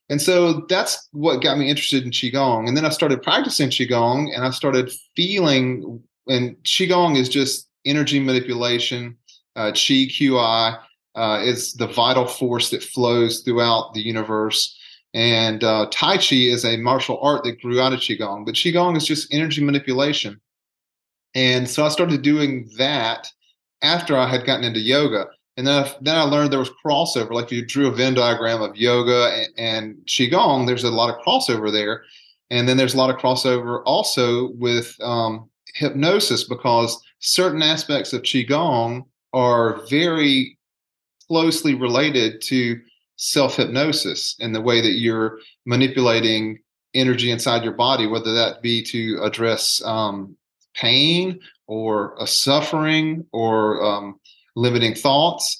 And 0.09 0.21
so 0.21 0.67
that's 0.69 1.09
what 1.12 1.43
got 1.43 1.57
me 1.57 1.71
interested 1.71 2.05
in 2.05 2.11
Qigong. 2.11 2.69
And 2.69 2.76
then 2.76 2.85
I 2.85 2.91
started 2.91 3.23
practicing 3.23 3.71
Qigong 3.71 4.35
and 4.35 4.45
I 4.45 4.50
started 4.50 4.93
feeling 5.17 6.02
and 6.29 6.57
qigong 6.64 7.17
is 7.17 7.29
just 7.29 7.69
energy 7.85 8.21
manipulation. 8.21 9.17
Uh, 9.57 9.71
qi 9.73 10.09
qi 10.09 10.79
uh, 11.14 11.41
is 11.43 11.75
the 11.75 11.87
vital 11.87 12.26
force 12.26 12.71
that 12.71 12.83
flows 12.83 13.41
throughout 13.41 13.95
the 13.95 14.00
universe. 14.00 14.79
And 15.14 15.62
uh, 15.62 15.88
Tai 15.91 16.17
Chi 16.17 16.37
is 16.37 16.64
a 16.64 16.79
martial 16.79 17.21
art 17.21 17.45
that 17.45 17.61
grew 17.61 17.81
out 17.81 17.93
of 17.93 18.00
Qigong, 18.00 18.47
but 18.47 18.55
Qigong 18.55 18.97
is 18.97 19.07
just 19.07 19.33
energy 19.33 19.62
manipulation. 19.62 20.41
And 21.35 21.69
so 21.69 21.85
I 21.85 21.88
started 21.88 22.23
doing 22.23 22.69
that 22.79 23.29
after 23.83 24.17
I 24.17 24.26
had 24.26 24.47
gotten 24.47 24.64
into 24.64 24.81
yoga. 24.81 25.26
And 25.57 25.67
then 25.67 25.85
I, 25.85 25.95
then 26.00 26.17
I 26.17 26.23
learned 26.23 26.50
there 26.50 26.59
was 26.59 26.71
crossover. 26.85 27.33
Like 27.33 27.50
you 27.50 27.64
drew 27.64 27.88
a 27.88 27.91
Venn 27.91 28.14
diagram 28.14 28.62
of 28.62 28.76
yoga 28.76 29.35
and, 29.35 29.49
and 29.59 29.97
Qigong, 30.07 30.67
there's 30.67 30.85
a 30.85 30.91
lot 30.91 31.14
of 31.14 31.23
crossover 31.23 31.71
there. 31.71 32.05
And 32.50 32.67
then 32.69 32.76
there's 32.76 32.95
a 32.95 32.99
lot 32.99 33.11
of 33.11 33.17
crossover 33.17 33.83
also 33.85 34.52
with 34.52 34.95
um, 35.02 35.50
hypnosis 35.75 36.45
because 36.45 37.02
certain 37.21 37.62
aspects 37.62 38.12
of 38.12 38.23
qigong 38.23 39.05
are 39.33 39.81
very 39.88 40.59
closely 41.29 41.75
related 41.75 42.41
to 42.43 42.79
self 43.17 43.57
hypnosis 43.57 44.37
and 44.41 44.55
the 44.55 44.61
way 44.61 44.81
that 44.81 44.93
you're 44.93 45.38
manipulating 45.64 46.58
energy 46.95 47.30
inside 47.30 47.65
your 47.65 47.73
body, 47.73 48.06
whether 48.06 48.35
that 48.35 48.61
be 48.63 48.82
to 48.82 49.19
address 49.23 49.82
um, 49.85 50.37
pain 50.75 51.39
or 51.67 52.15
a 52.19 52.26
suffering 52.26 53.25
or 53.32 53.82
um, 53.85 54.21
limiting 54.56 54.95
thoughts. 54.95 55.58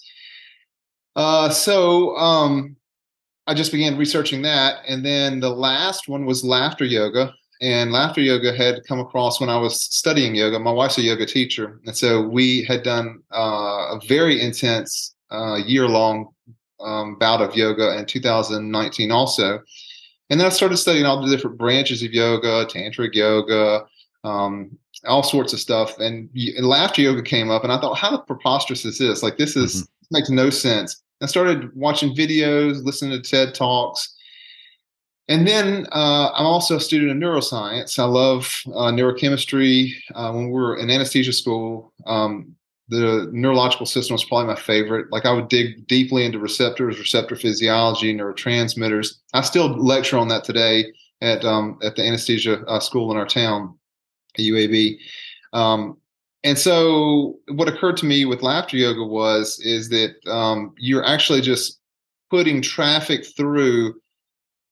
Uh, 1.17 1.49
so 1.49 2.17
um, 2.17 2.77
I 3.47 3.55
just 3.55 3.73
began 3.73 3.97
researching 3.97 4.43
that, 4.43 4.83
and 4.87 5.05
then 5.05 5.41
the 5.41 5.51
last 5.51 6.09
one 6.09 6.27
was 6.27 6.45
laughter 6.45 6.85
yoga, 6.85 7.35
and 7.63 7.93
laughter 7.93 8.21
yoga 8.21 8.53
had 8.53 8.85
come 8.89 8.99
across 8.99 9.41
when 9.41 9.49
I 9.49 9.57
was 9.57 9.81
studying 9.81 10.35
yoga. 10.35 10.59
My 10.59 10.73
wife's 10.73 10.99
a 10.99 11.03
yoga 11.03 11.25
teacher, 11.25 11.81
and 11.87 11.97
so 11.97 12.21
we 12.21 12.65
had 12.65 12.83
done 12.83 13.23
uh, 13.33 13.97
a 13.97 14.01
very 14.09 14.43
intense 14.43 15.15
uh, 15.31 15.61
year 15.65 15.89
long 15.89 16.35
um, 16.81 17.17
bout 17.21 17.41
of 17.41 17.55
yoga 17.55 17.97
in 17.97 18.05
2019 18.05 19.13
also. 19.13 19.61
And 20.29 20.41
then 20.41 20.47
I 20.47 20.51
started 20.51 20.79
studying 20.79 21.07
all 21.07 21.25
the 21.25 21.35
different 21.35 21.57
branches 21.57 22.03
of 22.03 22.13
yoga, 22.13 22.67
tantric 22.67 23.15
yoga, 23.15 23.85
um, 24.25 24.77
all 25.05 25.23
sorts 25.23 25.53
of 25.53 25.61
stuff. 25.61 25.97
And, 25.99 26.29
and, 26.35 26.67
laughter 26.67 27.03
yoga 27.03 27.23
came 27.23 27.51
up, 27.51 27.63
and 27.63 27.73
I 27.73 27.81
thought, 27.81 27.95
how 27.97 28.19
preposterous 28.19 28.85
is 28.85 28.99
this? 28.99 29.23
Like 29.23 29.37
this 29.37 29.55
is 29.55 29.83
mm-hmm. 29.83 30.17
makes 30.17 30.31
no 30.31 30.51
sense. 30.51 31.01
I 31.23 31.27
started 31.27 31.71
watching 31.77 32.17
videos, 32.17 32.85
listening 32.85 33.23
to 33.23 33.31
TED 33.31 33.55
talks 33.55 34.12
and 35.29 35.47
then 35.47 35.87
uh, 35.93 36.31
I'm 36.33 36.47
also 36.47 36.77
a 36.77 36.81
student 36.81 37.11
of 37.11 37.17
neuroscience. 37.17 37.99
I 37.99 38.05
love 38.05 38.51
uh, 38.67 38.91
neurochemistry. 38.91 39.93
Uh, 40.15 40.33
when 40.33 40.47
we 40.47 40.53
were 40.53 40.77
in 40.77 40.91
anesthesia 40.91 41.33
school, 41.33 41.93
um, 42.07 42.55
the 42.89 43.29
neurological 43.33 43.87
system 43.87 44.15
was 44.15 44.25
probably 44.25 44.49
my 44.49 44.61
favorite. 44.61 45.11
Like 45.13 45.25
I 45.25 45.33
would 45.33 45.49
dig 45.49 45.87
deeply 45.87 46.25
into 46.25 46.39
receptors, 46.39 46.99
receptor 46.99 47.37
physiology, 47.37 48.15
neurotransmitters. 48.15 49.15
I 49.33 49.43
still 49.43 49.69
lecture 49.69 50.19
on 50.19 50.29
that 50.29 50.45
today 50.45 50.93
at 51.21 51.45
um, 51.45 51.79
at 51.83 51.97
the 51.97 52.07
anesthesia 52.07 52.61
uh, 52.67 52.81
school 52.81 53.11
in 53.11 53.17
our 53.17 53.27
town, 53.27 53.79
UAB. 54.39 54.99
Um, 55.53 55.97
and 56.45 56.59
so, 56.59 57.39
what 57.49 57.69
occurred 57.69 57.97
to 57.99 58.07
me 58.07 58.25
with 58.25 58.43
laughter 58.43 58.77
yoga 58.77 59.05
was 59.05 59.61
is 59.61 59.89
that 59.91 60.17
um, 60.27 60.75
you're 60.77 61.07
actually 61.07 61.41
just 61.41 61.79
putting 62.31 62.61
traffic 62.61 63.25
through 63.37 63.95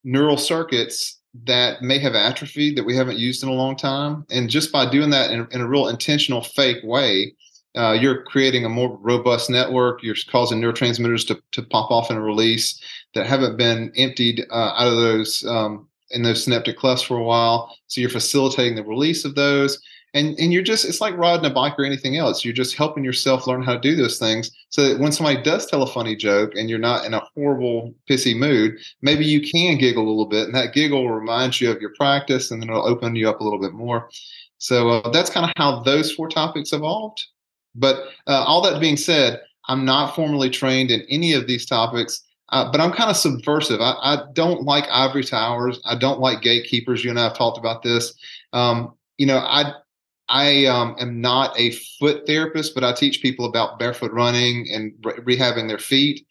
neural 0.05 0.37
circuits 0.37 1.19
that 1.45 1.83
may 1.83 1.99
have 1.99 2.15
atrophied 2.15 2.77
that 2.77 2.85
we 2.85 2.97
haven't 2.97 3.19
used 3.19 3.43
in 3.43 3.49
a 3.49 3.55
long 3.55 3.77
time. 3.77 4.27
And 4.31 4.51
just 4.51 4.73
by 4.73 4.91
doing 4.91 5.11
that 5.11 5.31
in, 5.31 5.47
in 5.53 5.61
a 5.61 5.69
real 5.69 5.89
intentional, 5.89 6.43
fake 6.43 6.83
way, 6.83 7.35
uh, 7.77 7.93
you're 7.93 8.25
creating 8.25 8.65
a 8.65 8.69
more 8.69 8.99
robust 9.01 9.49
network. 9.49 10.03
You're 10.03 10.17
causing 10.29 10.61
neurotransmitters 10.61 11.27
to, 11.29 11.41
to 11.53 11.63
pop 11.63 11.91
off 11.91 12.11
and 12.11 12.23
release 12.23 12.83
that 13.15 13.27
haven't 13.27 13.57
been 13.57 13.93
emptied 13.97 14.45
uh, 14.51 14.73
out 14.77 14.89
of 14.89 14.97
those 14.97 15.45
um, 15.47 15.87
in 16.11 16.23
those 16.23 16.43
synaptic 16.45 16.77
clefts 16.77 17.05
for 17.05 17.17
a 17.17 17.23
while. 17.23 17.73
So 17.87 18.01
you're 18.01 18.11
facilitating 18.11 18.75
the 18.75 18.83
release 18.83 19.25
of 19.25 19.37
those 19.37 19.81
and 20.15 20.39
and 20.39 20.53
you're 20.53 20.63
just 20.63 20.85
it's 20.85 21.01
like 21.01 21.17
riding 21.17 21.45
a 21.45 21.51
bike 21.51 21.75
or 21.79 21.85
anything 21.85 22.17
else 22.17 22.45
you're 22.45 22.55
just 22.55 22.77
helping 22.77 23.05
yourself 23.05 23.47
learn 23.47 23.63
how 23.63 23.75
to 23.75 23.81
do 23.81 23.95
those 23.95 24.19
things 24.19 24.51
so 24.69 24.89
that 24.89 25.01
when 25.01 25.13
somebody 25.13 25.41
does 25.43 25.67
tell 25.67 25.83
a 25.83 25.87
funny 25.87 26.17
joke 26.17 26.53
and 26.55 26.69
you're 26.69 26.79
not 26.79 27.05
in 27.05 27.15
a 27.15 27.23
horrible 27.35 27.95
pissy 28.09 28.37
mood 28.37 28.77
maybe 29.03 29.25
you 29.25 29.41
can 29.41 29.79
giggle 29.79 30.05
a 30.05 30.09
little 30.09 30.27
bit 30.27 30.47
and 30.47 30.55
that 30.55 30.75
giggle 30.75 31.11
reminds 31.11 31.61
you 31.61 31.71
of 31.71 31.81
your 31.81 31.93
practice 31.97 32.51
and 32.51 32.63
then 32.63 32.69
it'll 32.69 32.87
open 32.87 33.17
you 33.17 33.29
up 33.29 33.41
a 33.41 33.45
little 33.45 33.61
bit 33.61 33.73
more 33.73 34.09
so 34.59 34.91
uh, 34.91 35.11
that's 35.11 35.31
kind 35.31 35.47
of 35.47 35.53
how 35.57 35.83
those 35.83 36.13
four 36.13 36.29
topics 36.29 36.73
evolved 36.73 37.23
but 37.75 37.97
uh, 38.27 38.45
all 38.45 38.61
that 38.61 38.81
being 38.81 38.97
said 38.97 39.41
i'm 39.69 39.85
not 39.85 40.15
formally 40.15 40.51
trained 40.51 40.91
in 40.91 41.03
any 41.09 41.33
of 41.33 41.47
these 41.47 41.67
topics 41.67 42.25
uh, 42.53 42.69
but 42.69 42.81
I'm 42.81 42.91
kind 42.91 43.09
of 43.09 43.17
subversive. 43.17 43.81
I, 43.81 43.93
I, 43.93 44.23
don't 44.33 44.65
like 44.65 44.85
ivory 44.91 45.23
towers. 45.23 45.81
I 45.85 45.95
don't 45.95 46.19
like 46.19 46.43
gatekeepers. 46.43 47.05
You 47.05 47.11
and 47.11 47.21
I 47.21 47.23
have 47.23 47.37
talked 47.37 47.59
about 47.59 47.85
this. 47.85 48.13
Um, 48.53 48.95
you 49.19 49.27
know, 49.27 49.39
I 49.39 49.73
I 50.31 50.67
um, 50.67 50.95
am 51.01 51.21
not 51.21 51.59
a 51.59 51.73
foot 51.99 52.25
therapist, 52.27 52.75
but 52.75 52.85
I 52.85 52.93
teach 52.93 53.21
people 53.21 53.45
about 53.47 53.81
barefoot 53.81 54.13
running 54.13 54.69
and 54.73 54.95
re- 55.03 55.37
rehabbing 55.37 55.69
their 55.69 55.79
feet. 55.79 56.25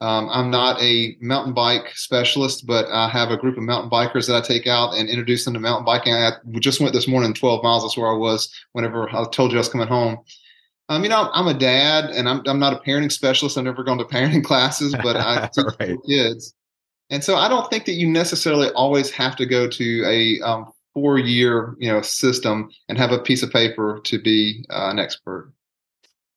Um, 0.00 0.28
I'm 0.32 0.50
not 0.50 0.80
a 0.82 1.16
mountain 1.20 1.52
bike 1.52 1.92
specialist, 1.94 2.66
but 2.66 2.86
I 2.90 3.08
have 3.08 3.30
a 3.30 3.36
group 3.36 3.56
of 3.56 3.62
mountain 3.62 3.90
bikers 3.90 4.26
that 4.26 4.36
I 4.36 4.40
take 4.40 4.66
out 4.66 4.94
and 4.94 5.08
introduce 5.08 5.44
them 5.44 5.54
to 5.54 5.60
mountain 5.60 5.84
biking. 5.84 6.14
I 6.14 6.32
just 6.58 6.80
went 6.80 6.92
this 6.92 7.06
morning 7.06 7.34
12 7.34 7.62
miles. 7.62 7.84
That's 7.84 7.96
where 7.96 8.10
I 8.10 8.16
was 8.16 8.52
whenever 8.72 9.08
I 9.14 9.24
told 9.30 9.52
you 9.52 9.58
I 9.58 9.60
was 9.60 9.68
coming 9.68 9.86
home. 9.86 10.18
Um, 10.88 11.04
you 11.04 11.08
know, 11.08 11.30
I'm 11.32 11.46
a 11.46 11.54
dad 11.54 12.06
and 12.06 12.28
I'm, 12.28 12.42
I'm 12.46 12.58
not 12.58 12.72
a 12.72 12.76
parenting 12.76 13.12
specialist. 13.12 13.56
I've 13.56 13.64
never 13.64 13.84
gone 13.84 13.98
to 13.98 14.04
parenting 14.04 14.42
classes, 14.50 14.94
but 15.02 15.16
I 15.16 15.46
teach 15.54 15.66
right. 15.78 15.98
kids. 16.08 16.54
And 17.10 17.22
so 17.22 17.36
I 17.36 17.48
don't 17.48 17.68
think 17.70 17.84
that 17.84 17.92
you 17.92 18.08
necessarily 18.08 18.70
always 18.70 19.10
have 19.12 19.36
to 19.36 19.46
go 19.46 19.68
to 19.68 20.04
a 20.04 20.40
um, 20.40 20.72
four 20.94 21.18
year 21.18 21.74
you 21.78 21.90
know 21.90 22.02
system 22.02 22.70
and 22.88 22.98
have 22.98 23.12
a 23.12 23.18
piece 23.18 23.42
of 23.42 23.50
paper 23.50 24.00
to 24.04 24.20
be 24.20 24.64
uh, 24.70 24.88
an 24.90 24.98
expert 24.98 25.52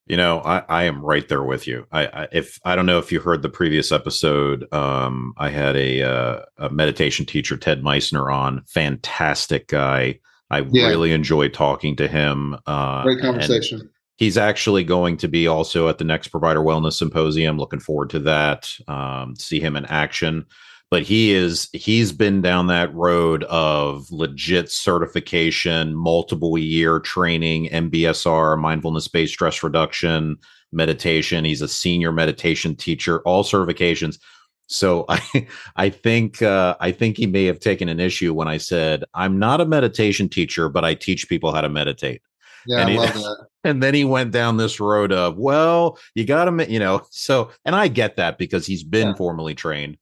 you 0.08 0.16
know 0.16 0.40
I, 0.42 0.64
I 0.70 0.84
am 0.84 1.04
right 1.04 1.28
there 1.28 1.44
with 1.44 1.68
you 1.68 1.86
I, 1.92 2.06
I, 2.08 2.28
if 2.32 2.60
i 2.64 2.76
don't 2.76 2.86
know 2.86 3.00
if 3.00 3.12
you 3.12 3.20
heard 3.20 3.42
the 3.42 3.50
previous 3.50 3.92
episode 3.92 4.72
um, 4.74 5.34
i 5.38 5.50
had 5.50 5.76
a, 5.76 6.02
uh, 6.04 6.40
a 6.58 6.70
meditation 6.70 7.26
teacher 7.26 7.58
ted 7.58 7.84
meissner 7.84 8.32
on 8.32 8.64
fantastic 8.68 9.68
guy 9.68 10.20
i 10.50 10.60
yeah. 10.72 10.88
really 10.88 11.12
enjoyed 11.12 11.54
talking 11.54 11.96
to 11.98 12.08
him 12.08 12.56
uh, 12.66 13.04
great 13.04 13.22
conversation 13.22 13.90
He's 14.18 14.38
actually 14.38 14.86
going 14.86 15.18
to 15.18 15.28
be 15.28 15.46
also 15.46 15.90
at 15.90 15.98
the 15.98 16.06
next 16.06 16.30
Provider 16.30 16.62
Wellness 16.62 16.94
Symposium. 16.94 17.58
Looking 17.58 17.82
forward 17.82 18.10
to 18.12 18.20
that. 18.20 18.74
Um, 18.88 19.36
see 19.36 19.60
him 19.60 19.76
in 19.76 19.86
action. 19.88 20.46
But 20.92 21.04
he 21.04 21.34
is 21.34 21.68
he's 21.74 22.12
been 22.12 22.42
down 22.42 22.68
that 22.68 22.94
road 22.94 23.44
of 23.46 24.10
legit 24.12 24.72
certification, 24.72 25.96
multiple 25.96 26.58
year 26.58 27.00
training, 27.00 27.70
MBSR, 27.70 28.60
mindfulness 28.60 29.08
based 29.08 29.34
stress 29.34 29.64
reduction, 29.64 30.38
meditation. 30.72 31.44
He's 31.44 31.62
a 31.62 31.68
senior 31.68 32.12
meditation 32.12 32.76
teacher, 32.76 33.22
all 33.22 33.44
certifications. 33.44 34.20
So 34.68 35.06
I 35.10 35.48
I 35.76 35.90
think 35.90 36.42
uh, 36.42 36.76
I 36.80 36.92
think 36.92 37.18
he 37.18 37.28
may 37.28 37.46
have 37.46 37.60
taken 37.60 37.90
an 37.90 38.00
issue 38.00 38.34
when 38.34 38.48
I 38.48 38.58
said 38.58 39.04
I'm 39.14 39.40
not 39.40 39.62
a 39.62 39.66
meditation 39.66 40.30
teacher, 40.30 40.70
but 40.70 40.86
I 40.86 40.94
teach 40.94 41.28
people 41.28 41.52
how 41.52 41.62
to 41.62 41.70
meditate. 41.70 42.22
Yeah, 42.68 42.88
and 42.88 42.90
he. 42.90 43.24
And 43.66 43.82
then 43.82 43.96
he 43.96 44.06
went 44.06 44.30
down 44.30 44.58
this 44.58 44.80
road 44.80 45.12
of 45.12 45.38
well, 45.38 45.98
you 46.14 46.24
got 46.24 46.46
to 46.46 46.72
you 46.72 46.78
know. 46.78 47.02
So 47.10 47.50
and 47.66 47.76
I 47.76 47.88
get 47.88 48.18
that 48.18 48.38
because 48.38 48.68
he's 48.68 48.84
been 48.84 49.08
Yeah. 49.08 49.16
formally 49.16 49.56
trained. 49.56 49.98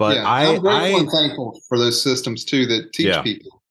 But 0.00 0.16
yeah, 0.16 0.26
I 0.26 0.46
I'm 0.46 0.60
grateful 0.60 0.96
I 0.96 0.98
and 1.00 1.10
thankful 1.10 1.60
for 1.68 1.78
those 1.78 2.02
systems 2.02 2.42
too 2.42 2.64
that 2.66 2.94
teach 2.94 3.08
Yeah. 3.08 3.20
people. 3.20 3.62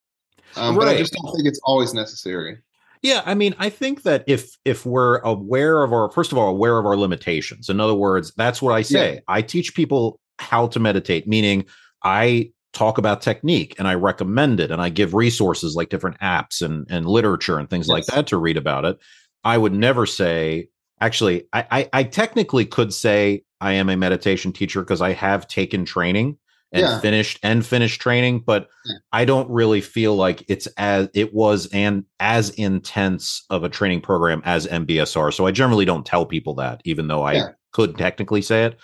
Um, 0.55 0.75
But 0.75 0.87
I 0.87 0.95
just 0.95 1.11
don't 1.11 1.35
think 1.35 1.47
it's 1.47 1.59
always 1.63 1.91
necessary. 1.91 2.59
Yeah, 3.01 3.23
I 3.25 3.33
mean, 3.33 3.55
I 3.57 3.69
think 3.69 4.03
that 4.03 4.23
if 4.27 4.55
if 4.63 4.85
we're 4.85 5.17
aware 5.19 5.81
of 5.83 5.91
our 5.91 6.11
first 6.11 6.31
of 6.31 6.37
all 6.37 6.47
aware 6.49 6.77
of 6.77 6.85
our 6.85 6.95
limitations. 6.95 7.67
In 7.67 7.79
other 7.79 7.95
words, 7.95 8.31
that's 8.37 8.61
what 8.61 8.73
I 8.73 8.83
say. 8.83 9.15
Yeah. 9.15 9.19
I 9.27 9.41
teach 9.41 9.73
people 9.73 10.19
how 10.37 10.67
to 10.67 10.79
meditate, 10.79 11.27
meaning 11.27 11.65
I 12.03 12.51
talk 12.73 12.99
about 12.99 13.23
technique 13.23 13.73
and 13.79 13.87
I 13.87 13.95
recommend 13.95 14.59
it 14.59 14.69
and 14.69 14.79
I 14.79 14.89
give 14.89 15.15
resources 15.15 15.75
like 15.75 15.89
different 15.89 16.19
apps 16.19 16.61
and 16.61 16.85
and 16.91 17.07
literature 17.07 17.57
and 17.57 17.67
things 17.67 17.87
like 17.87 18.05
that 18.05 18.27
to 18.27 18.37
read 18.37 18.57
about 18.57 18.85
it. 18.85 18.99
I 19.43 19.57
would 19.57 19.73
never 19.73 20.05
say 20.05 20.67
actually 21.01 21.47
I 21.53 21.65
I, 21.71 21.89
I 21.93 22.03
technically 22.03 22.65
could 22.65 22.93
say 22.93 23.43
I 23.61 23.73
am 23.73 23.89
a 23.89 23.97
meditation 23.97 24.51
teacher 24.51 24.81
because 24.81 25.01
I 25.01 25.13
have 25.13 25.47
taken 25.47 25.85
training 25.85 26.37
and 26.71 26.81
Yeah. 26.83 26.99
finished 26.99 27.39
and 27.41 27.65
finished 27.65 27.99
training, 27.99 28.43
but 28.45 28.67
Yeah. 28.85 28.97
I 29.11 29.25
don't 29.25 29.49
really 29.49 29.81
feel 29.81 30.15
like 30.15 30.45
it's 30.47 30.67
as 30.77 31.09
it 31.13 31.33
was 31.33 31.67
and 31.73 32.03
as 32.19 32.51
intense 32.51 33.43
of 33.49 33.63
a 33.63 33.69
training 33.69 34.01
program 34.01 34.41
as 34.45 34.67
MBSR. 34.67 35.31
So 35.31 35.47
I 35.47 35.51
generally 35.51 35.85
don't 35.85 36.05
tell 36.05 36.25
people 36.25 36.53
that, 36.55 36.81
even 36.85 37.07
though 37.07 37.23
I 37.23 37.33
Yeah. 37.33 37.49
could 37.73 37.97
technically 37.97 38.41
say 38.41 38.65
it. 38.65 38.79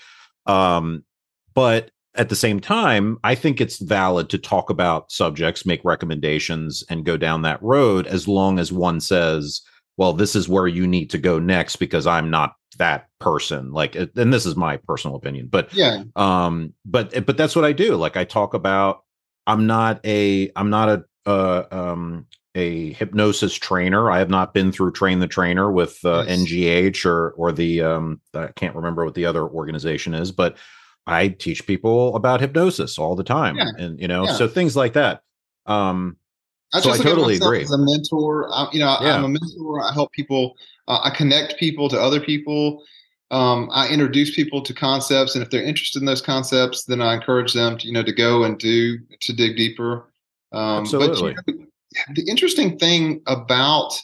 Um, 0.47 1.03
but 1.53 1.91
at 2.15 2.29
the 2.29 2.35
same 2.35 2.59
time, 2.59 3.17
I 3.23 3.35
think 3.35 3.59
it's 3.61 3.77
valid 3.79 4.29
to 4.29 4.37
talk 4.37 4.69
about 4.69 5.11
subjects, 5.11 5.65
make 5.65 5.81
recommendations, 5.83 6.83
and 6.89 7.05
go 7.05 7.17
down 7.17 7.41
that 7.43 7.61
road 7.61 8.07
as 8.07 8.27
long 8.27 8.57
as 8.57 8.71
one 8.71 8.99
says, 8.99 9.61
well, 9.97 10.13
this 10.13 10.35
is 10.35 10.49
where 10.49 10.67
you 10.67 10.87
need 10.87 11.09
to 11.11 11.17
go 11.17 11.39
next 11.39 11.75
because 11.77 12.07
I'm 12.07 12.29
not 12.29 12.55
that 12.75 13.07
person. 13.19 13.71
Like, 13.71 13.95
and 13.95 14.33
this 14.33 14.45
is 14.45 14.55
my 14.55 14.77
personal 14.77 15.15
opinion, 15.15 15.47
but 15.47 15.73
Yeah, 15.73 16.03
um 16.15 16.73
but 16.85 17.25
but 17.25 17.35
that's 17.37 17.55
what 17.55 17.65
i 17.65 17.73
do 17.73 17.95
like 17.95 18.15
i 18.15 18.23
talk 18.23 18.53
about 18.53 19.03
i'm 19.47 19.67
not 19.67 19.99
a 20.05 20.49
i'm 20.55 20.69
not 20.69 20.87
a 20.89 21.03
uh 21.29 21.63
um 21.71 22.25
a 22.55 22.93
hypnosis 22.93 23.53
trainer 23.53 24.09
i 24.09 24.17
have 24.19 24.29
not 24.29 24.53
been 24.53 24.71
through 24.71 24.91
train 24.91 25.19
the 25.19 25.27
trainer 25.27 25.69
with 25.71 25.99
uh, 26.05 26.23
ngh 26.23 27.05
or 27.05 27.31
or 27.31 27.51
the 27.51 27.81
um 27.81 28.21
i 28.33 28.47
can't 28.55 28.75
remember 28.75 29.03
what 29.03 29.13
the 29.13 29.25
other 29.25 29.43
organization 29.43 30.13
is 30.13 30.31
but 30.31 30.55
i 31.05 31.27
teach 31.27 31.67
people 31.67 32.15
about 32.15 32.39
hypnosis 32.39 32.97
all 32.97 33.15
the 33.15 33.23
time 33.23 33.57
Yeah. 33.57 33.71
and 33.77 33.99
you 33.99 34.07
know 34.07 34.25
Yeah. 34.25 34.33
so 34.33 34.47
things 34.47 34.75
like 34.75 34.93
that 34.93 35.21
um 35.65 36.15
I 36.73 36.81
So 36.81 36.89
just 36.89 37.01
I 37.01 37.03
totally 37.03 37.35
agree. 37.35 37.63
as 37.63 37.71
a 37.71 37.77
mentor. 37.77 38.49
I, 38.51 38.67
you 38.73 38.79
know, 38.79 38.97
Yeah. 38.99 39.15
I'm 39.15 39.23
a 39.23 39.29
mentor. 39.29 39.81
I 39.81 39.93
help 39.93 40.11
people. 40.11 40.55
Uh, 40.87 40.99
I 41.03 41.09
connect 41.09 41.57
people 41.57 41.89
to 41.89 41.99
other 41.99 42.19
people. 42.19 42.83
Um, 43.31 43.69
I 43.71 43.89
introduce 43.89 44.35
people 44.35 44.61
to 44.61 44.73
concepts, 44.73 45.35
and 45.35 45.43
if 45.43 45.49
they're 45.49 45.63
interested 45.63 45.99
in 45.99 46.05
those 46.05 46.21
concepts, 46.21 46.83
then 46.85 47.01
I 47.01 47.15
encourage 47.15 47.53
them 47.53 47.77
to 47.77 47.87
you 47.87 47.93
know 47.93 48.03
to 48.03 48.13
go 48.13 48.43
and 48.43 48.57
do 48.57 48.99
to 49.21 49.33
dig 49.33 49.57
deeper. 49.57 50.07
Um, 50.51 50.81
Absolutely. 50.81 51.33
But 51.33 51.47
you 51.47 51.59
know, 51.59 51.65
the 52.13 52.29
interesting 52.29 52.77
thing 52.77 53.21
about 53.25 53.99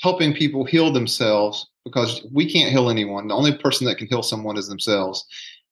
helping 0.00 0.34
people 0.34 0.64
heal 0.64 0.92
themselves, 0.92 1.68
because 1.84 2.26
we 2.32 2.50
can't 2.50 2.70
heal 2.70 2.90
anyone. 2.90 3.28
The 3.28 3.34
only 3.34 3.56
person 3.56 3.86
that 3.86 3.96
can 3.96 4.06
heal 4.06 4.22
someone 4.22 4.56
is 4.56 4.68
themselves. 4.68 5.24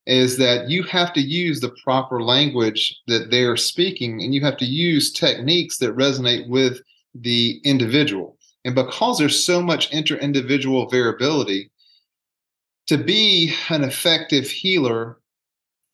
Is 0.07 0.39
that 0.39 0.71
you 0.71 0.83
have 0.85 1.13
to 1.13 1.21
use 1.21 1.61
the 1.61 1.75
proper 1.85 2.23
language 2.23 2.99
that 3.07 3.31
they're 3.31 3.59
speaking, 3.59 4.23
and 4.23 4.35
you 4.35 4.41
have 4.41 4.57
to 4.57 4.65
use 4.65 5.13
techniques 5.13 5.77
that 5.79 5.95
resonate 5.95 6.49
with 6.49 6.81
the 7.15 7.61
individual. 7.65 8.39
And 8.65 8.75
because 8.75 9.19
there's 9.19 9.45
so 9.45 9.63
much 9.63 9.93
inter 9.93 10.17
individual 10.17 10.89
variability, 10.89 11.71
to 12.87 12.99
be 12.99 13.55
an 13.69 13.85
effective 13.85 14.49
healer 14.49 15.19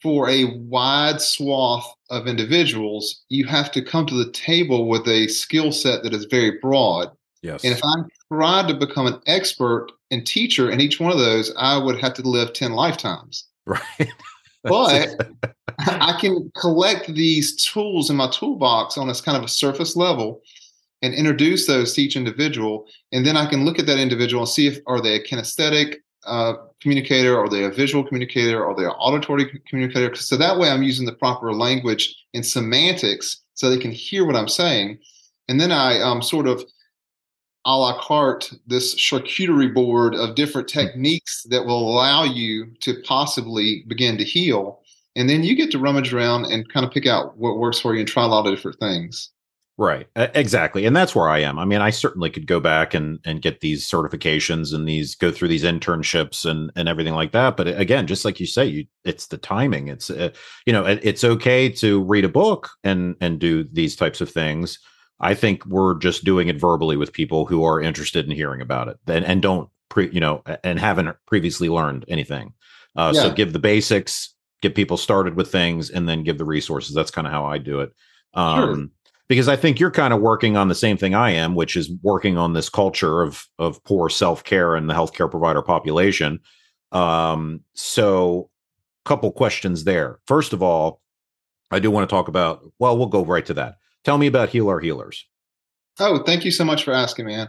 for 0.02 0.28
a 0.28 0.44
wide 0.56 1.20
swath 1.20 1.86
of 2.10 2.26
individuals, 2.26 3.22
you 3.28 3.44
have 3.46 3.70
to 3.72 3.82
come 3.82 4.06
to 4.06 4.14
the 4.14 4.30
table 4.32 4.88
with 4.88 5.06
a 5.06 5.28
skill 5.28 5.72
set 5.72 6.02
that 6.02 6.14
is 6.14 6.26
very 6.26 6.58
broad. 6.60 7.10
yes 7.42 7.64
And 7.64 7.72
if 7.72 7.80
I 7.84 8.02
tried 8.32 8.68
to 8.68 8.74
become 8.74 9.06
an 9.06 9.20
expert 9.26 9.88
and 10.10 10.26
teacher 10.26 10.70
in 10.70 10.80
each 10.80 11.00
one 11.00 11.12
of 11.12 11.18
those, 11.18 11.52
I 11.58 11.76
would 11.76 12.00
have 12.00 12.14
to 12.14 12.22
live 12.22 12.52
10 12.52 12.72
lifetimes. 12.72 13.48
right 13.66 13.80
But 14.62 15.30
I 15.78 16.16
can 16.20 16.50
collect 16.58 17.14
these 17.14 17.62
tools 17.62 18.10
in 18.10 18.16
my 18.16 18.28
toolbox 18.30 18.98
on 18.98 19.06
this 19.06 19.20
kind 19.20 19.38
of 19.38 19.44
a 19.44 19.48
surface 19.48 19.96
level 19.96 20.40
and 21.02 21.14
introduce 21.14 21.66
those 21.66 21.92
to 21.94 22.02
each 22.02 22.16
individual. 22.16 22.86
And 23.12 23.26
then 23.26 23.36
I 23.36 23.46
can 23.46 23.64
look 23.64 23.78
at 23.78 23.86
that 23.86 23.98
individual 23.98 24.42
and 24.42 24.48
see 24.48 24.66
if 24.66 24.78
are 24.86 25.00
they 25.00 25.16
a 25.16 25.22
kinesthetic 25.22 25.96
uh, 26.26 26.54
communicator, 26.80 27.38
are 27.38 27.48
they 27.48 27.64
a 27.64 27.70
visual 27.70 28.04
communicator, 28.04 28.64
are 28.64 28.74
they 28.74 28.84
an 28.84 28.90
auditory 28.90 29.62
communicator? 29.68 30.14
So 30.14 30.36
that 30.36 30.58
way 30.58 30.68
I'm 30.70 30.82
using 30.82 31.06
the 31.06 31.12
proper 31.12 31.52
language 31.52 32.14
and 32.34 32.44
semantics 32.44 33.42
so 33.54 33.70
they 33.70 33.78
can 33.78 33.92
hear 33.92 34.26
what 34.26 34.36
I'm 34.36 34.48
saying. 34.48 34.98
And 35.48 35.60
then 35.60 35.70
I 35.70 36.00
um, 36.00 36.22
sort 36.22 36.46
of 36.46 36.64
a 37.64 37.76
la 37.76 38.00
carte 38.00 38.52
this 38.66 38.94
charcuterie 38.94 39.74
board 39.74 40.14
of 40.14 40.36
different 40.36 40.68
techniques 40.68 41.44
that 41.50 41.66
will 41.66 41.90
allow 41.90 42.22
you 42.22 42.66
to 42.80 43.02
possibly 43.04 43.84
begin 43.88 44.16
to 44.18 44.24
heal. 44.24 44.80
And 45.16 45.28
then 45.28 45.42
you 45.42 45.56
get 45.56 45.70
to 45.72 45.78
rummage 45.78 46.12
around 46.12 46.44
and 46.46 46.68
kind 46.72 46.86
of 46.86 46.92
pick 46.92 47.06
out 47.06 47.36
what 47.38 47.58
works 47.58 47.80
for 47.80 47.94
you 47.94 48.00
and 48.00 48.08
try 48.08 48.24
a 48.24 48.28
lot 48.28 48.46
of 48.46 48.54
different 48.54 48.78
things. 48.78 49.30
Right. 49.78 50.06
Exactly. 50.16 50.86
And 50.86 50.96
that's 50.96 51.14
where 51.14 51.28
I 51.28 51.40
am. 51.40 51.58
I 51.58 51.66
mean, 51.66 51.82
I 51.82 51.90
certainly 51.90 52.30
could 52.30 52.46
go 52.46 52.60
back 52.60 52.94
and 52.94 53.18
and 53.26 53.42
get 53.42 53.60
these 53.60 53.86
certifications 53.86 54.72
and 54.72 54.88
these 54.88 55.14
go 55.14 55.30
through 55.30 55.48
these 55.48 55.64
internships 55.64 56.46
and 56.46 56.72
and 56.76 56.88
everything 56.88 57.12
like 57.12 57.32
that. 57.32 57.58
But 57.58 57.68
again, 57.68 58.06
just 58.06 58.24
like 58.24 58.40
you 58.40 58.46
say, 58.46 58.64
you 58.64 58.86
it's 59.04 59.26
the 59.26 59.36
timing. 59.36 59.88
It's 59.88 60.08
uh, 60.08 60.30
you 60.64 60.72
know, 60.72 60.86
it, 60.86 61.00
it's 61.02 61.24
okay 61.24 61.68
to 61.68 62.02
read 62.04 62.24
a 62.24 62.28
book 62.30 62.70
and 62.84 63.16
and 63.20 63.38
do 63.38 63.64
these 63.64 63.96
types 63.96 64.22
of 64.22 64.30
things. 64.30 64.78
I 65.20 65.34
think 65.34 65.64
we're 65.66 65.98
just 65.98 66.24
doing 66.24 66.48
it 66.48 66.58
verbally 66.58 66.96
with 66.96 67.12
people 67.12 67.44
who 67.44 67.62
are 67.64 67.78
interested 67.80 68.24
in 68.24 68.30
hearing 68.30 68.62
about 68.62 68.88
it 68.88 68.98
and 69.06 69.26
and 69.26 69.42
don't 69.42 69.68
pre, 69.90 70.10
you 70.10 70.20
know, 70.20 70.42
and 70.64 70.78
haven't 70.78 71.14
previously 71.26 71.68
learned 71.68 72.06
anything. 72.08 72.54
Uh, 72.96 73.12
So 73.12 73.30
give 73.30 73.52
the 73.52 73.58
basics, 73.58 74.34
get 74.62 74.74
people 74.74 74.96
started 74.96 75.34
with 75.36 75.52
things, 75.52 75.90
and 75.90 76.08
then 76.08 76.22
give 76.22 76.38
the 76.38 76.46
resources. 76.46 76.94
That's 76.94 77.10
kind 77.10 77.26
of 77.26 77.32
how 77.34 77.44
I 77.44 77.58
do 77.58 77.80
it. 77.80 77.92
Um, 78.32 78.92
because 79.28 79.48
I 79.48 79.56
think 79.56 79.80
you're 79.80 79.90
kind 79.90 80.14
of 80.14 80.20
working 80.20 80.56
on 80.56 80.68
the 80.68 80.74
same 80.74 80.96
thing 80.96 81.14
I 81.14 81.30
am, 81.30 81.54
which 81.54 81.76
is 81.76 81.90
working 82.02 82.38
on 82.38 82.52
this 82.52 82.68
culture 82.68 83.22
of 83.22 83.46
of 83.58 83.82
poor 83.84 84.08
self 84.08 84.44
care 84.44 84.76
in 84.76 84.86
the 84.86 84.94
healthcare 84.94 85.30
provider 85.30 85.62
population. 85.62 86.40
Um, 86.92 87.60
so, 87.74 88.50
couple 89.04 89.30
questions 89.32 89.84
there. 89.84 90.18
First 90.26 90.52
of 90.52 90.62
all, 90.62 91.00
I 91.70 91.78
do 91.78 91.90
want 91.90 92.08
to 92.08 92.14
talk 92.14 92.28
about. 92.28 92.62
Well, 92.78 92.96
we'll 92.96 93.06
go 93.06 93.24
right 93.24 93.46
to 93.46 93.54
that. 93.54 93.76
Tell 94.04 94.18
me 94.18 94.26
about 94.26 94.50
Heal 94.50 94.68
Our 94.68 94.80
Healers. 94.80 95.24
Oh, 95.98 96.22
thank 96.24 96.44
you 96.44 96.50
so 96.50 96.64
much 96.64 96.84
for 96.84 96.92
asking, 96.92 97.26
man. 97.26 97.48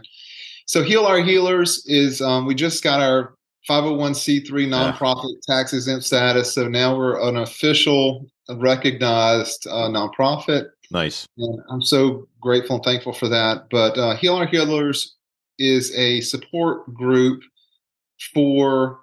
So, 0.66 0.82
Heal 0.82 1.04
Our 1.04 1.20
Healers 1.20 1.84
is 1.86 2.20
um, 2.20 2.46
we 2.46 2.54
just 2.54 2.82
got 2.82 3.00
our 3.00 3.34
501c3 3.68 4.48
nonprofit 4.66 5.40
tax 5.42 5.72
exempt 5.72 6.04
status. 6.04 6.54
So 6.54 6.68
now 6.68 6.96
we're 6.96 7.20
an 7.20 7.36
official, 7.36 8.26
recognized 8.56 9.66
uh, 9.66 9.88
nonprofit. 9.88 10.68
Nice. 10.90 11.26
I'm 11.70 11.82
so 11.82 12.26
grateful 12.40 12.76
and 12.76 12.84
thankful 12.84 13.12
for 13.12 13.28
that. 13.28 13.68
But 13.70 13.98
uh, 13.98 14.16
Heal 14.16 14.36
Our 14.36 14.46
Healers 14.46 15.16
is 15.58 15.94
a 15.94 16.20
support 16.22 16.92
group 16.94 17.42
for 18.32 19.00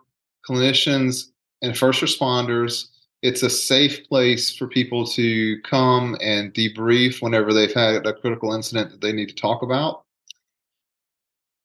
clinicians 0.49 1.27
and 1.61 1.77
first 1.77 2.01
responders. 2.01 2.87
It's 3.21 3.43
a 3.43 3.49
safe 3.49 4.07
place 4.07 4.55
for 4.55 4.67
people 4.67 5.05
to 5.07 5.61
come 5.61 6.17
and 6.21 6.53
debrief 6.53 7.21
whenever 7.21 7.53
they've 7.53 7.73
had 7.73 8.05
a 8.05 8.13
critical 8.13 8.53
incident 8.53 8.91
that 8.91 9.01
they 9.01 9.11
need 9.11 9.29
to 9.29 9.35
talk 9.35 9.61
about. 9.61 10.03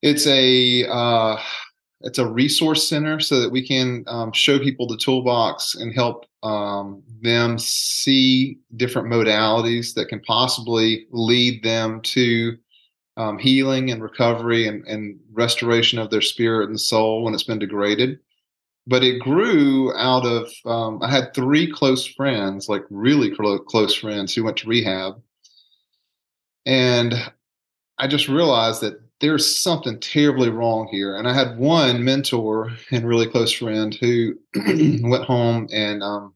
It's 0.03 0.27
a 0.27 0.87
uh, 0.89 1.39
it's 2.03 2.19
a 2.19 2.27
resource 2.27 2.89
center 2.89 3.21
so 3.21 3.41
that 3.41 3.51
we 3.51 3.67
can 3.67 4.05
um, 4.07 4.33
show 4.33 4.59
people 4.59 4.87
the 4.87 4.97
toolbox 4.97 5.75
and 5.75 5.95
help 5.95 6.25
um, 6.43 7.03
them 7.21 7.59
see 7.59 8.59
different 8.77 9.09
modalities 9.09 9.95
that 9.95 10.09
can 10.09 10.21
possibly 10.21 11.07
lead 11.11 11.63
them 11.63 12.01
to 12.03 12.57
um, 13.17 13.39
healing 13.39 13.91
and 13.91 14.03
recovery 14.03 14.67
and, 14.67 14.87
and 14.87 15.19
restoration 15.33 15.99
of 15.99 16.11
their 16.11 16.23
spirit 16.23 16.71
and 16.71 16.81
soul 16.81 17.23
when 17.23 17.35
it's 17.35 17.43
been 17.43 17.59
degraded. 17.59 18.19
But 18.87 19.05
it 19.05 19.21
grew 19.21 19.95
out 19.95 20.25
of, 20.25 20.51
um, 20.65 21.03
I 21.03 21.11
had 21.11 21.35
three 21.35 21.71
close 21.71 22.07
friends, 22.07 22.69
like 22.69 22.83
really 22.89 23.31
clo- 23.31 23.59
close 23.59 23.95
friends 23.95 24.35
who 24.35 24.43
went 24.43 24.57
to 24.59 24.69
rehab. 24.69 25.21
And 26.65 27.15
I 27.99 28.07
just 28.07 28.29
realized 28.29 28.81
that 28.81 29.03
there's 29.21 29.55
something 29.55 30.01
terribly 30.01 30.49
wrong 30.49 30.89
here. 30.91 31.17
And 31.17 31.29
I 31.29 31.35
had 31.35 31.59
one 31.59 32.05
mentor 32.05 32.73
and 32.91 33.07
really 33.07 33.27
close 33.27 33.53
friend 33.53 33.95
who 33.95 34.35
went 35.03 35.25
home 35.25 35.69
and 35.73 36.03
um, 36.03 36.35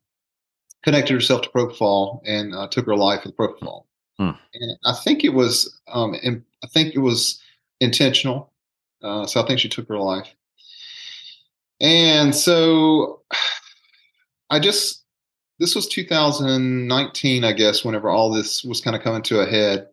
connected 0.83 1.15
herself 1.15 1.43
to 1.43 1.49
propofol 1.49 2.21
and 2.27 2.55
uh, 2.55 2.69
took 2.69 2.87
her 2.87 2.97
life 2.97 3.25
with 3.25 3.37
propofol. 3.37 3.85
Hmm. 4.19 4.31
And 4.55 4.79
I 4.85 4.93
think 5.03 5.25
it 5.25 5.31
was, 5.31 5.81
um, 5.89 6.15
I 6.15 6.67
think 6.69 6.95
it 6.95 7.01
was 7.01 7.41
intentional. 7.81 8.53
Uh, 9.03 9.27
so 9.27 9.43
I 9.43 9.47
think 9.47 9.61
she 9.61 9.69
took 9.69 9.89
her 9.89 9.99
life. 9.99 10.29
And 11.81 12.35
so 12.35 13.23
I 14.51 14.61
just, 14.61 15.05
this 15.59 15.75
was 15.75 15.89
2019, 15.89 17.45
I 17.45 17.53
guess, 17.53 17.85
whenever 17.85 18.11
all 18.11 18.31
this 18.31 18.63
was 18.63 18.81
kind 18.81 18.95
of 18.95 19.03
coming 19.03 19.23
to 19.23 19.41
a 19.41 19.47
head. 19.47 19.89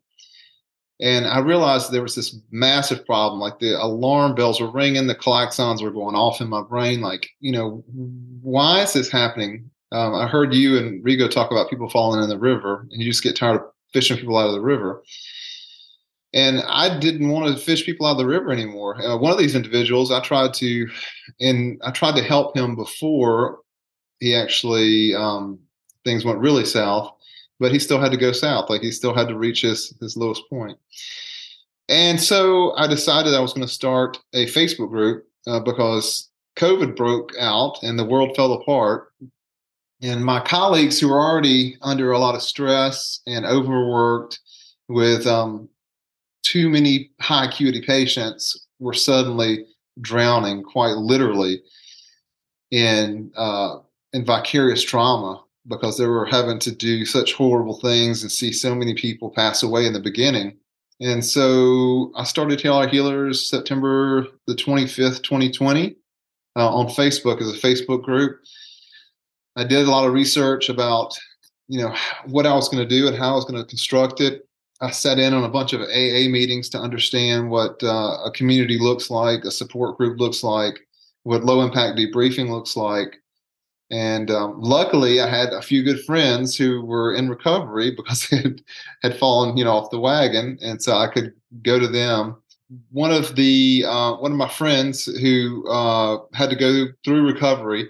And 1.02 1.26
I 1.26 1.40
realized 1.40 1.92
there 1.92 2.04
was 2.04 2.16
this 2.16 2.38
massive 2.52 3.06
problem. 3.06 3.40
Like 3.40 3.60
the 3.60 3.74
alarm 3.82 4.36
bells 4.36 4.62
were 4.62 4.72
ringing, 4.72 5.08
the 5.08 5.16
klaxons 5.16 5.82
were 5.82 5.92
going 5.92 6.16
off 6.16 6.42
in 6.42 6.48
my 6.48 6.62
brain. 6.62 7.02
Like, 7.02 7.28
you 7.40 7.52
know, 7.52 7.84
why 8.42 8.84
is 8.84 8.94
this 8.94 9.10
happening? 9.10 9.70
Um, 9.92 10.14
I 10.14 10.28
heard 10.28 10.54
you 10.54 10.78
and 10.78 11.04
Rigo 11.04 11.30
talk 11.30 11.52
about 11.52 11.70
people 11.70 11.90
falling 11.90 12.24
in 12.24 12.30
the 12.30 12.40
river, 12.40 12.88
and 12.92 13.02
you 13.02 13.10
just 13.10 13.24
get 13.24 13.36
tired 13.36 13.58
of 13.58 13.68
fishing 13.94 14.18
people 14.18 14.38
out 14.38 14.48
of 14.48 14.54
the 14.54 14.62
river. 14.62 15.04
And 16.34 16.62
I 16.66 16.98
didn't 17.00 17.30
want 17.30 17.54
to 17.54 17.62
fish 17.62 17.86
people 17.86 18.06
out 18.06 18.12
of 18.12 18.18
the 18.20 18.26
river 18.26 18.52
anymore. 18.52 19.02
Uh, 19.02 19.18
one 19.18 19.34
of 19.34 19.38
these 19.38 19.56
individuals, 19.56 20.12
I 20.12 20.22
tried 20.22 20.54
to, 20.56 20.88
and 21.42 21.82
I 21.84 21.92
tried 21.92 22.16
to 22.16 22.24
help 22.24 22.56
him 22.56 22.76
before 22.76 23.60
he 24.20 24.34
actually 24.34 25.14
um, 25.14 25.60
things 26.06 26.24
went 26.24 26.40
really 26.40 26.64
south, 26.64 27.12
but 27.62 27.72
he 27.72 27.80
still 27.80 28.02
had 28.02 28.12
to 28.12 28.18
go 28.18 28.34
south. 28.34 28.70
Like 28.70 28.82
he 28.82 28.92
still 28.92 29.16
had 29.16 29.30
to 29.30 29.38
reach 29.38 29.62
his 29.62 29.94
his 30.02 30.18
lowest 30.18 30.50
point. 30.50 30.78
And 31.88 32.20
so 32.20 32.76
I 32.76 32.88
decided 32.88 33.34
I 33.34 33.40
was 33.40 33.54
going 33.54 33.68
to 33.68 33.74
start 33.74 34.18
a 34.34 34.48
Facebook 34.48 34.90
group 34.90 35.28
uh, 35.48 35.60
because 35.60 36.30
COVID 36.58 36.96
broke 36.96 37.32
out 37.40 37.78
and 37.84 37.98
the 37.98 38.06
world 38.06 38.36
fell 38.36 38.54
apart 38.54 39.14
and 40.02 40.26
my 40.26 40.40
colleagues 40.40 41.00
who 41.00 41.10
were 41.10 41.20
already 41.20 41.78
under 41.82 42.12
a 42.12 42.20
lot 42.20 42.34
of 42.34 42.42
stress 42.42 43.20
and 43.28 43.46
overworked 43.46 44.40
with 44.88 45.28
um, 45.28 45.70
too 46.44 46.70
many 46.70 47.12
high 47.20 47.46
acuity 47.46 47.82
patients 47.82 48.68
were 48.80 48.94
suddenly 48.94 49.66
drowning 50.00 50.64
quite 50.64 50.96
literally 50.96 51.62
in 52.72 53.32
uh, 53.36 53.78
in 54.14 54.26
vicarious 54.26 54.82
trauma 54.84 55.44
because 55.68 55.98
they 55.98 56.08
were 56.08 56.26
having 56.26 56.60
to 56.60 56.72
do 56.72 57.06
such 57.06 57.34
horrible 57.34 57.80
things 57.80 58.24
and 58.24 58.32
see 58.32 58.52
so 58.52 58.74
many 58.74 58.94
people 58.94 59.30
pass 59.30 59.64
away 59.64 59.86
in 59.86 59.94
the 59.94 60.00
beginning. 60.00 60.58
And 61.00 61.24
so 61.24 62.12
I 62.16 62.24
started 62.24 62.62
Heal 62.62 62.88
Healers 62.88 63.50
September 63.50 64.28
the 64.48 64.54
25th, 64.54 65.24
2020 65.24 65.96
uh, 66.56 66.76
on 66.76 66.88
Facebook 66.88 67.42
as 67.42 67.50
a 67.50 67.58
Facebook 67.58 68.04
group. 68.04 68.40
I 69.56 69.64
did 69.64 69.88
a 69.88 69.92
lot 69.92 70.06
of 70.06 70.14
research 70.14 70.70
about, 70.70 71.18
you 71.68 71.82
know, 71.82 71.94
what 72.28 72.46
I 72.46 72.54
was 72.54 72.70
going 72.70 72.88
to 72.88 72.96
do 72.96 73.08
and 73.08 73.18
how 73.18 73.34
I 73.34 73.36
was 73.36 73.46
going 73.46 73.62
to 73.62 73.68
construct 73.68 74.22
it. 74.22 74.48
I 74.80 74.90
sat 74.90 75.20
in 75.20 75.34
on 75.34 75.44
a 75.44 75.50
bunch 75.50 75.74
of 75.74 75.82
AA 75.82 76.28
meetings 76.30 76.70
to 76.70 76.80
understand 76.80 77.50
what 77.50 77.84
uh, 77.84 78.18
a 78.26 78.32
community 78.34 78.80
looks 78.80 79.10
like, 79.12 79.44
a 79.44 79.52
support 79.52 79.98
group 79.98 80.20
looks 80.20 80.44
like, 80.44 80.80
what 81.24 81.44
low 81.44 81.62
impact 81.62 82.00
debriefing 82.00 82.50
looks 82.50 82.76
like. 82.76 83.18
And 83.92 84.32
um, 84.32 84.56
luckily, 84.62 85.20
I 85.20 85.28
had 85.28 85.50
a 85.50 85.62
few 85.62 85.84
good 85.84 86.04
friends 86.06 86.56
who 86.56 86.82
were 86.84 87.14
in 87.14 87.30
recovery 87.30 87.92
because 87.92 88.28
they 88.32 88.38
had, 88.38 88.62
had 89.04 89.18
fallen, 89.18 89.58
you 89.58 89.66
know, 89.66 89.74
off 89.74 89.92
the 89.92 90.00
wagon, 90.00 90.58
and 90.62 90.82
so 90.82 90.96
I 90.96 91.08
could 91.08 91.34
go 91.62 91.78
to 91.78 91.88
them. 91.88 92.38
One 92.92 93.12
of 93.12 93.36
the 93.36 93.84
uh, 93.86 94.16
one 94.16 94.32
of 94.32 94.38
my 94.38 94.48
friends 94.48 95.06
who 95.06 95.68
uh, 95.70 96.20
had 96.34 96.50
to 96.50 96.56
go 96.56 96.86
through 97.04 97.28
recovery 97.28 97.90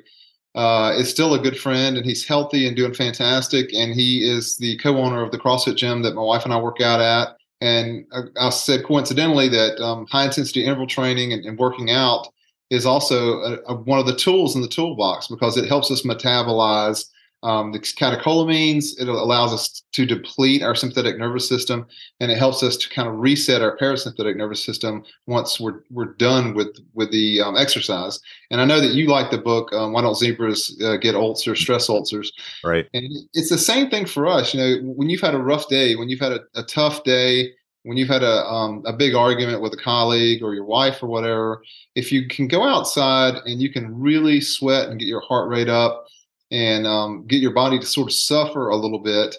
uh, 0.56 0.94
is 0.98 1.10
still 1.10 1.34
a 1.34 1.40
good 1.40 1.58
friend 1.58 1.98
and 1.98 2.06
he's 2.06 2.26
healthy 2.26 2.68
and 2.68 2.76
doing 2.76 2.94
fantastic. 2.94 3.74
And 3.74 3.94
he 3.94 4.28
is 4.28 4.58
the 4.58 4.78
co-owner 4.78 5.22
of 5.22 5.32
the 5.32 5.38
CrossFit 5.38 5.78
gym 5.78 6.02
that 6.02 6.16
my 6.16 6.22
wife 6.22 6.44
and 6.44 6.54
I 6.54 6.58
work 6.58 6.82
out 6.82 7.00
at. 7.00 7.38
And 7.62 8.06
I, 8.12 8.48
I 8.48 8.50
said 8.50 8.84
coincidentally 8.84 9.48
that 9.50 9.80
um, 9.80 10.08
high 10.08 10.26
intensity 10.26 10.66
interval 10.66 10.88
training 10.88 11.32
and, 11.32 11.46
and 11.46 11.58
working 11.58 11.92
out 11.92 12.28
is 12.72 12.86
also 12.86 13.42
a, 13.42 13.58
a, 13.68 13.76
one 13.76 14.00
of 14.00 14.08
the 14.08 14.16
tools 14.16 14.56
in 14.56 14.62
the 14.62 14.68
toolbox 14.68 15.28
because 15.28 15.58
it 15.58 15.68
helps 15.68 15.92
us 15.92 16.02
metabolize 16.02 17.06
um, 17.44 17.72
the 17.72 17.80
catecholamines. 17.80 19.00
It 19.00 19.08
allows 19.08 19.52
us 19.52 19.84
to 19.94 20.06
deplete 20.06 20.62
our 20.62 20.76
sympathetic 20.76 21.18
nervous 21.18 21.48
system, 21.48 21.88
and 22.20 22.32
it 22.32 22.38
helps 22.38 22.62
us 22.64 22.78
to 22.78 22.90
kind 22.90 23.08
of 23.08 23.16
reset 23.16 23.62
our 23.62 23.78
parasympathetic 23.78 24.38
nervous 24.38 24.64
system 24.64 25.04
once 25.28 25.60
we're 25.60 25.82
we're 25.90 26.14
done 26.14 26.54
with 26.54 26.78
with 26.94 27.12
the 27.12 27.42
um, 27.42 27.58
exercise. 27.58 28.20
And 28.52 28.62
I 28.62 28.66
know 28.66 28.80
that 28.80 28.94
you 28.94 29.08
like 29.08 29.32
the 29.32 29.38
book. 29.38 29.74
Um, 29.74 29.94
Why 29.94 30.02
don't 30.02 30.18
zebras 30.18 30.80
uh, 30.84 30.98
get 30.98 31.16
ulcers, 31.16 31.60
stress 31.60 31.90
ulcers? 31.90 32.32
Right. 32.64 32.88
And 32.94 33.06
it's 33.34 33.50
the 33.50 33.58
same 33.58 33.90
thing 33.90 34.06
for 34.06 34.28
us. 34.28 34.54
You 34.54 34.60
know, 34.60 34.94
when 34.94 35.10
you've 35.10 35.22
had 35.22 35.36
a 35.36 35.40
rough 35.40 35.68
day, 35.68 35.96
when 35.96 36.10
you've 36.10 36.20
had 36.20 36.34
a, 36.34 36.42
a 36.56 36.64
tough 36.64 37.04
day. 37.04 37.54
When 37.84 37.98
you've 37.98 38.10
had 38.10 38.24
a 38.24 38.46
um, 38.46 38.84
a 38.86 38.94
big 38.94 39.16
argument 39.16 39.62
with 39.62 39.74
a 39.74 39.78
colleague 39.78 40.44
or 40.44 40.54
your 40.54 40.66
wife 40.66 41.02
or 41.02 41.08
whatever, 41.08 41.64
if 41.96 42.12
you 42.12 42.28
can 42.28 42.48
go 42.48 42.64
outside 42.64 43.36
and 43.46 43.62
you 43.62 43.72
can 43.72 44.00
really 44.00 44.40
sweat 44.40 44.90
and 44.90 45.00
get 45.00 45.08
your 45.08 45.22
heart 45.22 45.50
rate 45.50 45.70
up, 45.70 46.06
and 46.52 46.86
um, 46.86 47.26
get 47.28 47.42
your 47.42 47.54
body 47.54 47.80
to 47.80 47.86
sort 47.86 48.10
of 48.10 48.14
suffer 48.14 48.70
a 48.70 48.76
little 48.76 49.00
bit, 49.00 49.36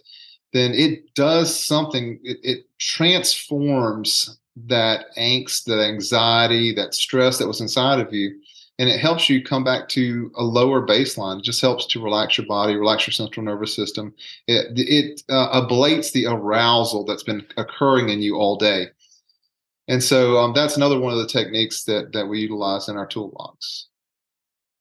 then 0.53 0.73
it 0.73 1.15
does 1.15 1.65
something. 1.67 2.19
It, 2.25 2.39
it 2.43 2.67
transforms 2.79 4.39
that 4.67 5.07
angst, 5.17 5.65
that 5.65 5.81
anxiety, 5.81 6.75
that 6.75 6.95
stress 6.95 7.39
that 7.39 7.47
was 7.47 7.61
inside 7.61 8.01
of 8.01 8.13
you, 8.13 8.41
and 8.83 8.91
it 8.91 8.99
helps 8.99 9.31
you 9.31 9.41
come 9.41 9.63
back 9.63 9.89
to 9.91 10.33
a 10.35 10.43
lower 10.43 10.85
baseline. 10.85 11.39
It 11.39 11.45
just 11.45 11.61
helps 11.61 11.87
to 11.87 12.03
relax 12.03 12.37
your 12.37 12.49
body, 12.49 12.75
relax 12.75 13.07
your 13.07 13.13
central 13.13 13.47
nervous 13.47 13.77
system. 13.77 14.13
It, 14.49 14.73
it 14.77 15.23
uh, 15.29 15.63
ablates 15.63 16.11
the 16.11 16.27
arousal 16.27 17.05
that's 17.05 17.23
been 17.23 17.47
occurring 17.57 18.09
in 18.09 18.21
you 18.21 18.39
all 18.39 18.57
day. 18.57 18.89
And 19.87 20.03
so 20.03 20.37
um, 20.39 20.53
that's 20.53 20.77
another 20.77 20.99
one 20.99 21.13
of 21.13 21.21
the 21.21 21.29
techniques 21.29 21.85
that 21.85 22.13
that 22.13 22.27
we 22.27 22.41
utilize 22.41 22.89
in 22.89 22.97
our 22.97 23.07
toolbox. 23.07 23.87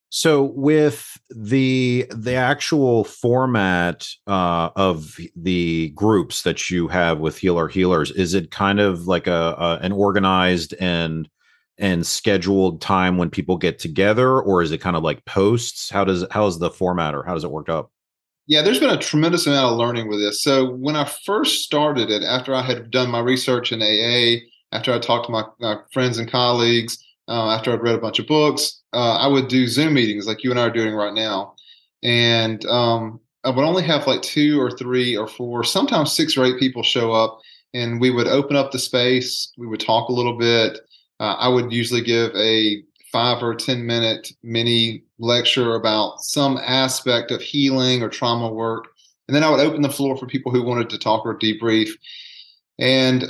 So 0.08 0.42
with 0.56 1.16
the 1.30 2.04
the 2.10 2.34
actual 2.34 3.04
format 3.04 4.08
uh, 4.26 4.70
of 4.74 5.16
the 5.36 5.90
groups 5.90 6.42
that 6.42 6.70
you 6.70 6.88
have 6.88 7.20
with 7.20 7.38
Heal 7.38 7.56
Our 7.56 7.68
Healers, 7.68 8.10
is 8.10 8.34
it 8.34 8.50
kind 8.50 8.80
of 8.80 9.06
like 9.06 9.28
a, 9.28 9.54
a, 9.56 9.78
an 9.80 9.92
organized 9.92 10.74
and 10.80 11.28
and 11.82 12.06
scheduled 12.06 12.80
time 12.80 13.18
when 13.18 13.28
people 13.28 13.58
get 13.58 13.80
together, 13.80 14.40
or 14.40 14.62
is 14.62 14.70
it 14.70 14.78
kind 14.78 14.96
of 14.96 15.02
like 15.02 15.24
posts? 15.24 15.90
How 15.90 16.04
does 16.04 16.24
how 16.30 16.46
is 16.46 16.58
the 16.60 16.70
format, 16.70 17.14
or 17.14 17.24
how 17.24 17.34
does 17.34 17.44
it 17.44 17.50
work 17.50 17.68
up? 17.68 17.90
Yeah, 18.46 18.62
there's 18.62 18.78
been 18.78 18.90
a 18.90 18.96
tremendous 18.96 19.46
amount 19.46 19.72
of 19.72 19.78
learning 19.78 20.08
with 20.08 20.20
this. 20.20 20.42
So 20.42 20.70
when 20.70 20.94
I 20.94 21.10
first 21.26 21.64
started 21.64 22.08
it, 22.08 22.22
after 22.22 22.54
I 22.54 22.62
had 22.62 22.90
done 22.90 23.10
my 23.10 23.18
research 23.18 23.72
in 23.72 23.82
AA, 23.82 24.44
after 24.74 24.92
I 24.92 24.98
talked 24.98 25.26
to 25.26 25.32
my, 25.32 25.44
my 25.60 25.76
friends 25.92 26.18
and 26.18 26.30
colleagues, 26.30 26.98
uh, 27.28 27.50
after 27.50 27.72
I'd 27.72 27.82
read 27.82 27.94
a 27.94 28.00
bunch 28.00 28.18
of 28.18 28.26
books, 28.26 28.82
uh, 28.92 29.16
I 29.16 29.26
would 29.26 29.48
do 29.48 29.66
Zoom 29.66 29.94
meetings 29.94 30.26
like 30.26 30.44
you 30.44 30.50
and 30.50 30.58
I 30.58 30.64
are 30.64 30.70
doing 30.70 30.94
right 30.94 31.14
now. 31.14 31.54
And 32.02 32.64
um, 32.66 33.20
I 33.44 33.50
would 33.50 33.64
only 33.64 33.84
have 33.84 34.06
like 34.06 34.22
two 34.22 34.60
or 34.60 34.70
three 34.70 35.16
or 35.16 35.28
four, 35.28 35.62
sometimes 35.62 36.12
six 36.12 36.36
or 36.36 36.44
eight 36.44 36.58
people 36.58 36.82
show 36.82 37.12
up. 37.12 37.40
And 37.74 38.00
we 38.00 38.10
would 38.10 38.28
open 38.28 38.56
up 38.56 38.70
the 38.70 38.78
space. 38.78 39.52
We 39.56 39.66
would 39.66 39.80
talk 39.80 40.08
a 40.08 40.12
little 40.12 40.36
bit. 40.36 40.78
Uh, 41.22 41.36
I 41.38 41.46
would 41.46 41.72
usually 41.72 42.00
give 42.00 42.34
a 42.34 42.82
five 43.12 43.44
or 43.44 43.54
10 43.54 43.86
minute 43.86 44.32
mini 44.42 45.04
lecture 45.20 45.76
about 45.76 46.20
some 46.20 46.58
aspect 46.58 47.30
of 47.30 47.40
healing 47.40 48.02
or 48.02 48.08
trauma 48.08 48.52
work. 48.52 48.88
And 49.28 49.36
then 49.36 49.44
I 49.44 49.50
would 49.50 49.60
open 49.60 49.82
the 49.82 49.88
floor 49.88 50.16
for 50.16 50.26
people 50.26 50.50
who 50.50 50.64
wanted 50.64 50.90
to 50.90 50.98
talk 50.98 51.24
or 51.24 51.38
debrief. 51.38 51.90
And 52.80 53.24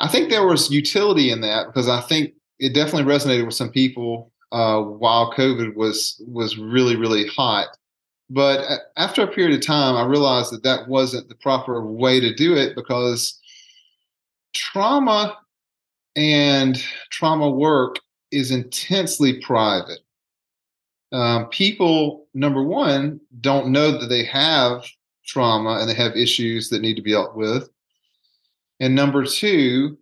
I 0.00 0.08
think 0.08 0.30
there 0.30 0.48
was 0.48 0.72
utility 0.72 1.30
in 1.30 1.40
that 1.42 1.68
because 1.68 1.88
I 1.88 2.00
think 2.00 2.32
it 2.58 2.74
definitely 2.74 3.04
resonated 3.04 3.46
with 3.46 3.54
some 3.54 3.70
people 3.70 4.32
uh, 4.50 4.80
while 4.80 5.32
COVID 5.32 5.76
was 5.76 6.20
was 6.26 6.58
really 6.58 6.96
really 6.96 7.28
hot. 7.28 7.68
But 8.28 8.80
after 8.96 9.22
a 9.22 9.28
period 9.28 9.56
of 9.56 9.64
time, 9.64 9.94
I 9.94 10.04
realized 10.04 10.52
that 10.52 10.64
that 10.64 10.88
wasn't 10.88 11.28
the 11.28 11.36
proper 11.36 11.86
way 11.86 12.18
to 12.18 12.34
do 12.34 12.56
it 12.56 12.74
because 12.74 13.38
trauma 14.54 15.36
and 16.18 16.82
trauma 17.10 17.48
work 17.48 18.00
is 18.32 18.50
intensely 18.50 19.40
private. 19.40 20.00
Um, 21.12 21.46
people, 21.48 22.26
number 22.34 22.64
one, 22.64 23.20
don't 23.40 23.68
know 23.68 23.92
that 23.92 24.08
they 24.08 24.24
have 24.24 24.84
trauma 25.24 25.78
and 25.78 25.88
they 25.88 25.94
have 25.94 26.16
issues 26.16 26.68
that 26.70 26.82
need 26.82 26.96
to 26.96 27.02
be 27.02 27.12
dealt 27.12 27.36
with. 27.36 27.68
And 28.80 28.96
number 28.96 29.24
two, 29.24 29.96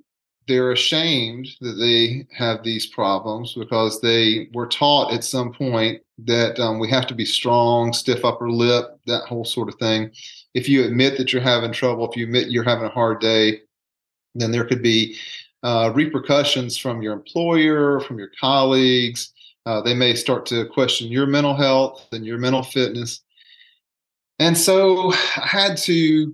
they're 0.48 0.72
ashamed 0.72 1.48
that 1.60 1.74
they 1.74 2.26
have 2.34 2.62
these 2.62 2.86
problems 2.86 3.52
because 3.52 4.00
they 4.00 4.48
were 4.54 4.68
taught 4.68 5.12
at 5.12 5.22
some 5.22 5.52
point 5.52 6.00
that 6.24 6.58
um, 6.58 6.78
we 6.78 6.88
have 6.88 7.06
to 7.08 7.14
be 7.14 7.26
strong, 7.26 7.92
stiff 7.92 8.24
upper 8.24 8.50
lip, 8.50 8.86
that 9.06 9.26
whole 9.26 9.44
sort 9.44 9.68
of 9.68 9.74
thing. 9.74 10.10
If 10.54 10.66
you 10.66 10.84
admit 10.84 11.18
that 11.18 11.30
you're 11.32 11.42
having 11.42 11.72
trouble, 11.72 12.08
if 12.08 12.16
you 12.16 12.24
admit 12.24 12.48
you're 12.48 12.64
having 12.64 12.86
a 12.86 12.90
hard 12.90 13.20
day, 13.20 13.60
then 14.34 14.50
there 14.50 14.64
could 14.64 14.82
be 14.82 15.18
uh, 15.62 15.92
repercussions 15.94 16.76
from 16.76 17.02
your 17.02 17.12
employer, 17.12 18.00
from 18.00 18.18
your 18.18 18.30
colleagues. 18.40 19.32
Uh, 19.64 19.80
they 19.80 19.94
may 19.94 20.14
start 20.14 20.46
to 20.46 20.66
question 20.66 21.08
your 21.08 21.26
mental 21.26 21.54
health 21.54 22.06
and 22.12 22.24
your 22.24 22.38
mental 22.38 22.62
fitness. 22.62 23.20
And 24.38 24.56
so 24.56 25.12
I 25.12 25.46
had 25.46 25.76
to 25.78 26.32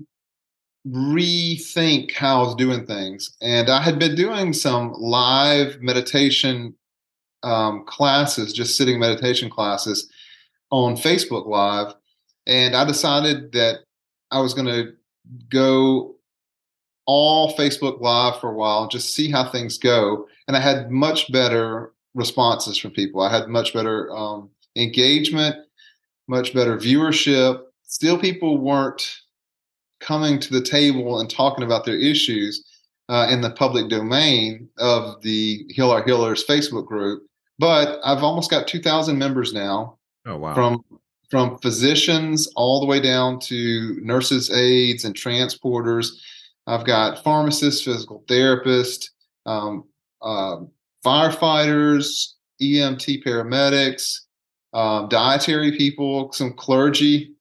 rethink 0.87 2.13
how 2.13 2.41
I 2.41 2.47
was 2.47 2.55
doing 2.57 2.85
things. 2.85 3.37
And 3.41 3.71
I 3.71 3.81
had 3.81 3.99
been 3.99 4.15
doing 4.15 4.53
some 4.53 4.93
live 4.99 5.81
meditation 5.81 6.75
um, 7.43 7.85
classes, 7.87 8.53
just 8.53 8.77
sitting 8.77 8.99
meditation 8.99 9.49
classes 9.49 10.11
on 10.71 10.97
Facebook 10.97 11.47
Live. 11.47 11.95
And 12.47 12.75
I 12.75 12.85
decided 12.85 13.53
that 13.53 13.81
I 14.31 14.41
was 14.41 14.55
going 14.55 14.67
to 14.67 14.93
go 15.49 16.17
all 17.07 17.55
Facebook 17.55 18.01
Live 18.01 18.41
for 18.41 18.51
a 18.51 18.55
while 18.55 18.89
just 18.89 19.15
see 19.15 19.31
how 19.31 19.49
things 19.49 19.79
go. 19.79 20.29
And 20.49 20.57
I 20.57 20.61
had 20.61 20.91
much 20.91 21.31
better 21.33 21.93
responses 22.15 22.79
from 22.79 22.91
people. 22.91 23.21
I 23.21 23.31
had 23.31 23.49
much 23.49 23.73
better 23.73 24.15
um, 24.15 24.51
engagement, 24.77 25.57
much 26.29 26.55
better 26.55 26.77
viewership. 26.77 27.63
Still, 27.85 28.19
people 28.19 28.59
weren't 28.59 29.21
coming 30.01 30.39
to 30.41 30.53
the 30.53 30.63
table 30.63 31.21
and 31.21 31.31
talking 31.31 31.65
about 31.65 31.85
their 31.85 31.97
issues 31.97 32.65
uh, 33.09 33.29
in 33.31 33.41
the 33.41 33.51
public 33.51 33.89
domain 33.89 34.69
of 34.79 35.21
the 35.23 35.65
Heal 35.69 35.91
Our 35.91 36.03
Healers 36.05 36.45
Facebook 36.45 36.87
group. 36.87 37.25
But 37.59 38.01
I've 38.05 38.23
almost 38.23 38.51
got 38.51 38.67
2,000 38.67 39.19
members 39.19 39.53
now. 39.53 39.99
Oh, 40.27 40.37
wow. 40.37 40.55
From 40.55 40.85
from 41.33 41.57
physicians 41.61 42.47
all 42.57 42.79
the 42.79 42.85
way 42.85 43.01
down 43.01 43.41
to 43.41 43.99
nurses, 44.03 44.51
aides, 44.51 45.07
and 45.07 45.15
transporters. 45.15 46.21
I've 46.67 46.85
got 46.85 47.23
pharmacists, 47.25 47.85
physical 47.85 48.25
therapists, 48.29 49.07
um, 49.47 49.85
uh, 50.21 50.59
firefighters, 51.05 52.35
EMT 52.61 53.25
paramedics, 53.25 54.21
um, 54.73 55.09
dietary 55.09 55.77
people, 55.77 56.33
some 56.33 56.53
clergy, 56.53 57.33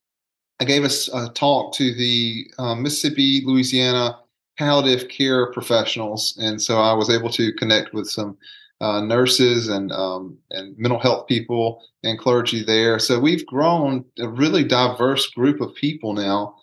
I 0.62 0.64
gave 0.64 0.84
a, 0.86 0.92
a 1.16 1.30
talk 1.34 1.74
to 1.74 1.92
the 1.92 2.46
um, 2.60 2.84
Mississippi, 2.84 3.42
Louisiana 3.44 4.20
palliative 4.60 5.10
care 5.10 5.52
professionals, 5.52 6.38
and 6.40 6.62
so 6.62 6.80
I 6.80 6.94
was 6.94 7.10
able 7.10 7.32
to 7.32 7.52
connect 7.54 7.96
with 7.96 8.08
some 8.08 8.38
uh, 8.80 9.02
nurses 9.02 9.70
and 9.70 9.92
um, 9.92 10.38
and 10.52 10.78
mental 10.78 11.00
health 11.00 11.26
people 11.26 11.82
and 12.04 12.20
clergy 12.20 12.64
there. 12.64 13.00
So 13.00 13.20
we've 13.20 13.46
grown 13.48 14.06
a 14.20 14.28
really 14.28 14.64
diverse 14.64 15.28
group 15.32 15.62
of 15.62 15.74
people 15.74 16.14
now, 16.14 16.58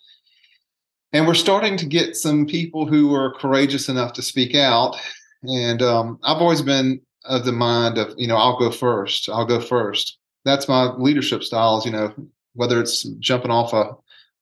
and 1.13 1.27
we're 1.27 1.33
starting 1.33 1.77
to 1.77 1.85
get 1.85 2.15
some 2.15 2.45
people 2.45 2.85
who 2.85 3.13
are 3.13 3.33
courageous 3.33 3.89
enough 3.89 4.13
to 4.13 4.21
speak 4.21 4.55
out. 4.55 4.95
And 5.43 5.81
um, 5.81 6.19
I've 6.23 6.41
always 6.41 6.61
been 6.61 7.01
of 7.25 7.45
the 7.45 7.51
mind 7.51 7.97
of 7.97 8.13
you 8.17 8.27
know 8.27 8.37
I'll 8.37 8.59
go 8.59 8.71
first. 8.71 9.29
I'll 9.29 9.45
go 9.45 9.59
first. 9.59 10.17
That's 10.45 10.67
my 10.67 10.93
leadership 10.93 11.43
styles. 11.43 11.85
You 11.85 11.91
know, 11.91 12.13
whether 12.53 12.79
it's 12.79 13.03
jumping 13.19 13.51
off 13.51 13.73
a 13.73 13.95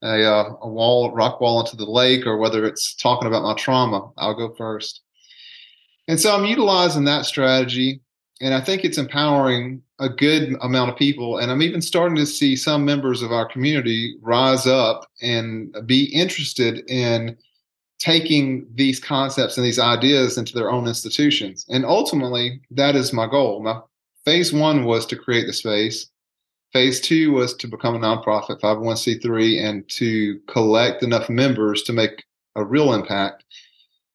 a, 0.04 0.24
uh, 0.24 0.54
a 0.62 0.70
wall, 0.70 1.12
rock 1.12 1.42
wall 1.42 1.60
into 1.60 1.76
the 1.76 1.90
lake, 1.90 2.26
or 2.26 2.38
whether 2.38 2.66
it's 2.66 2.96
talking 2.96 3.28
about 3.28 3.44
my 3.44 3.56
trauma, 3.56 4.12
I'll 4.18 4.36
go 4.36 4.54
first. 4.56 5.02
And 6.08 6.20
so 6.20 6.36
I'm 6.36 6.46
utilizing 6.46 7.06
that 7.06 7.26
strategy, 7.26 8.02
and 8.42 8.54
I 8.54 8.62
think 8.62 8.84
it's 8.84 8.98
empowering 8.98 9.82
a 10.00 10.10
good 10.10 10.56
amount 10.62 10.92
of 10.92 10.98
people. 10.98 11.40
And 11.40 11.52
I'm 11.52 11.62
even 11.62 11.82
starting 11.82 12.16
to 12.18 12.26
see 12.26 12.56
some 12.56 12.86
members 12.86 13.22
of 13.22 13.32
our 13.32 13.48
community 13.48 14.16
rise 14.22 14.68
up 14.68 15.10
and 15.22 15.76
be 15.86 16.06
interested 16.06 16.90
in 16.90 17.38
taking 18.00 18.68
these 18.76 19.00
concepts 19.00 19.58
and 19.58 19.66
these 19.66 19.80
ideas 19.80 20.38
into 20.38 20.54
their 20.54 20.70
own 20.70 20.88
institutions. 20.88 21.66
And 21.70 21.84
ultimately, 21.84 22.62
that 22.72 22.96
is 22.96 23.12
my 23.12 23.28
goal. 23.28 23.64
My 23.64 23.80
phase 24.24 24.54
one 24.54 24.86
was 24.86 25.06
to 25.08 25.16
create 25.16 25.48
the 25.48 25.54
space. 25.54 26.08
Phase 26.74 27.00
two 27.00 27.32
was 27.32 27.56
to 27.56 27.68
become 27.68 27.96
a 27.96 28.00
nonprofit 28.00 28.60
501c3 28.60 29.64
and 29.64 29.88
to 29.90 30.40
collect 30.48 31.02
enough 31.02 31.30
members 31.30 31.82
to 31.84 31.94
make 31.94 32.24
a 32.56 32.64
real 32.64 32.94
impact. 32.94 33.46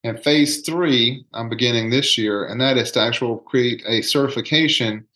And 0.05 0.19
phase 0.23 0.62
three, 0.62 1.25
I'm 1.33 1.49
beginning 1.49 1.91
this 1.91 2.19
year, 2.19 2.45
and 2.47 2.61
that 2.61 2.77
is 2.77 2.91
to 2.93 3.01
actually 3.01 3.38
create 3.47 3.83
a 3.87 4.03
certification 4.03 5.07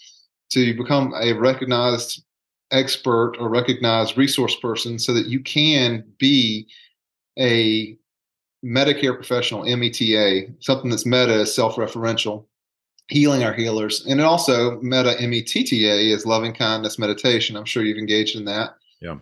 to 0.50 0.74
become 0.74 1.12
a 1.20 1.32
recognized 1.32 2.22
expert 2.70 3.34
or 3.38 3.48
recognized 3.48 4.16
resource 4.16 4.54
person 4.56 4.98
so 4.98 5.12
that 5.12 5.26
you 5.26 5.40
can 5.40 6.04
be 6.18 6.68
a 7.38 7.96
Medicare 8.64 9.14
professional, 9.14 9.64
META, 9.64 10.52
something 10.60 10.90
that's 10.90 11.06
meta 11.06 11.40
is 11.40 11.54
self 11.54 11.76
referential 11.76 12.44
healing 13.08 13.44
our 13.44 13.52
healers. 13.52 14.04
And 14.06 14.20
also 14.20 14.80
meta 14.80 15.16
METTA 15.20 16.12
is 16.12 16.26
loving 16.26 16.52
kindness 16.52 16.98
meditation. 16.98 17.56
I'm 17.56 17.64
sure 17.64 17.84
you've 17.84 17.98
engaged 17.98 18.36
in 18.36 18.44
that. 18.46 18.76
Yeah. 19.00 19.18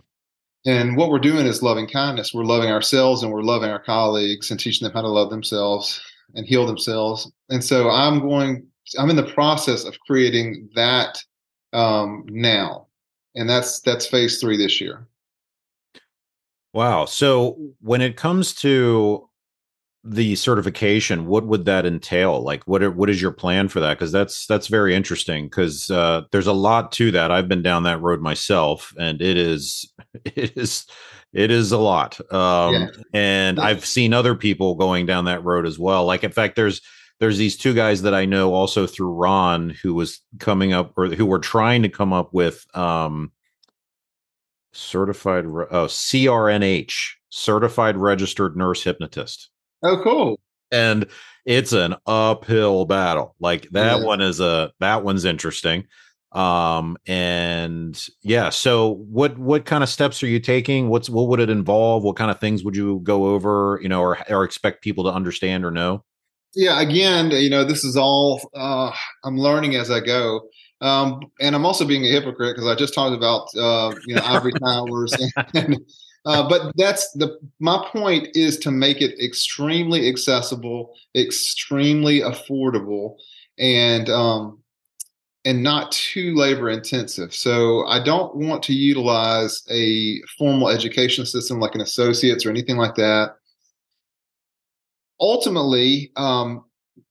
And 0.65 0.97
what 0.97 1.09
we're 1.09 1.19
doing 1.19 1.45
is 1.45 1.61
loving 1.61 1.87
kindness. 1.87 2.33
We're 2.33 2.43
loving 2.43 2.71
ourselves 2.71 3.21
and 3.21 3.31
we're 3.31 3.43
loving 3.43 3.69
our 3.69 3.79
colleagues 3.79 4.49
and 4.49 4.59
teaching 4.59 4.85
them 4.85 4.93
how 4.93 5.01
to 5.01 5.07
love 5.07 5.29
themselves 5.29 6.01
and 6.33 6.45
heal 6.45 6.65
themselves. 6.65 7.31
And 7.49 7.63
so 7.63 7.89
I'm 7.89 8.19
going, 8.19 8.65
I'm 8.97 9.09
in 9.11 9.15
the 9.15 9.31
process 9.31 9.83
of 9.83 9.99
creating 9.99 10.69
that 10.75 11.23
um, 11.73 12.25
now. 12.27 12.87
And 13.35 13.49
that's 13.49 13.81
that's 13.81 14.07
phase 14.07 14.39
three 14.39 14.57
this 14.57 14.79
year. 14.81 15.07
Wow. 16.73 17.05
So 17.05 17.57
when 17.81 18.01
it 18.01 18.17
comes 18.17 18.53
to 18.55 19.29
the 20.07 20.35
certification 20.35 21.25
what 21.25 21.47
would 21.47 21.65
that 21.65 21.85
entail? 21.85 22.41
Like 22.41 22.63
what 22.65 22.83
are, 22.83 22.91
what 22.91 23.09
is 23.09 23.21
your 23.21 23.31
plan 23.31 23.67
for 23.67 23.79
that? 23.79 23.97
Because 23.97 24.11
that's 24.11 24.45
that's 24.45 24.67
very 24.67 24.93
interesting 24.93 25.45
because 25.45 25.89
uh, 25.89 26.21
there's 26.31 26.47
a 26.47 26.53
lot 26.53 26.91
to 26.93 27.11
that. 27.11 27.31
I've 27.31 27.47
been 27.47 27.63
down 27.63 27.83
that 27.83 28.01
road 28.01 28.21
myself 28.21 28.93
and 28.99 29.21
it 29.21 29.35
is 29.35 29.91
it 30.25 30.55
is 30.55 30.85
it 31.33 31.49
is 31.49 31.71
a 31.71 31.79
lot. 31.79 32.19
Um, 32.31 32.73
yeah. 32.73 32.87
and 33.13 33.59
i've 33.59 33.85
seen 33.85 34.13
other 34.13 34.35
people 34.35 34.75
going 34.75 35.05
down 35.05 35.25
that 35.25 35.43
road 35.43 35.65
as 35.65 35.79
well. 35.79 36.05
Like 36.05 36.23
in 36.23 36.31
fact 36.31 36.55
there's 36.55 36.81
there's 37.19 37.37
these 37.37 37.57
two 37.57 37.73
guys 37.73 38.01
that 38.01 38.13
i 38.13 38.25
know 38.25 38.53
also 38.53 38.85
through 38.85 39.13
ron 39.13 39.69
who 39.69 39.93
was 39.93 40.19
coming 40.39 40.73
up 40.73 40.93
or 40.97 41.07
who 41.07 41.25
were 41.25 41.39
trying 41.39 41.81
to 41.81 41.89
come 41.89 42.11
up 42.11 42.33
with 42.33 42.65
um 42.75 43.31
certified 44.73 45.45
oh 45.45 45.87
crnh 45.87 46.93
certified 47.29 47.95
registered 47.95 48.57
nurse 48.57 48.83
hypnotist 48.83 49.49
Oh, 49.85 50.01
cool. 50.03 50.39
And 50.71 51.07
it's 51.45 51.73
an 51.73 51.95
uphill 52.07 52.85
battle. 52.85 53.35
Like 53.39 53.69
that 53.71 53.99
yeah. 53.99 54.05
one 54.05 54.21
is 54.21 54.39
a 54.39 54.71
that 54.79 55.03
one's 55.03 55.25
interesting. 55.25 55.85
Um 56.31 56.97
and 57.05 58.03
yeah, 58.23 58.49
so 58.49 58.95
what 58.95 59.37
what 59.37 59.65
kind 59.65 59.83
of 59.83 59.89
steps 59.89 60.23
are 60.23 60.27
you 60.27 60.39
taking? 60.39 60.89
What's 60.89 61.09
what 61.09 61.27
would 61.27 61.39
it 61.39 61.49
involve? 61.49 62.03
What 62.03 62.15
kind 62.15 62.31
of 62.31 62.39
things 62.39 62.63
would 62.63 62.75
you 62.75 62.99
go 63.03 63.27
over, 63.27 63.79
you 63.81 63.87
know, 63.87 64.01
or 64.01 64.17
or 64.29 64.43
expect 64.43 64.83
people 64.83 65.03
to 65.03 65.11
understand 65.11 65.63
or 65.63 65.71
know? 65.71 66.03
Yeah, 66.55 66.81
again, 66.81 67.31
you 67.31 67.49
know, 67.49 67.63
this 67.63 67.83
is 67.83 67.95
all 67.95 68.49
uh 68.55 68.91
I'm 69.23 69.37
learning 69.37 69.75
as 69.75 69.91
I 69.91 69.99
go. 69.99 70.41
Um, 70.81 71.21
and 71.39 71.55
I'm 71.55 71.65
also 71.65 71.85
being 71.85 72.03
a 72.03 72.09
hypocrite 72.09 72.55
because 72.55 72.69
I 72.69 72.75
just 72.75 72.93
talked 72.93 73.15
about 73.15 73.47
uh, 73.55 73.95
you 74.05 74.15
know 74.15 74.21
ivory 74.25 74.51
towers 74.53 75.13
and, 75.37 75.49
and 75.53 75.77
uh, 76.25 76.47
but 76.47 76.71
that's 76.75 77.11
the 77.13 77.37
my 77.59 77.85
point 77.91 78.29
is 78.35 78.57
to 78.59 78.71
make 78.71 79.01
it 79.01 79.19
extremely 79.19 80.09
accessible, 80.09 80.93
extremely 81.15 82.21
affordable, 82.21 83.15
and 83.59 84.09
um, 84.09 84.59
and 85.45 85.61
not 85.61 85.91
too 85.91 86.33
labor 86.35 86.69
intensive. 86.69 87.33
So 87.33 87.85
I 87.85 88.03
don't 88.03 88.35
want 88.35 88.63
to 88.63 88.73
utilize 88.73 89.61
a 89.69 90.19
formal 90.39 90.69
education 90.69 91.25
system 91.27 91.59
like 91.59 91.75
an 91.75 91.81
associate's 91.81 92.45
or 92.45 92.49
anything 92.49 92.77
like 92.77 92.95
that. 92.95 93.35
Ultimately, 95.19 96.11
um, 96.15 96.65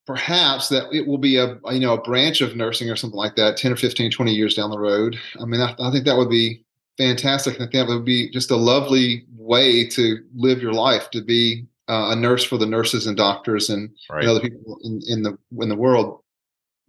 perhaps 0.05 0.67
that 0.69 0.91
it 0.91 1.07
will 1.07 1.17
be 1.17 1.37
a 1.37 1.57
you 1.71 1.79
know 1.79 1.93
a 1.93 2.01
branch 2.01 2.41
of 2.41 2.55
nursing 2.55 2.89
or 2.89 2.95
something 2.97 3.17
like 3.17 3.35
that 3.37 3.57
10 3.57 3.71
or 3.71 3.75
15 3.75 4.11
20 4.11 4.33
years 4.33 4.53
down 4.53 4.69
the 4.69 4.77
road 4.77 5.17
i 5.41 5.45
mean 5.45 5.61
i, 5.61 5.75
I 5.79 5.91
think 5.91 6.05
that 6.05 6.17
would 6.17 6.29
be 6.29 6.64
fantastic. 6.97 7.55
I 7.55 7.57
think 7.59 7.73
that 7.73 7.87
would 7.87 8.05
be 8.05 8.29
just 8.31 8.51
a 8.51 8.55
lovely 8.55 9.25
way 9.37 9.87
to 9.89 10.19
live 10.35 10.61
your 10.61 10.73
life 10.73 11.09
to 11.11 11.21
be 11.21 11.65
uh, 11.87 12.09
a 12.11 12.15
nurse 12.15 12.43
for 12.43 12.57
the 12.57 12.65
nurses 12.65 13.07
and 13.07 13.15
doctors 13.15 13.69
and, 13.69 13.89
right. 14.09 14.21
and 14.21 14.29
other 14.29 14.39
people 14.39 14.79
in, 14.83 15.01
in, 15.07 15.23
the 15.23 15.37
in 15.59 15.69
the 15.69 15.75
world. 15.75 16.21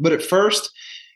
But 0.00 0.12
at 0.12 0.22
first, 0.22 0.70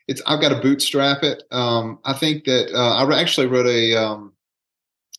it's 0.07 0.21
I've 0.25 0.41
got 0.41 0.49
to 0.49 0.61
bootstrap 0.61 1.23
it. 1.23 1.43
Um, 1.51 1.99
I 2.05 2.13
think 2.13 2.45
that 2.45 2.73
uh, 2.73 2.95
I 2.95 3.19
actually 3.19 3.47
wrote 3.47 3.67
a 3.67 3.95
um, 3.95 4.33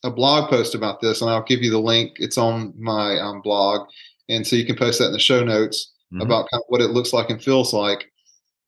a 0.03 0.11
blog 0.11 0.49
post 0.49 0.75
about 0.75 1.01
this, 1.01 1.21
and 1.21 1.29
I'll 1.29 1.43
give 1.43 1.61
you 1.61 1.71
the 1.71 1.79
link. 1.79 2.17
It's 2.17 2.37
on 2.37 2.73
my 2.77 3.19
um, 3.19 3.41
blog, 3.41 3.87
and 4.29 4.45
so 4.45 4.55
you 4.55 4.65
can 4.65 4.75
post 4.75 4.99
that 4.99 5.07
in 5.07 5.13
the 5.13 5.19
show 5.19 5.43
notes. 5.43 5.91
mm-hmm. 6.13 6.21
about 6.21 6.49
kind 6.51 6.61
of 6.61 6.65
what 6.67 6.81
it 6.81 6.91
looks 6.91 7.13
like 7.13 7.29
and 7.29 7.41
feels 7.41 7.73
like. 7.73 8.11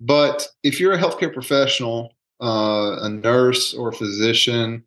But 0.01 0.47
if 0.63 0.79
you're 0.79 0.93
a 0.93 0.97
healthcare 0.97 1.33
professional, 1.33 2.13
uh, 2.41 2.97
a 3.01 3.09
nurse 3.09 3.73
or 3.73 3.89
a 3.89 3.93
physician 3.93 4.83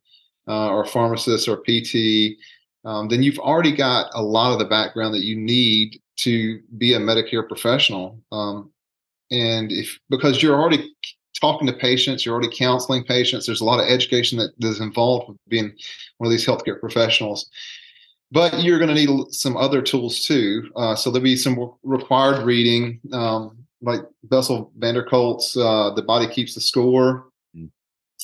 uh, 0.49 0.71
or 0.71 0.85
pharmacist 0.85 1.49
or 1.49 1.59
PT, 1.59 2.39
um, 2.85 3.09
then 3.09 3.23
you've 3.23 3.39
already 3.39 3.73
got 3.73 4.11
a 4.15 4.23
lot 4.23 4.53
of 4.53 4.59
the 4.59 4.65
background 4.65 5.15
that 5.15 5.25
you 5.25 5.37
need 5.37 6.01
to 6.17 6.61
be 6.79 6.95
a 6.95 6.99
Medicare 6.99 7.47
professional. 7.47 8.19
Um, 8.33 8.71
and 9.31 9.71
if 9.71 9.99
because 10.09 10.43
you're 10.43 10.59
already 10.59 10.95
talking 11.41 11.67
to 11.67 11.73
patients, 11.73 12.25
you're 12.25 12.35
already 12.35 12.55
counseling 12.57 13.05
patients, 13.05 13.47
there's 13.47 13.61
a 13.61 13.65
lot 13.65 13.81
of 13.81 13.87
education 13.87 14.39
that 14.39 14.53
is 14.61 14.81
involved 14.81 15.29
with 15.29 15.37
being 15.49 15.73
one 16.19 16.27
of 16.27 16.31
these 16.31 16.47
healthcare 16.47 16.81
professionals. 16.81 17.49
But 18.31 18.63
you're 18.63 18.79
going 18.79 18.95
to 18.95 18.95
need 18.95 19.33
some 19.33 19.57
other 19.57 19.81
tools 19.81 20.23
too. 20.23 20.71
Uh, 20.77 20.95
so 20.95 21.11
there'll 21.11 21.25
be 21.25 21.37
some 21.37 21.73
required 21.83 22.45
reading, 22.45 23.01
um, 23.13 23.57
like 23.81 24.01
Bessel 24.25 24.71
van 24.77 24.95
der 24.95 25.07
uh, 25.07 25.95
"The 25.95 26.05
Body 26.07 26.27
Keeps 26.27 26.55
the 26.55 26.61
Score,". 26.61 27.28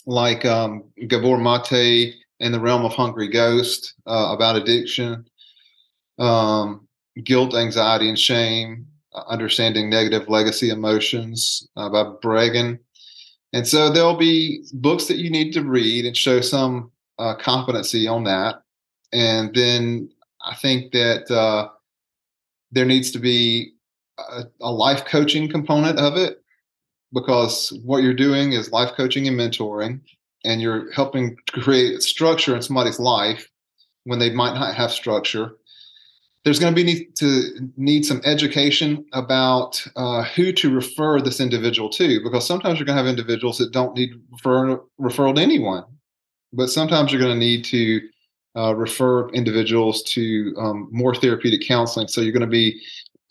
Like 0.07 0.45
um, 0.45 0.85
Gabor 1.09 1.39
Mate 1.39 2.15
in 2.41 2.53
the 2.53 2.61
realm 2.61 2.85
of 2.85 2.93
Hungry 2.93 3.29
Ghost 3.29 3.95
uh, 4.07 4.31
about 4.35 4.57
addiction, 4.57 5.27
um, 6.19 6.87
guilt, 7.25 7.55
anxiety, 7.55 8.09
and 8.09 8.19
shame, 8.19 8.87
uh, 9.15 9.23
understanding 9.29 9.89
negative 9.89 10.29
legacy 10.29 10.71
emotions 10.71 11.67
uh, 11.77 11.89
by 11.89 12.05
Breggin. 12.23 12.79
And 13.53 13.67
so 13.67 13.89
there'll 13.89 14.17
be 14.17 14.65
books 14.75 15.07
that 15.07 15.19
you 15.19 15.31
need 15.31 15.53
to 15.53 15.63
read 15.63 16.05
and 16.05 16.17
show 16.17 16.41
some 16.41 16.91
uh, 17.19 17.37
competency 17.37 18.09
on 18.09 18.25
that. 18.25 18.63
And 19.13 19.55
then 19.55 20.11
I 20.45 20.57
think 20.57 20.93
that 20.93 21.31
uh, 21.31 21.69
there 22.73 22.85
needs 22.85 23.13
to 23.13 23.19
be 23.21 23.75
a, 24.19 24.43
a 24.61 24.71
life 24.71 25.05
coaching 25.05 25.49
component 25.49 25.99
of 25.99 26.17
it 26.17 26.44
because 27.15 27.73
what 27.85 28.03
you're 28.03 28.13
doing 28.13 28.53
is 28.53 28.73
life 28.73 28.91
coaching 28.97 29.29
and 29.29 29.39
mentoring 29.39 30.01
and 30.45 30.61
you're 30.61 30.93
helping 30.93 31.37
create 31.53 32.03
structure 32.03 32.55
in 32.55 32.61
somebody's 32.61 33.01
life 33.01 33.49
when 34.05 34.19
they 34.19 34.31
might 34.31 34.55
not 34.55 34.75
have 34.75 34.93
structure. 34.93 35.53
There's 36.45 36.59
going 36.59 36.75
to 36.75 36.77
be 36.77 36.85
need 36.85 37.17
to 37.17 37.73
need 37.79 38.05
some 38.05 38.21
education 38.25 39.07
about 39.15 39.83
uh, 39.97 40.25
who 40.25 40.53
to 40.53 40.75
refer 40.75 41.23
this 41.23 41.41
individual 41.41 41.89
to, 41.91 42.23
because 42.23 42.47
sometimes 42.47 42.79
you're 42.79 42.85
going 42.85 42.99
to 42.99 43.03
have 43.03 43.09
individuals 43.09 43.57
that 43.59 43.73
don't 43.73 43.97
need 43.97 44.11
refer, 44.31 44.79
referral 45.01 45.35
to 45.37 45.41
anyone, 45.41 45.85
but 46.53 46.69
sometimes 46.69 47.11
you're 47.11 47.21
going 47.21 47.33
to 47.33 47.39
need 47.39 47.65
to 47.65 48.01
uh, 48.57 48.75
refer 48.75 49.31
individuals 49.31 50.03
to 50.03 50.55
um, 50.59 50.89
more 50.93 51.15
therapeutic 51.15 51.67
counseling. 51.67 52.09
So 52.09 52.21
you're 52.21 52.33
going 52.33 52.43
to 52.43 52.47
be 52.47 52.79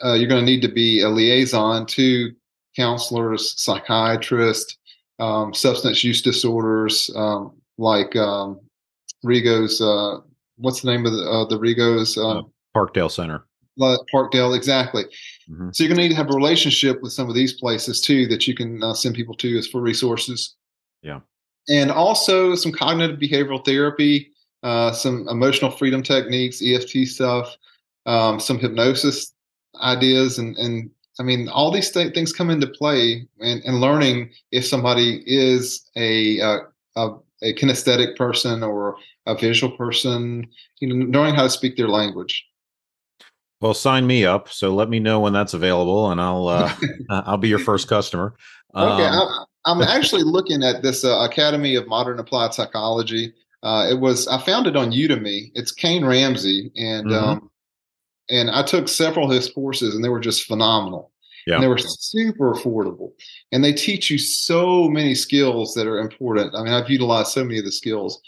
uh, 0.03 0.13
you're 0.13 0.27
going 0.27 0.43
to 0.43 0.51
need 0.51 0.61
to 0.63 0.67
be 0.71 1.01
a 1.01 1.09
liaison 1.09 1.85
to 1.85 2.33
counselors, 2.75 3.59
psychiatrists, 3.59 4.77
um, 5.19 5.53
substance 5.53 6.03
use 6.03 6.21
disorders 6.21 7.09
um, 7.15 7.53
like 7.77 8.15
um, 8.15 8.59
Rigo's. 9.23 9.81
Uh, 9.81 10.19
what's 10.57 10.81
the 10.81 10.91
name 10.91 11.05
of 11.05 11.13
the, 11.13 11.23
uh, 11.23 11.45
the 11.45 11.59
Rigo's? 11.59 12.17
Uh, 12.17 12.41
Parkdale 12.75 13.11
Center. 13.11 13.45
Parkdale, 13.79 14.55
exactly. 14.55 15.05
Mm-hmm. 15.49 15.69
So 15.71 15.83
you're 15.83 15.89
going 15.89 15.97
to 15.97 16.03
need 16.03 16.09
to 16.09 16.15
have 16.15 16.29
a 16.29 16.35
relationship 16.35 17.01
with 17.01 17.11
some 17.11 17.29
of 17.29 17.35
these 17.35 17.53
places 17.53 18.01
too 18.01 18.27
that 18.27 18.47
you 18.47 18.53
can 18.53 18.83
uh, 18.83 18.93
send 18.93 19.15
people 19.15 19.35
to 19.35 19.57
as 19.57 19.67
for 19.67 19.81
resources. 19.81 20.55
Yeah, 21.01 21.21
and 21.69 21.91
also 21.91 22.55
some 22.55 22.71
cognitive 22.71 23.19
behavioral 23.19 23.63
therapy, 23.65 24.31
uh, 24.61 24.91
some 24.91 25.27
emotional 25.27 25.71
freedom 25.71 26.03
techniques, 26.03 26.61
EFT 26.63 27.07
stuff, 27.07 27.55
um, 28.05 28.39
some 28.39 28.59
hypnosis 28.59 29.33
ideas, 29.81 30.37
and 30.37 30.55
and 30.57 30.89
I 31.19 31.23
mean, 31.23 31.47
all 31.47 31.71
these 31.71 31.91
th- 31.91 32.13
things 32.13 32.33
come 32.33 32.49
into 32.49 32.67
play 32.67 33.27
and, 33.39 33.61
and 33.63 33.81
learning 33.81 34.31
if 34.51 34.65
somebody 34.65 35.23
is 35.25 35.87
a, 35.95 36.41
uh, 36.41 36.59
a, 36.95 37.09
a 37.43 37.53
kinesthetic 37.53 38.15
person 38.15 38.63
or 38.63 38.95
a 39.25 39.35
visual 39.35 39.75
person, 39.77 40.47
you 40.79 40.87
know, 40.87 41.05
knowing 41.05 41.35
how 41.35 41.43
to 41.43 41.49
speak 41.49 41.77
their 41.77 41.87
language. 41.87 42.45
Well, 43.61 43.73
sign 43.73 44.05
me 44.05 44.25
up. 44.25 44.49
So 44.49 44.75
let 44.75 44.89
me 44.89 44.99
know 44.99 45.21
when 45.21 45.31
that's 45.31 45.53
available, 45.53 46.11
and 46.11 46.19
I'll 46.19 46.49
uh, 46.49 46.73
I'll 47.09 47.37
be 47.37 47.47
your 47.47 47.59
first 47.59 47.87
customer. 47.87 48.33
okay, 48.75 49.05
um, 49.05 49.29
I'm, 49.65 49.81
I'm 49.81 49.81
actually 49.87 50.23
looking 50.23 50.63
at 50.63 50.81
this 50.81 51.05
uh, 51.05 51.19
Academy 51.19 51.75
of 51.75 51.87
Modern 51.87 52.19
Applied 52.19 52.53
Psychology. 52.53 53.33
Uh, 53.63 53.87
it 53.89 54.01
was 54.01 54.27
I 54.27 54.37
found 54.39 54.67
it 54.67 54.75
on 54.75 54.91
Udemy. 54.91 55.51
It's 55.55 55.71
Kain 55.71 56.03
Ramsay, 56.03 56.73
and 56.75 57.07
mm-hmm. 57.07 57.25
um, 57.25 57.49
and 58.29 58.49
I 58.49 58.63
took 58.63 58.87
several 58.87 59.29
of 59.29 59.35
his 59.35 59.49
courses, 59.51 59.95
and 59.95 60.03
they 60.03 60.09
were 60.09 60.19
just 60.19 60.45
phenomenal. 60.45 61.11
Yeah. 61.45 61.55
And 61.55 61.63
they 61.63 61.67
were 61.67 61.77
super 61.77 62.53
affordable, 62.53 63.11
and 63.51 63.63
they 63.63 63.73
teach 63.73 64.09
you 64.09 64.17
so 64.17 64.87
many 64.87 65.13
skills 65.13 65.73
that 65.73 65.87
are 65.87 65.99
important. 65.99 66.55
I 66.55 66.63
mean, 66.63 66.73
I've 66.73 66.89
utilized 66.89 67.31
so 67.31 67.43
many 67.43 67.59
of 67.59 67.65
the 67.65 67.71
skills. 67.71 68.21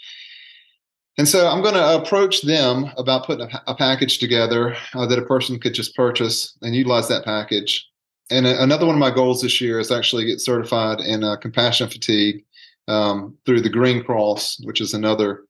And 1.18 1.26
so 1.26 1.48
I'm 1.48 1.62
going 1.62 1.74
to 1.74 1.96
approach 1.96 2.42
them 2.42 2.90
about 2.98 3.24
putting 3.24 3.48
a, 3.50 3.62
a 3.68 3.74
package 3.74 4.18
together 4.18 4.76
uh, 4.92 5.06
that 5.06 5.18
a 5.18 5.24
person 5.24 5.58
could 5.58 5.72
just 5.72 5.96
purchase 5.96 6.58
and 6.60 6.74
utilize 6.74 7.08
that 7.08 7.24
package. 7.24 7.88
And 8.28 8.46
a, 8.46 8.62
another 8.62 8.84
one 8.84 8.96
of 8.96 9.00
my 9.00 9.10
goals 9.10 9.40
this 9.40 9.58
year 9.58 9.80
is 9.80 9.90
actually 9.90 10.26
get 10.26 10.42
certified 10.42 11.00
in 11.00 11.24
uh, 11.24 11.36
compassion 11.36 11.88
fatigue 11.88 12.44
um, 12.86 13.34
through 13.46 13.62
the 13.62 13.70
Green 13.70 14.04
Cross, 14.04 14.60
which 14.64 14.82
is 14.82 14.92
another 14.92 15.45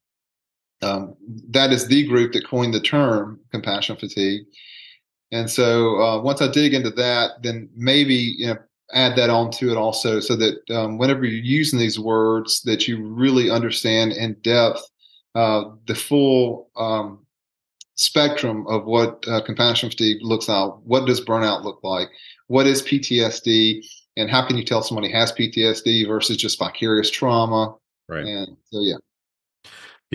um, 0.82 1.14
that 1.50 1.72
is 1.72 1.88
the 1.88 2.06
group 2.06 2.32
that 2.32 2.46
coined 2.46 2.74
the 2.74 2.80
term 2.80 3.40
compassion 3.50 3.96
fatigue. 3.96 4.42
And 5.32 5.50
so 5.50 6.00
uh, 6.00 6.22
once 6.22 6.40
I 6.40 6.48
dig 6.48 6.74
into 6.74 6.90
that, 6.90 7.42
then 7.42 7.68
maybe 7.74 8.34
you 8.38 8.48
know 8.48 8.58
add 8.92 9.16
that 9.16 9.30
onto 9.30 9.70
it 9.70 9.76
also, 9.76 10.20
so 10.20 10.36
that 10.36 10.58
um, 10.70 10.98
whenever 10.98 11.24
you're 11.24 11.42
using 11.42 11.78
these 11.78 11.98
words, 11.98 12.62
that 12.62 12.86
you 12.86 13.04
really 13.04 13.50
understand 13.50 14.12
in 14.12 14.34
depth 14.42 14.82
uh, 15.34 15.64
the 15.86 15.94
full 15.94 16.70
um, 16.76 17.26
spectrum 17.96 18.66
of 18.68 18.84
what 18.84 19.26
uh, 19.28 19.40
compassion 19.44 19.90
fatigue 19.90 20.18
looks 20.22 20.48
like. 20.48 20.72
What 20.84 21.06
does 21.06 21.24
burnout 21.24 21.64
look 21.64 21.80
like? 21.82 22.08
What 22.46 22.66
is 22.66 22.82
PTSD? 22.82 23.84
And 24.18 24.30
how 24.30 24.46
can 24.46 24.56
you 24.56 24.64
tell 24.64 24.82
somebody 24.82 25.10
has 25.12 25.32
PTSD 25.32 26.06
versus 26.06 26.36
just 26.36 26.58
vicarious 26.58 27.10
trauma? 27.10 27.74
Right. 28.08 28.24
And 28.24 28.56
so, 28.70 28.80
yeah. 28.80 28.96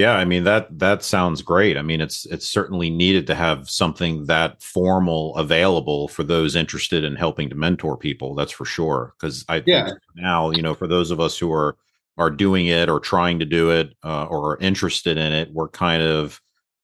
Yeah, 0.02 0.14
I 0.14 0.26
mean 0.26 0.46
that 0.46 0.80
that 0.80 1.04
sounds 1.04 1.44
great. 1.44 1.78
I 1.78 1.84
mean 1.84 2.02
it's 2.02 2.26
it's 2.26 2.48
certainly 2.50 2.90
needed 2.90 3.28
to 3.28 3.36
have 3.36 3.70
something 3.70 4.26
that 4.26 4.60
formal 4.64 5.36
available 5.36 6.08
for 6.08 6.24
those 6.24 6.56
interested 6.56 7.04
in 7.04 7.16
helping 7.16 7.50
to 7.50 7.56
mentor 7.56 7.96
people. 7.98 8.34
That's 8.34 8.52
for 8.52 8.66
sure. 8.66 9.14
Because 9.16 9.46
I 9.48 9.62
yeah. 9.68 9.86
think 9.86 10.00
now, 10.16 10.50
you 10.50 10.64
know, 10.64 10.74
for 10.74 10.88
those 10.88 11.12
of 11.12 11.20
us 11.20 11.38
who 11.38 11.54
are 11.54 11.78
are 12.18 12.32
doing 12.32 12.66
it 12.66 12.90
or 12.90 13.00
trying 13.00 13.38
to 13.40 13.46
do 13.46 13.70
it 13.70 13.94
uh, 14.04 14.26
or 14.26 14.54
are 14.54 14.58
interested 14.58 15.20
in 15.20 15.34
it, 15.34 15.54
we're 15.54 15.70
kind 15.70 16.02
of 16.02 16.42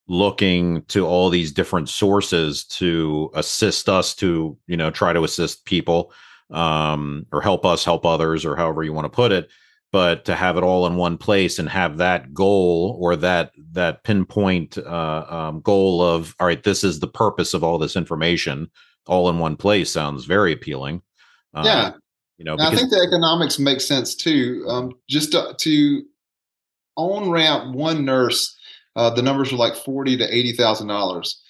looking 0.07 0.83
to 0.83 1.07
all 1.07 1.31
these 1.31 1.51
different 1.51 1.89
sources 1.89 2.65
to 2.65 3.31
assist 3.33 3.89
us 3.89 4.13
to 4.13 4.55
you 4.67 4.77
know 4.77 4.91
try 4.91 5.11
to 5.11 5.23
assist 5.23 5.65
people 5.65 6.13
um, 6.51 7.25
or 7.31 7.41
help 7.41 7.65
us 7.65 7.83
help 7.83 8.05
others 8.05 8.45
or 8.45 8.55
however 8.55 8.83
you 8.83 8.93
want 8.93 9.05
to 9.05 9.09
put 9.09 9.31
it 9.31 9.49
but 9.91 10.25
to 10.25 10.35
have 10.35 10.57
it 10.57 10.63
all 10.63 10.85
in 10.85 10.95
one 10.95 11.17
place 11.17 11.59
and 11.59 11.69
have 11.69 11.97
that 11.97 12.33
goal 12.33 12.97
or 12.99 13.15
that 13.15 13.51
that 13.71 14.03
pinpoint 14.03 14.77
uh, 14.77 15.25
um, 15.29 15.61
goal 15.61 16.01
of 16.01 16.35
all 16.39 16.47
right 16.47 16.63
this 16.63 16.83
is 16.83 16.99
the 16.99 17.07
purpose 17.07 17.53
of 17.53 17.63
all 17.63 17.77
this 17.77 17.95
information 17.95 18.69
all 19.07 19.29
in 19.29 19.39
one 19.39 19.55
place 19.55 19.91
sounds 19.91 20.25
very 20.25 20.51
appealing. 20.51 21.01
Uh, 21.53 21.63
yeah. 21.65 21.91
you 22.37 22.45
know 22.45 22.55
because- 22.57 22.73
i 22.73 22.75
think 22.75 22.89
the 22.91 23.01
economics 23.01 23.59
makes 23.59 23.85
sense 23.85 24.15
too. 24.15 24.65
Um, 24.67 24.91
just 25.09 25.31
to, 25.31 25.53
to 25.57 26.03
on 26.95 27.29
ramp 27.29 27.73
one 27.75 28.03
nurse 28.03 28.55
uh, 28.95 29.11
the 29.11 29.21
numbers 29.21 29.53
are 29.53 29.57
like 29.57 29.75
forty 29.75 30.17
to 30.17 30.35
eighty 30.35 30.53
thousand 30.53 30.87
dollars. 30.87 31.41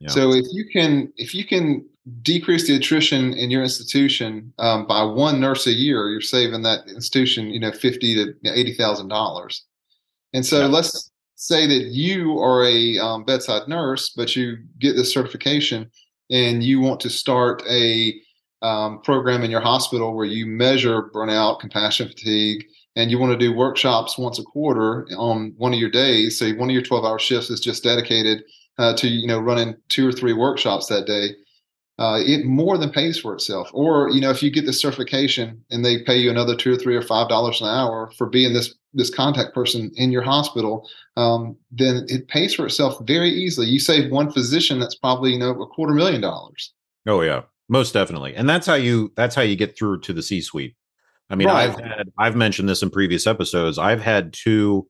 Yeah. 0.00 0.08
so 0.08 0.32
if 0.32 0.44
you 0.52 0.64
can 0.72 1.12
if 1.16 1.34
you 1.34 1.44
can 1.44 1.86
decrease 2.22 2.66
the 2.66 2.76
attrition 2.76 3.32
in 3.32 3.50
your 3.50 3.62
institution 3.62 4.52
um, 4.58 4.86
by 4.86 5.02
one 5.02 5.40
nurse 5.40 5.66
a 5.66 5.72
year, 5.72 6.08
you're 6.10 6.20
saving 6.20 6.62
that 6.62 6.86
institution, 6.88 7.50
you 7.50 7.60
know, 7.60 7.72
fifty 7.72 8.14
to 8.14 8.34
eighty 8.44 8.74
thousand 8.74 9.08
dollars. 9.08 9.64
And 10.32 10.44
so 10.44 10.60
yeah. 10.60 10.66
let's 10.66 11.10
say 11.36 11.66
that 11.66 11.86
you 11.92 12.38
are 12.38 12.64
a 12.64 12.98
um, 12.98 13.24
bedside 13.24 13.68
nurse, 13.68 14.10
but 14.10 14.36
you 14.36 14.58
get 14.78 14.94
this 14.94 15.12
certification 15.12 15.90
and 16.30 16.62
you 16.62 16.80
want 16.80 17.00
to 17.00 17.10
start 17.10 17.62
a 17.68 18.14
um, 18.62 19.00
program 19.02 19.42
in 19.42 19.50
your 19.50 19.60
hospital 19.60 20.14
where 20.14 20.24
you 20.24 20.46
measure 20.46 21.10
burnout, 21.14 21.60
compassion 21.60 22.08
fatigue, 22.08 22.64
and 22.96 23.10
you 23.10 23.18
want 23.18 23.32
to 23.32 23.38
do 23.38 23.52
workshops 23.52 24.16
once 24.16 24.38
a 24.38 24.42
quarter 24.42 25.06
on 25.16 25.52
one 25.56 25.74
of 25.74 25.78
your 25.78 25.90
days. 25.90 26.38
So 26.38 26.50
one 26.52 26.70
of 26.70 26.74
your 26.74 26.82
12 26.82 27.04
hour 27.04 27.18
shifts 27.18 27.50
is 27.50 27.60
just 27.60 27.84
dedicated 27.84 28.42
uh, 28.78 28.94
to, 28.96 29.08
you 29.08 29.26
know, 29.26 29.38
running 29.38 29.74
two 29.88 30.08
or 30.08 30.12
three 30.12 30.32
workshops 30.32 30.86
that 30.86 31.06
day 31.06 31.30
uh, 31.98 32.20
it 32.24 32.44
more 32.44 32.76
than 32.76 32.90
pays 32.90 33.18
for 33.18 33.34
itself. 33.34 33.70
Or 33.72 34.10
you 34.10 34.20
know, 34.20 34.30
if 34.30 34.42
you 34.42 34.50
get 34.50 34.66
the 34.66 34.72
certification 34.72 35.64
and 35.70 35.84
they 35.84 36.02
pay 36.02 36.16
you 36.16 36.30
another 36.30 36.56
two 36.56 36.74
or 36.74 36.76
three 36.76 36.96
or 36.96 37.02
five 37.02 37.28
dollars 37.28 37.60
an 37.60 37.68
hour 37.68 38.10
for 38.16 38.26
being 38.26 38.52
this 38.52 38.74
this 38.92 39.10
contact 39.10 39.54
person 39.54 39.90
in 39.96 40.12
your 40.12 40.22
hospital, 40.22 40.88
um, 41.16 41.56
then 41.70 42.04
it 42.08 42.28
pays 42.28 42.54
for 42.54 42.66
itself 42.66 42.96
very 43.06 43.30
easily. 43.30 43.66
You 43.66 43.80
save 43.80 44.10
one 44.10 44.30
physician, 44.30 44.78
that's 44.78 44.94
probably 44.94 45.32
you 45.32 45.38
know 45.38 45.50
a 45.50 45.66
quarter 45.66 45.94
million 45.94 46.20
dollars. 46.20 46.72
Oh 47.06 47.20
yeah, 47.20 47.42
most 47.68 47.92
definitely 47.92 48.34
and 48.34 48.48
that's 48.48 48.66
how 48.66 48.74
you 48.74 49.12
that's 49.16 49.34
how 49.34 49.42
you 49.42 49.56
get 49.56 49.76
through 49.76 50.00
to 50.00 50.12
the 50.12 50.22
c 50.22 50.40
suite 50.40 50.76
i 51.30 51.34
mean 51.34 51.48
right. 51.48 51.70
i've 51.70 51.80
had 51.80 52.12
i've 52.18 52.36
mentioned 52.36 52.68
this 52.68 52.82
in 52.82 52.90
previous 52.90 53.26
episodes 53.26 53.78
i've 53.78 54.02
had 54.02 54.32
two 54.32 54.86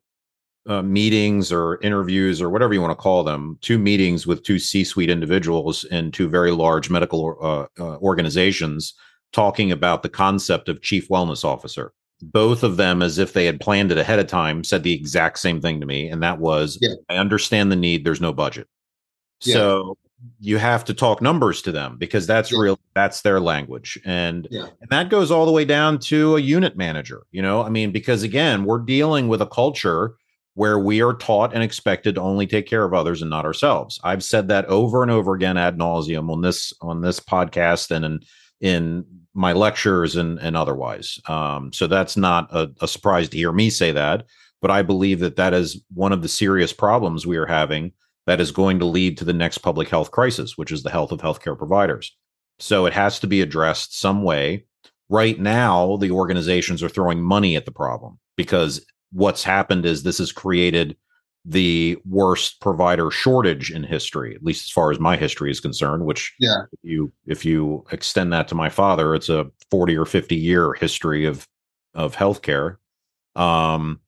uh, 0.66 0.82
meetings 0.82 1.52
or 1.52 1.78
interviews 1.82 2.40
or 2.40 2.48
whatever 2.48 2.72
you 2.72 2.80
want 2.80 2.90
to 2.90 3.02
call 3.02 3.22
them 3.22 3.58
two 3.60 3.78
meetings 3.78 4.26
with 4.26 4.42
two 4.42 4.58
c-suite 4.58 5.10
individuals 5.10 5.84
in 5.84 6.10
two 6.10 6.28
very 6.28 6.50
large 6.52 6.88
medical 6.88 7.36
uh, 7.40 7.82
uh, 7.82 7.96
organizations 7.98 8.94
talking 9.32 9.70
about 9.70 10.02
the 10.02 10.08
concept 10.08 10.68
of 10.68 10.80
chief 10.80 11.08
wellness 11.08 11.44
officer 11.44 11.92
both 12.22 12.62
of 12.62 12.76
them 12.78 13.02
as 13.02 13.18
if 13.18 13.32
they 13.34 13.44
had 13.44 13.60
planned 13.60 13.92
it 13.92 13.98
ahead 13.98 14.18
of 14.18 14.26
time 14.26 14.64
said 14.64 14.82
the 14.82 14.94
exact 14.94 15.38
same 15.38 15.60
thing 15.60 15.80
to 15.80 15.86
me 15.86 16.08
and 16.08 16.22
that 16.22 16.38
was 16.38 16.78
yeah. 16.80 16.94
i 17.10 17.16
understand 17.16 17.70
the 17.70 17.76
need 17.76 18.04
there's 18.04 18.20
no 18.20 18.32
budget 18.32 18.66
yeah. 19.42 19.54
so 19.54 19.98
you 20.40 20.56
have 20.56 20.84
to 20.84 20.94
talk 20.94 21.20
numbers 21.20 21.60
to 21.60 21.72
them 21.72 21.98
because 21.98 22.26
that's 22.26 22.50
yeah. 22.50 22.58
real 22.58 22.78
that's 22.94 23.20
their 23.20 23.40
language 23.40 23.98
and, 24.06 24.48
yeah. 24.50 24.68
and 24.80 24.88
that 24.88 25.10
goes 25.10 25.30
all 25.30 25.44
the 25.44 25.52
way 25.52 25.66
down 25.66 25.98
to 25.98 26.36
a 26.36 26.40
unit 26.40 26.76
manager 26.76 27.24
you 27.32 27.42
know 27.42 27.62
i 27.62 27.68
mean 27.68 27.90
because 27.90 28.22
again 28.22 28.64
we're 28.64 28.78
dealing 28.78 29.28
with 29.28 29.42
a 29.42 29.46
culture 29.46 30.14
where 30.54 30.78
we 30.78 31.02
are 31.02 31.14
taught 31.14 31.52
and 31.52 31.62
expected 31.62 32.14
to 32.14 32.20
only 32.20 32.46
take 32.46 32.66
care 32.66 32.84
of 32.84 32.94
others 32.94 33.22
and 33.22 33.30
not 33.30 33.44
ourselves 33.44 34.00
i've 34.04 34.24
said 34.24 34.48
that 34.48 34.64
over 34.66 35.02
and 35.02 35.10
over 35.10 35.34
again 35.34 35.56
ad 35.56 35.78
nauseum 35.78 36.30
on 36.30 36.40
this 36.40 36.72
on 36.80 37.00
this 37.00 37.20
podcast 37.20 37.90
and 37.90 38.04
in 38.04 38.20
in 38.60 39.04
my 39.34 39.52
lectures 39.52 40.16
and 40.16 40.38
and 40.38 40.56
otherwise 40.56 41.18
um, 41.26 41.72
so 41.72 41.86
that's 41.86 42.16
not 42.16 42.48
a, 42.52 42.70
a 42.80 42.88
surprise 42.88 43.28
to 43.28 43.36
hear 43.36 43.52
me 43.52 43.68
say 43.68 43.90
that 43.90 44.24
but 44.62 44.70
i 44.70 44.82
believe 44.82 45.20
that 45.20 45.36
that 45.36 45.52
is 45.52 45.82
one 45.92 46.12
of 46.12 46.22
the 46.22 46.28
serious 46.28 46.72
problems 46.72 47.26
we 47.26 47.36
are 47.36 47.46
having 47.46 47.92
that 48.26 48.40
is 48.40 48.50
going 48.50 48.78
to 48.78 48.84
lead 48.84 49.18
to 49.18 49.24
the 49.24 49.32
next 49.32 49.58
public 49.58 49.88
health 49.88 50.10
crisis, 50.10 50.56
which 50.56 50.72
is 50.72 50.82
the 50.82 50.90
health 50.90 51.12
of 51.12 51.20
healthcare 51.20 51.56
providers. 51.56 52.16
So 52.58 52.86
it 52.86 52.92
has 52.92 53.18
to 53.20 53.26
be 53.26 53.40
addressed 53.40 53.98
some 53.98 54.22
way. 54.22 54.66
Right 55.08 55.38
now, 55.38 55.96
the 55.96 56.10
organizations 56.10 56.82
are 56.82 56.88
throwing 56.88 57.20
money 57.20 57.56
at 57.56 57.66
the 57.66 57.72
problem 57.72 58.18
because 58.36 58.84
what's 59.14 59.44
happened 59.44 59.86
is 59.86 60.02
this 60.02 60.18
has 60.18 60.32
created 60.32 60.96
the 61.46 61.96
worst 62.08 62.60
provider 62.60 63.10
shortage 63.10 63.70
in 63.70 63.84
history, 63.84 64.34
at 64.34 64.42
least 64.42 64.66
as 64.66 64.70
far 64.70 64.90
as 64.90 64.98
my 64.98 65.16
history 65.16 65.50
is 65.50 65.60
concerned. 65.60 66.04
Which, 66.04 66.34
yeah, 66.40 66.62
if 66.72 66.78
you 66.82 67.12
if 67.26 67.44
you 67.44 67.84
extend 67.92 68.32
that 68.32 68.48
to 68.48 68.54
my 68.54 68.68
father, 68.68 69.14
it's 69.14 69.28
a 69.28 69.50
forty 69.70 69.96
or 69.96 70.04
fifty 70.04 70.36
year 70.36 70.74
history 70.74 71.24
of 71.24 71.46
of 71.94 72.16
healthcare, 72.16 72.76
um, 73.36 74.00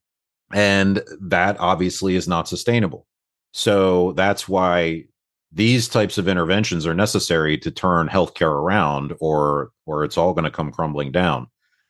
and 0.52 1.02
that 1.20 1.58
obviously 1.60 2.16
is 2.16 2.26
not 2.26 2.48
sustainable. 2.48 3.06
So 3.52 4.12
that's 4.12 4.48
why 4.48 5.04
these 5.52 5.88
types 5.88 6.18
of 6.18 6.28
interventions 6.28 6.86
are 6.86 6.94
necessary 6.94 7.56
to 7.58 7.70
turn 7.70 8.08
healthcare 8.08 8.50
around, 8.50 9.14
or 9.20 9.70
or 9.84 10.04
it's 10.04 10.18
all 10.18 10.32
going 10.32 10.44
to 10.44 10.50
come 10.50 10.72
crumbling 10.72 11.12
down. 11.12 11.48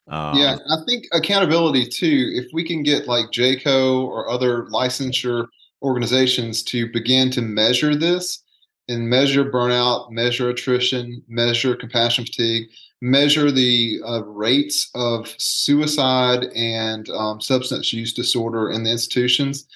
Um, 0.09 0.39
yeah, 0.39 0.57
I 0.71 0.77
think 0.87 1.07
accountability 1.13 1.87
too. 1.87 2.31
If 2.35 2.47
we 2.53 2.65
can 2.65 2.83
get 2.83 3.09
like 3.09 3.27
JCAHO 3.27 4.07
or 4.07 4.29
other 4.29 4.67
licensure 4.67 5.49
organizations 5.83 6.63
to 6.65 6.91
begin 6.91 7.31
to 7.33 7.43
measure 7.43 7.97
this 7.97 8.43
and 8.89 9.09
measure 9.09 9.45
burnout, 9.45 10.11
measure 10.11 10.49
attrition, 10.49 11.23
measure 11.29 11.75
compassion 11.75 12.25
fatigue, 12.25 12.69
measure 13.01 13.51
the 13.51 14.01
uh, 14.07 14.23
rates 14.25 14.91
of 14.95 15.35
suicide 15.39 16.45
and 16.55 17.11
um, 17.11 17.41
substance 17.41 17.93
use 17.93 18.13
disorder 18.13 18.71
in 18.71 18.85
the 18.85 18.91
institutions, 18.91 19.67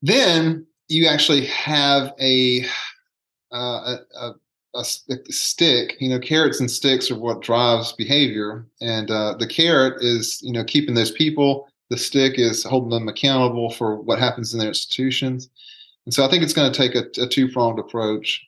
then 0.00 0.66
you 0.88 1.06
actually 1.06 1.46
have 1.46 2.12
a, 2.20 2.64
uh, 3.52 3.56
a, 3.56 3.98
a, 4.18 4.34
a, 4.74 4.84
stick. 5.32 5.96
You 6.00 6.08
know, 6.08 6.18
carrots 6.18 6.60
and 6.60 6.70
sticks 6.70 7.10
are 7.10 7.18
what 7.18 7.42
drives 7.42 7.92
behavior, 7.92 8.66
and 8.80 9.10
uh, 9.10 9.34
the 9.38 9.46
carrot 9.46 10.02
is 10.02 10.40
you 10.42 10.52
know 10.52 10.64
keeping 10.64 10.94
those 10.94 11.10
people. 11.10 11.68
The 11.90 11.98
stick 11.98 12.38
is 12.38 12.64
holding 12.64 12.90
them 12.90 13.08
accountable 13.08 13.70
for 13.70 13.96
what 13.96 14.18
happens 14.18 14.52
in 14.52 14.58
their 14.58 14.68
institutions. 14.68 15.50
And 16.06 16.14
so 16.14 16.24
I 16.24 16.30
think 16.30 16.42
it's 16.42 16.54
going 16.54 16.72
to 16.72 16.76
take 16.76 16.94
a, 16.94 17.04
a 17.22 17.28
two 17.28 17.50
pronged 17.50 17.78
approach. 17.78 18.42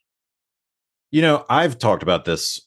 You 1.10 1.22
know, 1.22 1.44
I've 1.48 1.78
talked 1.78 2.02
about 2.02 2.24
this 2.24 2.60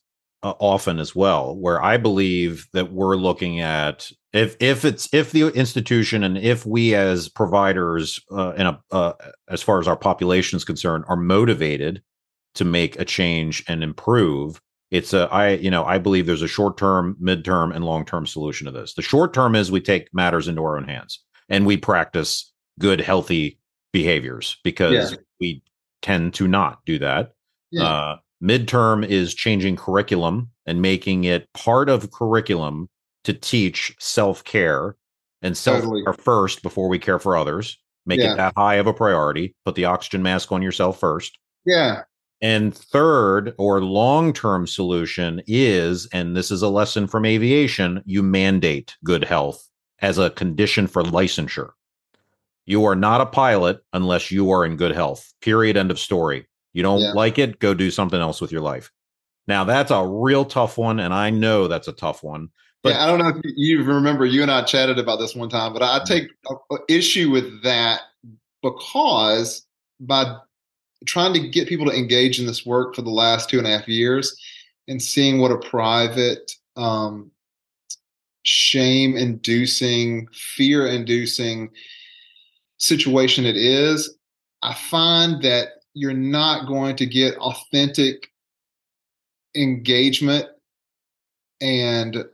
uh, 0.44 0.54
often 0.60 1.00
as 1.00 1.16
well, 1.16 1.58
where 1.58 1.84
I 1.84 1.98
believe 1.98 2.68
that 2.74 2.92
we're 2.92 3.18
looking 3.18 3.60
at 3.60 4.12
if 4.34 4.56
if 4.60 4.86
it's 4.86 5.12
if 5.14 5.32
the 5.32 5.48
institution 5.48 6.24
and 6.24 6.38
if 6.38 6.66
we 6.66 6.94
as 6.94 7.28
providers 7.28 8.20
uh, 8.32 8.54
in 8.54 8.68
a 8.68 8.80
uh, 8.92 9.14
as 9.50 9.62
far 9.62 9.80
as 9.80 9.88
our 9.88 9.98
population 9.98 10.58
is 10.58 10.64
concerned 10.64 11.06
are 11.08 11.18
motivated 11.18 12.02
to 12.58 12.66
make 12.66 13.00
a 13.00 13.06
change 13.06 13.64
and 13.68 13.84
improve 13.84 14.62
it's 14.92 15.14
a 15.14 15.28
i 15.32 15.50
you 15.50 15.72
know 15.72 15.84
i 15.86 15.98
believe 15.98 16.26
there's 16.26 16.42
a 16.42 16.48
short 16.48 16.78
term 16.78 17.16
mid 17.20 17.44
term 17.44 17.72
and 17.72 17.86
long 17.86 18.06
term 18.06 18.26
solution 18.26 18.66
to 18.66 18.72
this 18.72 18.94
the 18.94 19.02
short 19.02 19.34
term 19.34 19.56
is 19.56 19.72
we 19.72 19.82
take 19.82 20.08
matters 20.14 20.48
into 20.48 20.62
our 20.62 20.78
own 20.78 20.88
hands 20.88 21.24
and 21.50 21.66
we 21.66 21.78
practice 21.78 22.52
good 22.80 23.00
healthy 23.00 23.58
behaviors 23.92 24.58
because 24.64 25.12
yeah. 25.12 25.18
we 25.40 25.62
tend 26.02 26.34
to 26.34 26.48
not 26.48 26.80
do 26.86 27.00
that 27.00 27.34
yeah. 27.72 27.84
uh, 27.84 28.18
midterm 28.42 29.06
is 29.06 29.34
changing 29.34 29.76
curriculum 29.76 30.50
and 30.66 30.82
making 30.82 31.24
it 31.24 31.52
part 31.54 31.90
of 31.90 32.12
curriculum 32.12 32.90
to 33.24 33.34
teach 33.34 33.96
self 34.00 34.44
care 34.44 34.96
and 35.42 35.58
self 35.58 35.82
care 35.82 36.04
totally. 36.04 36.24
first 36.24 36.62
before 36.64 36.88
we 36.90 37.00
care 37.00 37.20
for 37.20 37.36
others. 37.36 37.78
Make 38.06 38.20
yeah. 38.20 38.34
it 38.34 38.38
that 38.38 38.54
high 38.56 38.76
of 38.76 38.88
a 38.88 38.94
priority. 38.94 39.54
Put 39.66 39.76
the 39.76 39.86
oxygen 39.86 40.22
mask 40.24 40.52
on 40.52 40.62
yourself 40.62 41.00
first. 41.00 41.38
Yeah. 41.66 42.04
And 42.42 42.76
third 42.76 43.56
or 43.58 43.82
long 43.82 44.32
term 44.34 44.68
solution 44.68 45.42
is, 45.48 46.08
and 46.14 46.36
this 46.36 46.52
is 46.52 46.62
a 46.62 46.70
lesson 46.70 47.08
from 47.08 47.26
aviation, 47.26 48.04
you 48.06 48.22
mandate 48.22 48.96
good 49.04 49.24
health 49.24 49.68
as 50.00 50.18
a 50.18 50.30
condition 50.30 50.88
for 50.88 51.04
licensure. 51.04 51.72
You 52.66 52.86
are 52.86 52.96
not 52.96 53.22
a 53.22 53.26
pilot 53.26 53.84
unless 53.94 54.30
you 54.30 54.52
are 54.52 54.66
in 54.66 54.76
good 54.76 54.94
health. 54.94 55.34
Period. 55.42 55.78
End 55.78 55.90
of 55.90 56.00
story. 56.00 56.48
You 56.74 56.84
don't 56.84 57.02
yeah. 57.02 57.14
like 57.14 57.40
it, 57.40 57.60
go 57.60 57.74
do 57.74 57.90
something 57.90 58.20
else 58.20 58.40
with 58.40 58.52
your 58.52 58.62
life. 58.62 58.92
Now, 59.48 59.64
that's 59.64 59.90
a 59.90 60.06
real 60.06 60.46
tough 60.46 60.78
one. 60.78 61.00
And 61.00 61.14
I 61.14 61.30
know 61.32 61.68
that's 61.68 61.88
a 61.88 61.94
tough 61.94 62.24
one 62.24 62.50
but 62.84 62.94
yeah, 62.94 63.04
I 63.04 63.08
don't 63.08 63.20
know 63.20 63.42
if 63.44 63.54
you 63.56 63.84
remember, 63.84 64.26
you 64.26 64.42
and 64.42 64.52
I 64.52 64.64
chatted 64.64 65.00
about 65.00 65.18
this 65.18 65.36
one 65.36 65.50
time, 65.50 65.74
but 65.74 65.82
I 65.82 66.00
mm-hmm. 66.00 66.06
take 66.06 66.30
issue 66.88 67.32
with 67.32 67.64
that 67.64 68.02
because 68.62 69.66
by 70.00 70.38
trying 71.06 71.34
to 71.34 71.48
get 71.48 71.68
people 71.68 71.86
to 71.86 71.96
engage 71.96 72.40
in 72.40 72.46
this 72.46 72.66
work 72.66 72.96
for 72.96 73.02
the 73.02 73.10
last 73.10 73.50
two 73.50 73.58
and 73.58 73.68
a 73.68 73.78
half 73.78 73.88
years 73.88 74.36
and 74.88 75.02
seeing 75.02 75.40
what 75.40 75.52
a 75.52 75.58
private, 75.58 76.52
um, 76.76 77.32
shame 78.44 79.16
inducing, 79.16 80.28
fear 80.34 80.88
inducing 80.88 81.70
situation 82.78 83.46
it 83.46 83.58
is, 83.58 84.18
I 84.62 84.74
find 84.74 85.42
that 85.44 85.70
you're 85.94 86.14
not 86.14 86.68
going 86.68 86.96
to 86.98 87.06
get 87.06 87.38
authentic 87.38 88.32
engagement 89.56 90.46
and 91.60 92.26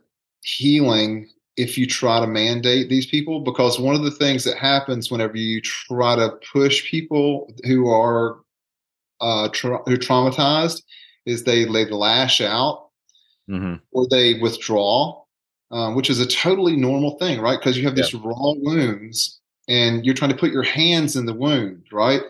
healing 0.42 1.28
if 1.56 1.78
you 1.78 1.86
try 1.86 2.20
to 2.20 2.26
mandate 2.26 2.88
these 2.88 3.06
people 3.06 3.40
because 3.40 3.78
one 3.78 3.94
of 3.94 4.02
the 4.02 4.10
things 4.10 4.44
that 4.44 4.58
happens 4.58 5.10
whenever 5.10 5.36
you 5.36 5.60
try 5.60 6.16
to 6.16 6.38
push 6.52 6.84
people 6.84 7.52
who 7.64 7.88
are 7.88 8.43
uh, 9.24 9.48
tra- 9.48 9.82
who 9.86 9.96
traumatized 9.96 10.82
is 11.24 11.44
they 11.44 11.64
they 11.64 11.86
lash 11.86 12.40
out 12.42 12.90
mm-hmm. 13.48 13.76
or 13.92 14.06
they 14.10 14.34
withdraw, 14.34 15.22
um, 15.70 15.94
which 15.94 16.10
is 16.10 16.20
a 16.20 16.26
totally 16.26 16.76
normal 16.76 17.18
thing, 17.18 17.40
right? 17.40 17.58
Because 17.58 17.78
you 17.78 17.84
have 17.84 17.96
these 17.96 18.12
raw 18.14 18.52
wounds 18.56 19.40
and 19.66 20.04
you're 20.04 20.14
trying 20.14 20.30
to 20.30 20.36
put 20.36 20.52
your 20.52 20.62
hands 20.62 21.16
in 21.16 21.24
the 21.24 21.32
wound, 21.32 21.84
right? 21.90 22.20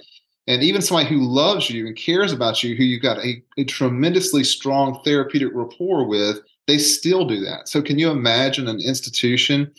And 0.47 0.62
even 0.62 0.82
somebody 0.82 1.09
who 1.09 1.20
loves 1.20 1.68
you 1.68 1.86
and 1.86 1.97
cares 1.97 2.32
about 2.32 2.62
you, 2.62 2.76
who 2.76 2.84
you've 2.84 3.03
got 3.03 3.18
a, 3.18 3.42
a 3.57 3.64
tremendously 3.64 4.45
strong 4.45 5.01
therapeutic 5.05 5.49
rapport 5.53 6.07
with, 6.07 6.38
they 6.68 6.78
still 6.78 7.26
do 7.26 7.40
that. 7.40 7.68
So 7.68 7.82
can 7.82 7.99
you 7.99 8.11
imagine 8.11 8.68
an 8.68 8.80
institution 8.80 9.72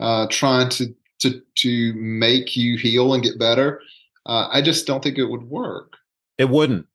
uh, 0.00 0.26
trying 0.30 0.68
to 0.70 0.94
to 1.20 1.40
to 1.56 1.94
make 1.94 2.56
you 2.56 2.76
heal 2.76 3.14
and 3.14 3.22
get 3.22 3.38
better? 3.38 3.80
Uh, 4.26 4.48
I 4.50 4.62
just 4.62 4.86
don't 4.86 5.02
think 5.02 5.16
it 5.16 5.26
would 5.26 5.48
work. 5.48 5.92
It 6.38 6.48
wouldn't. 6.48 6.86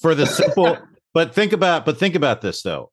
For 0.00 0.14
the 0.14 0.26
simple, 0.26 0.78
but 1.14 1.34
think 1.34 1.52
about 1.52 1.84
but 1.84 1.98
think 1.98 2.14
about 2.14 2.40
this 2.40 2.62
though. 2.62 2.90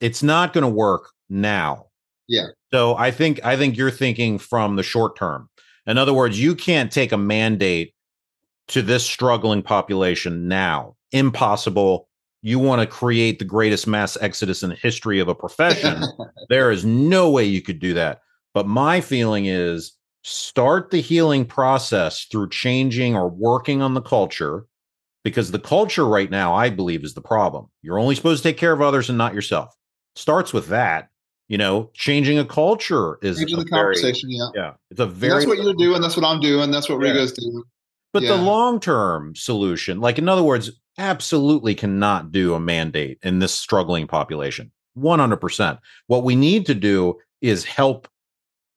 It's 0.00 0.22
not 0.22 0.52
going 0.52 0.62
to 0.62 0.68
work 0.68 1.10
now. 1.28 1.86
Yeah. 2.28 2.48
So 2.72 2.96
I 2.96 3.10
think 3.10 3.44
I 3.44 3.56
think 3.56 3.76
you're 3.76 3.90
thinking 3.90 4.38
from 4.38 4.76
the 4.76 4.82
short 4.82 5.16
term. 5.16 5.48
In 5.86 5.98
other 5.98 6.12
words, 6.12 6.40
you 6.40 6.54
can't 6.54 6.90
take 6.90 7.12
a 7.12 7.16
mandate 7.16 7.94
to 8.68 8.82
this 8.82 9.06
struggling 9.06 9.62
population 9.62 10.48
now. 10.48 10.96
Impossible 11.12 12.08
you 12.46 12.60
want 12.60 12.80
to 12.80 12.86
create 12.86 13.40
the 13.40 13.44
greatest 13.44 13.88
mass 13.88 14.16
exodus 14.20 14.62
in 14.62 14.70
the 14.70 14.76
history 14.76 15.18
of 15.18 15.26
a 15.26 15.34
profession, 15.34 16.04
there 16.48 16.70
is 16.70 16.84
no 16.84 17.28
way 17.28 17.44
you 17.44 17.60
could 17.60 17.80
do 17.80 17.92
that. 17.92 18.20
But 18.54 18.68
my 18.68 19.00
feeling 19.00 19.46
is 19.46 19.92
start 20.28 20.90
the 20.90 21.00
healing 21.00 21.44
process 21.44 22.24
through 22.24 22.48
changing 22.48 23.14
or 23.14 23.28
working 23.28 23.80
on 23.80 23.94
the 23.94 24.02
culture, 24.02 24.66
because 25.22 25.52
the 25.52 25.58
culture 25.58 26.04
right 26.04 26.30
now, 26.30 26.52
I 26.52 26.68
believe, 26.68 27.04
is 27.04 27.14
the 27.14 27.20
problem. 27.20 27.66
You're 27.82 27.98
only 27.98 28.16
supposed 28.16 28.42
to 28.42 28.48
take 28.48 28.56
care 28.58 28.72
of 28.72 28.82
others 28.82 29.08
and 29.08 29.16
not 29.16 29.34
yourself. 29.34 29.72
Starts 30.16 30.52
with 30.52 30.66
that. 30.68 31.10
You 31.48 31.58
know, 31.58 31.90
changing 31.94 32.40
a 32.40 32.44
culture 32.44 33.18
is 33.22 33.38
changing 33.38 33.58
the 33.60 33.64
very, 33.70 33.94
conversation. 33.94 34.28
Yeah, 34.32 34.48
yeah, 34.52 34.72
it's 34.90 34.98
a 34.98 35.04
And 35.04 35.12
very. 35.12 35.34
that's 35.34 35.46
what 35.46 35.58
you're 35.62 35.74
doing. 35.74 36.02
That's 36.02 36.16
what 36.16 36.26
I'm 36.26 36.40
doing. 36.40 36.72
That's 36.72 36.88
what 36.88 37.00
Yeah. 37.00 37.12
Rigo's 37.12 37.32
doing. 37.32 37.62
But 38.12 38.24
the 38.24 38.34
long 38.36 38.80
term 38.80 39.36
solution, 39.36 40.00
like 40.00 40.18
in 40.18 40.28
other 40.28 40.42
words, 40.42 40.72
absolutely 40.98 41.76
cannot 41.76 42.32
do 42.32 42.54
a 42.54 42.58
mandate 42.58 43.18
in 43.22 43.38
this 43.38 43.54
struggling 43.54 44.08
population. 44.08 44.72
100%. 44.98 45.78
What 46.08 46.24
we 46.24 46.34
need 46.34 46.66
to 46.66 46.74
do 46.74 47.18
is 47.42 47.64
help, 47.64 48.08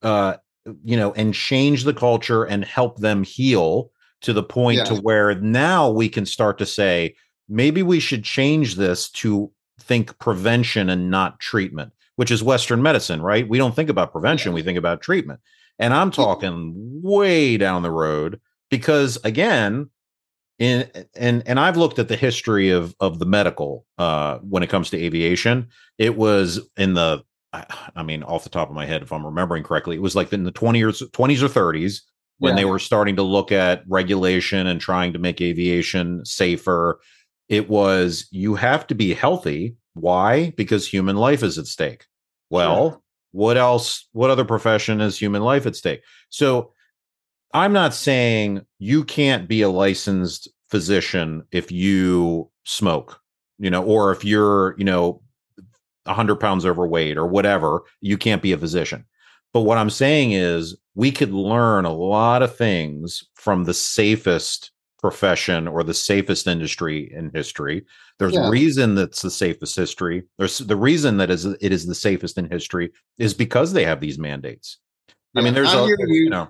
uh, 0.02 0.36
you 0.84 0.96
know, 0.96 1.12
and 1.12 1.34
change 1.34 1.84
the 1.84 1.94
culture 1.94 2.44
and 2.44 2.64
help 2.64 2.98
them 2.98 3.22
heal 3.22 3.90
to 4.22 4.32
the 4.32 4.42
point 4.42 4.86
to 4.86 4.96
where 4.96 5.34
now 5.36 5.90
we 5.90 6.08
can 6.08 6.26
start 6.26 6.58
to 6.58 6.66
say, 6.66 7.14
maybe 7.48 7.82
we 7.82 8.00
should 8.00 8.22
change 8.22 8.76
this 8.76 9.10
to 9.10 9.50
think 9.80 10.18
prevention 10.18 10.90
and 10.90 11.10
not 11.10 11.40
treatment, 11.40 11.92
which 12.16 12.30
is 12.30 12.42
Western 12.42 12.82
medicine, 12.82 13.22
right? 13.22 13.48
We 13.48 13.58
don't 13.58 13.74
think 13.74 13.88
about 13.88 14.12
prevention, 14.12 14.52
we 14.52 14.62
think 14.62 14.78
about 14.78 15.00
treatment. 15.00 15.40
And 15.78 15.94
I'm 15.94 16.10
talking 16.10 16.74
way 17.02 17.56
down 17.56 17.82
the 17.82 17.90
road 17.90 18.38
because 18.70 19.18
again 19.24 19.88
in 20.58 20.88
and 21.16 21.42
and 21.46 21.58
I've 21.58 21.78
looked 21.78 21.98
at 21.98 22.08
the 22.08 22.16
history 22.16 22.70
of 22.70 22.94
of 23.00 23.18
the 23.18 23.24
medical 23.24 23.86
uh 23.96 24.38
when 24.38 24.62
it 24.62 24.68
comes 24.68 24.90
to 24.90 24.98
aviation 24.98 25.68
it 25.96 26.16
was 26.16 26.60
in 26.76 26.92
the 26.94 27.24
I, 27.52 27.64
I 27.96 28.02
mean 28.02 28.22
off 28.22 28.44
the 28.44 28.50
top 28.50 28.68
of 28.68 28.74
my 28.74 28.86
head 28.86 29.02
if 29.02 29.12
I'm 29.12 29.24
remembering 29.26 29.62
correctly 29.62 29.96
it 29.96 30.02
was 30.02 30.14
like 30.16 30.32
in 30.32 30.44
the 30.44 30.52
20s 30.52 31.02
or 31.02 31.06
20s 31.06 31.42
or 31.42 31.48
30s 31.48 32.02
when 32.38 32.52
Yeah. 32.52 32.62
they 32.62 32.64
were 32.64 32.78
starting 32.78 33.16
to 33.16 33.22
look 33.22 33.52
at 33.52 33.82
regulation 33.88 34.66
and 34.66 34.80
trying 34.80 35.12
to 35.12 35.18
make 35.18 35.40
aviation 35.40 36.24
safer. 36.24 37.00
It 37.48 37.68
was 37.68 38.26
you 38.30 38.54
have 38.54 38.86
to 38.86 38.94
be 38.94 39.12
healthy. 39.14 39.76
Why? 39.94 40.50
Because 40.56 40.86
human 40.86 41.16
life 41.16 41.42
is 41.42 41.58
at 41.58 41.66
stake. 41.66 42.06
Well 42.50 43.02
what 43.32 43.56
else 43.56 44.08
what 44.12 44.30
other 44.30 44.44
profession 44.44 45.00
is 45.00 45.18
human 45.18 45.42
life 45.42 45.66
at 45.66 45.76
stake? 45.76 46.02
So 46.30 46.72
i'm 47.52 47.72
not 47.72 47.92
saying 47.94 48.64
you 48.78 49.02
can't 49.04 49.48
be 49.48 49.62
a 49.62 49.68
licensed 49.68 50.48
physician 50.70 51.42
if 51.50 51.72
you 51.72 52.48
smoke 52.64 53.20
you 53.58 53.68
know 53.70 53.82
or 53.82 54.12
if 54.12 54.24
you're 54.24 54.76
you 54.78 54.84
know 54.84 55.20
100 56.10 56.36
pounds 56.36 56.66
overweight 56.66 57.16
or 57.16 57.26
whatever 57.26 57.82
you 58.00 58.16
can't 58.18 58.42
be 58.42 58.52
a 58.52 58.58
physician 58.58 59.04
but 59.52 59.62
what 59.62 59.78
i'm 59.78 59.90
saying 59.90 60.32
is 60.32 60.76
we 60.94 61.10
could 61.10 61.32
learn 61.32 61.84
a 61.84 61.92
lot 61.92 62.42
of 62.42 62.54
things 62.56 63.24
from 63.34 63.64
the 63.64 63.74
safest 63.74 64.70
profession 64.98 65.66
or 65.66 65.82
the 65.82 65.94
safest 65.94 66.46
industry 66.46 67.10
in 67.14 67.30
history 67.34 67.84
there's 68.18 68.34
Yeah. 68.34 68.48
a 68.48 68.50
reason 68.50 68.94
that's 68.94 69.22
the 69.22 69.30
safest 69.30 69.74
history 69.74 70.24
there's 70.38 70.58
the 70.58 70.76
reason 70.76 71.16
that 71.16 71.30
is 71.30 71.46
it 71.46 71.72
is 71.72 71.86
the 71.86 71.94
safest 71.94 72.36
in 72.36 72.50
history 72.50 72.90
is 73.18 73.32
because 73.32 73.72
they 73.72 73.84
have 73.84 74.00
these 74.00 74.18
mandates 74.18 74.78
i 75.36 75.40
mean 75.40 75.54
there's 75.54 75.72
I 75.72 75.78
a 75.80 75.86
you 75.86 75.96
you. 76.08 76.30
know 76.30 76.48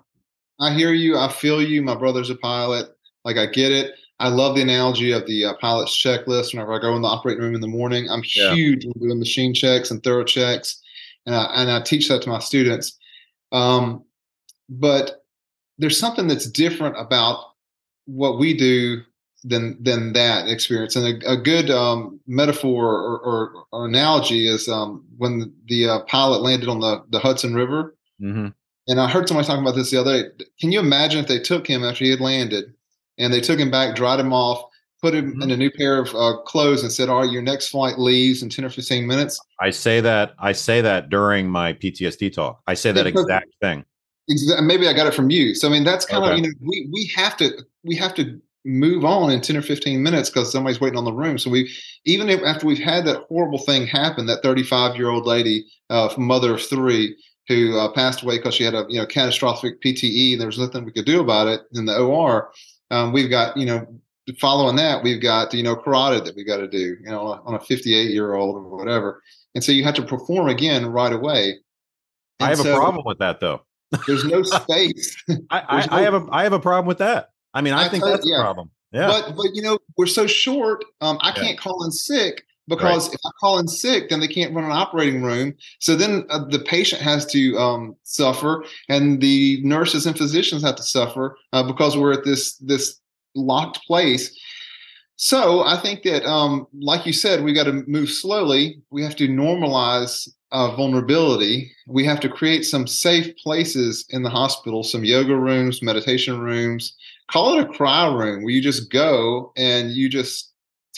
I 0.62 0.74
hear 0.74 0.92
you. 0.92 1.16
I 1.16 1.32
feel 1.32 1.62
you. 1.62 1.80
My 1.80 1.94
brother's 1.94 2.28
a 2.28 2.34
pilot. 2.34 2.86
Like 3.24 3.38
I 3.38 3.46
get 3.46 3.72
it. 3.72 3.94
I 4.20 4.28
love 4.28 4.54
the 4.54 4.62
analogy 4.62 5.12
of 5.12 5.26
the 5.26 5.46
uh, 5.46 5.54
pilot's 5.54 5.96
checklist. 5.96 6.52
Whenever 6.52 6.74
I 6.74 6.78
go 6.78 6.94
in 6.94 7.02
the 7.02 7.08
operating 7.08 7.42
room 7.42 7.54
in 7.54 7.60
the 7.60 7.66
morning, 7.66 8.08
I'm 8.08 8.22
Yeah. 8.36 8.54
huge 8.54 8.84
on 8.86 8.92
doing 9.00 9.18
machine 9.18 9.54
checks 9.54 9.90
and 9.90 10.02
thorough 10.04 10.24
checks, 10.24 10.80
and 11.26 11.34
I, 11.34 11.44
and 11.56 11.70
I 11.70 11.80
teach 11.82 12.08
that 12.08 12.22
to 12.22 12.28
my 12.28 12.38
students. 12.38 12.96
Um, 13.50 14.04
but 14.68 15.24
there's 15.78 15.98
something 15.98 16.28
that's 16.28 16.46
different 16.48 16.96
about 16.98 17.44
what 18.04 18.38
we 18.38 18.54
do 18.56 19.02
than 19.42 19.82
than 19.82 20.12
that 20.12 20.48
experience. 20.48 20.96
And 20.96 21.22
a, 21.24 21.32
a 21.32 21.36
good 21.36 21.70
um, 21.70 22.20
metaphor 22.26 22.84
or, 22.94 23.18
or, 23.20 23.52
or 23.72 23.86
analogy 23.86 24.46
is 24.46 24.68
um, 24.68 25.04
when 25.16 25.52
the 25.66 25.88
uh, 25.88 26.00
pilot 26.00 26.42
landed 26.42 26.68
on 26.68 26.80
the 26.80 27.02
the 27.10 27.18
Hudson 27.18 27.54
River. 27.54 27.96
mhm. 28.20 28.52
And 28.88 29.00
I 29.00 29.08
heard 29.08 29.28
somebody 29.28 29.46
talking 29.46 29.62
about 29.62 29.76
this 29.76 29.90
the 29.90 30.00
other 30.00 30.22
day. 30.22 30.44
Can 30.60 30.72
you 30.72 30.80
imagine 30.80 31.20
if 31.20 31.28
they 31.28 31.38
took 31.38 31.66
him 31.66 31.84
after 31.84 32.04
he 32.04 32.10
had 32.10 32.20
landed 32.20 32.74
and 33.20 33.32
they 33.32 33.40
took 33.40 33.58
him 33.58 33.70
back, 33.70 33.94
dried 33.94 34.18
him 34.18 34.32
off, 34.32 34.64
put 35.02 35.14
him 35.14 35.34
Mhm. 35.36 35.42
in 35.44 35.50
a 35.52 35.56
new 35.56 35.70
pair 35.70 35.98
of 35.98 36.14
uh, 36.14 36.38
clothes 36.44 36.82
and 36.82 36.90
said, 36.92 37.08
All 37.08 37.20
right, 37.20 37.30
your 37.30 37.42
next 37.42 37.68
flight 37.68 37.98
leaves 37.98 38.42
in 38.42 38.48
10 38.48 38.64
or 38.64 38.70
15 38.70 39.06
minutes? 39.06 39.38
i 39.60 39.70
say 39.70 40.00
that 40.00 40.32
i 40.38 40.52
say 40.52 40.80
that 40.80 41.10
during 41.10 41.48
my 41.48 41.72
ptsd 41.74 42.32
talk 42.32 42.60
i 42.66 42.72
say 42.74 42.90
that 42.92 43.04
Yeah, 43.06 43.20
exact 43.20 43.50
thing 43.60 43.84
Exa- 44.30 44.62
Maybe 44.64 44.86
I 44.88 44.92
got 44.92 45.08
it 45.08 45.14
from 45.14 45.28
you. 45.30 45.56
So, 45.56 45.66
I 45.66 45.72
mean, 45.72 45.82
that's 45.82 46.04
kind 46.04 46.24
of, 46.24 46.36
you 46.36 46.42
know, 46.44 46.50
we, 46.60 46.88
we 46.92 47.10
have 47.16 47.36
to, 47.38 47.50
we 47.82 47.96
have 47.96 48.14
to 48.14 48.40
move 48.64 49.04
on 49.04 49.28
in 49.32 49.40
10 49.40 49.56
or 49.56 49.62
15 49.62 50.00
minutes 50.00 50.30
because 50.30 50.52
somebody's 50.52 50.80
waiting 50.80 50.98
on 50.98 51.04
the 51.04 51.12
room. 51.12 51.36
So 51.36 51.50
we, 51.50 51.68
even 52.04 52.28
if 52.28 52.40
after 52.44 52.64
we've 52.64 52.78
had 52.78 53.04
that 53.06 53.24
horrible 53.28 53.58
thing 53.58 53.88
happen, 53.88 54.26
that 54.26 54.42
35 54.44 54.94
year 54.94 55.08
old 55.10 55.26
lady, 55.26 55.64
uh, 55.88 56.14
mother 56.16 56.54
of 56.54 56.62
three, 56.62 57.16
who 57.48 57.76
uh, 57.76 57.90
passed 57.92 58.22
away 58.22 58.36
because 58.36 58.54
she 58.54 58.62
had 58.62 58.74
a 58.74 58.86
you 58.88 59.00
know 59.00 59.06
catastrophic 59.06 59.82
PTE 59.82 60.32
and 60.32 60.40
there 60.40 60.46
was 60.46 60.58
nothing 60.60 60.84
we 60.84 60.92
could 60.92 61.06
do 61.06 61.20
about 61.20 61.48
it 61.48 61.62
in 61.74 61.86
the 61.86 61.98
OR. 61.98 62.52
Um, 62.90 63.12
we've 63.12 63.30
got 63.30 63.56
you 63.56 63.66
know 63.66 63.86
following 64.40 64.76
that 64.76 65.02
we've 65.02 65.20
got 65.20 65.52
you 65.54 65.62
know 65.62 65.74
carotid 65.76 66.24
that 66.24 66.36
we 66.36 66.44
got 66.44 66.58
to 66.58 66.68
do 66.68 66.96
you 67.00 67.10
know 67.10 67.40
on 67.44 67.54
a 67.54 67.60
58 67.60 68.10
year 68.10 68.34
old 68.34 68.56
or 68.56 68.76
whatever, 68.76 69.22
and 69.54 69.62
so 69.64 69.72
you 69.72 69.84
have 69.84 69.94
to 69.94 70.02
perform 70.02 70.48
again 70.48 70.86
right 70.86 71.12
away. 71.12 71.58
i 72.40 72.50
And 72.50 72.58
have 72.58 72.66
a 72.66 72.74
problem 72.76 73.04
with 73.04 73.18
that 73.18 73.40
though 73.40 73.62
There's 74.06 74.24
no 74.24 74.42
space. 74.44 75.16
I, 75.28 75.34
I, 75.50 75.76
There's 75.76 75.88
I 75.90 76.00
have 76.02 76.14
a 76.14 76.26
I 76.30 76.42
have 76.44 76.52
a 76.52 76.60
problem 76.60 76.86
with 76.86 76.98
that. 76.98 77.30
I 77.54 77.60
mean, 77.60 77.74
I, 77.74 77.86
I 77.86 77.88
think 77.88 78.04
that's 78.04 78.26
yeah. 78.28 78.38
a 78.38 78.42
problem. 78.42 78.70
Yeah. 78.92 79.06
But 79.08 79.36
but 79.36 79.46
you 79.54 79.62
know 79.62 79.78
we're 79.96 80.06
so 80.06 80.26
short. 80.26 80.84
Um, 81.00 81.18
I 81.20 81.28
Yeah. 81.28 81.42
can't 81.42 81.58
call 81.58 81.84
in 81.84 81.90
sick 81.90 82.44
because 82.70 83.12
if 83.12 83.20
I 83.26 83.30
call 83.38 83.58
in 83.58 83.68
sick, 83.68 84.08
then 84.08 84.20
they 84.20 84.28
can't 84.28 84.54
run 84.54 84.64
an 84.64 84.70
operating 84.70 85.22
room. 85.22 85.54
So 85.80 85.96
then 85.96 86.24
uh, 86.30 86.44
the 86.48 86.60
patient 86.60 87.02
has 87.02 87.26
to 87.26 87.58
um, 87.58 87.96
suffer, 88.04 88.64
and 88.88 89.20
the 89.20 89.60
nurses 89.62 90.06
and 90.06 90.16
physicians 90.16 90.62
have 90.62 90.76
to 90.76 90.82
suffer 90.82 91.36
uh, 91.52 91.64
because 91.64 91.98
we're 91.98 92.12
at 92.12 92.24
this 92.24 92.56
this 92.56 93.00
locked 93.34 93.84
place. 93.86 94.38
So 95.16 95.64
I 95.64 95.76
think 95.76 96.02
that, 96.04 96.24
um, 96.24 96.66
like 96.72 97.04
you 97.04 97.12
said, 97.12 97.44
we 97.44 97.52
got 97.52 97.64
to 97.64 97.84
move 97.86 98.08
slowly. 98.08 98.80
We 98.90 99.02
have 99.02 99.16
to 99.16 99.28
normalize 99.28 100.26
uh, 100.50 100.74
vulnerability. 100.76 101.70
We 101.86 102.06
have 102.06 102.20
to 102.20 102.28
create 102.28 102.64
some 102.64 102.86
safe 102.86 103.36
places 103.36 104.06
in 104.10 104.22
the 104.22 104.30
hospital, 104.30 104.82
some 104.82 105.04
yoga 105.04 105.36
rooms, 105.36 105.82
meditation 105.82 106.40
rooms. 106.40 106.96
Call 107.30 107.58
it 107.58 107.64
a 107.64 107.68
cry 107.68 108.06
room 108.06 108.42
where 108.42 108.52
you 108.52 108.62
just 108.62 108.90
go 108.90 109.52
and 109.56 109.90
you 109.90 110.08
just 110.08 110.49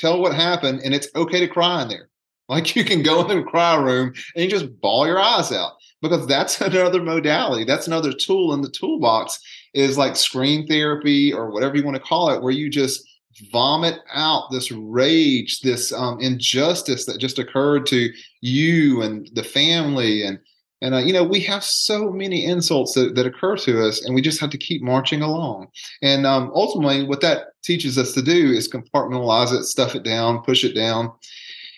tell 0.03 0.21
what 0.21 0.35
happened, 0.35 0.81
and 0.85 0.93
it's 0.93 1.09
okay 1.15 1.41
to 1.41 1.49
cry 1.49 1.83
in 1.83 1.89
there. 1.89 2.09
Like 2.49 2.77
you 2.77 2.85
can 2.85 3.03
go 3.03 3.23
in 3.23 3.39
the 3.39 3.43
cry 3.43 3.77
room 3.77 4.13
and 4.35 4.45
you 4.45 4.51
just 4.51 4.79
bawl 4.81 5.07
your 5.07 5.19
eyes 5.19 5.53
out 5.53 5.73
because 6.03 6.27
that's 6.27 6.61
another 6.61 7.03
modality. 7.03 7.65
That's 7.65 7.87
another 7.87 8.13
tool 8.13 8.53
in 8.53 8.61
the 8.61 8.71
toolbox 8.71 9.41
is 9.73 9.97
like 9.97 10.17
scream 10.17 10.67
therapy 10.67 11.33
or 11.33 11.51
whatever 11.51 11.77
you 11.77 11.85
want 11.85 11.97
to 11.97 12.03
call 12.03 12.29
it, 12.31 12.43
where 12.43 12.53
you 12.53 12.69
just 12.69 13.09
vomit 13.51 14.01
out 14.13 14.51
this 14.51 14.71
rage, 14.71 15.61
this 15.61 15.93
um, 15.93 16.21
injustice 16.21 17.07
that 17.07 17.19
just 17.19 17.39
occurred 17.39 17.87
to 17.87 18.11
you 18.43 19.01
and 19.01 19.31
the 19.33 19.45
family. 19.45 20.25
And, 20.25 20.39
and 20.83 20.95
uh, 20.97 20.99
you 20.99 21.13
know, 21.13 21.23
we 21.23 21.41
have 21.41 21.63
so 21.63 22.11
many 22.11 22.45
insults 22.45 22.95
that, 22.95 23.15
that 23.15 23.25
occur 23.25 23.57
to 23.59 23.87
us, 23.87 24.05
and 24.05 24.15
we 24.15 24.21
just 24.21 24.41
have 24.41 24.51
to 24.51 24.59
keep 24.59 24.83
marching 24.83 25.23
along. 25.23 25.69
And 26.03 26.27
um, 26.27 26.51
ultimately, 26.55 27.05
what 27.05 27.21
that 27.21 27.53
teaches 27.63 27.97
us 27.97 28.13
to 28.15 28.23
do 28.23 28.51
is 28.51 28.71
compartmentalize 28.71 29.53
it, 29.53 29.65
stuff 29.65 29.95
it 29.95 30.03
down, 30.03 30.43
push 30.43 30.65
it 30.65 30.75
down. 30.75 31.13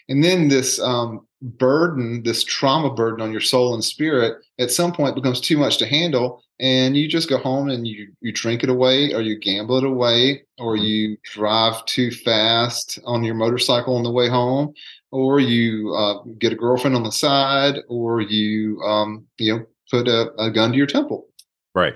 And 0.08 0.24
then 0.24 0.48
this 0.48 0.80
um, 0.80 1.26
burden, 1.44 2.22
this 2.22 2.42
trauma 2.42 2.92
burden 2.92 3.20
on 3.20 3.32
your 3.32 3.40
soul 3.40 3.74
and 3.74 3.84
spirit, 3.84 4.42
at 4.58 4.70
some 4.70 4.92
point 4.92 5.14
becomes 5.14 5.40
too 5.40 5.56
much 5.56 5.78
to 5.78 5.86
handle 5.86 6.42
and 6.60 6.96
you 6.96 7.08
just 7.08 7.28
go 7.28 7.36
home 7.36 7.68
and 7.68 7.86
you 7.86 8.12
you 8.20 8.32
drink 8.32 8.62
it 8.62 8.68
away 8.68 9.12
or 9.12 9.20
you 9.20 9.36
gamble 9.36 9.76
it 9.76 9.84
away 9.84 10.40
or 10.58 10.76
you 10.76 11.16
drive 11.24 11.84
too 11.86 12.12
fast 12.12 12.98
on 13.04 13.24
your 13.24 13.34
motorcycle 13.34 13.96
on 13.96 14.04
the 14.04 14.10
way 14.10 14.28
home 14.28 14.72
or 15.10 15.40
you 15.40 15.92
uh, 15.94 16.22
get 16.38 16.52
a 16.52 16.56
girlfriend 16.56 16.94
on 16.94 17.02
the 17.02 17.10
side 17.10 17.80
or 17.88 18.20
you 18.20 18.80
um, 18.82 19.26
you 19.38 19.52
know 19.52 19.66
put 19.90 20.06
a, 20.06 20.32
a 20.38 20.48
gun 20.48 20.70
to 20.70 20.78
your 20.78 20.86
temple 20.86 21.26
Right. 21.74 21.94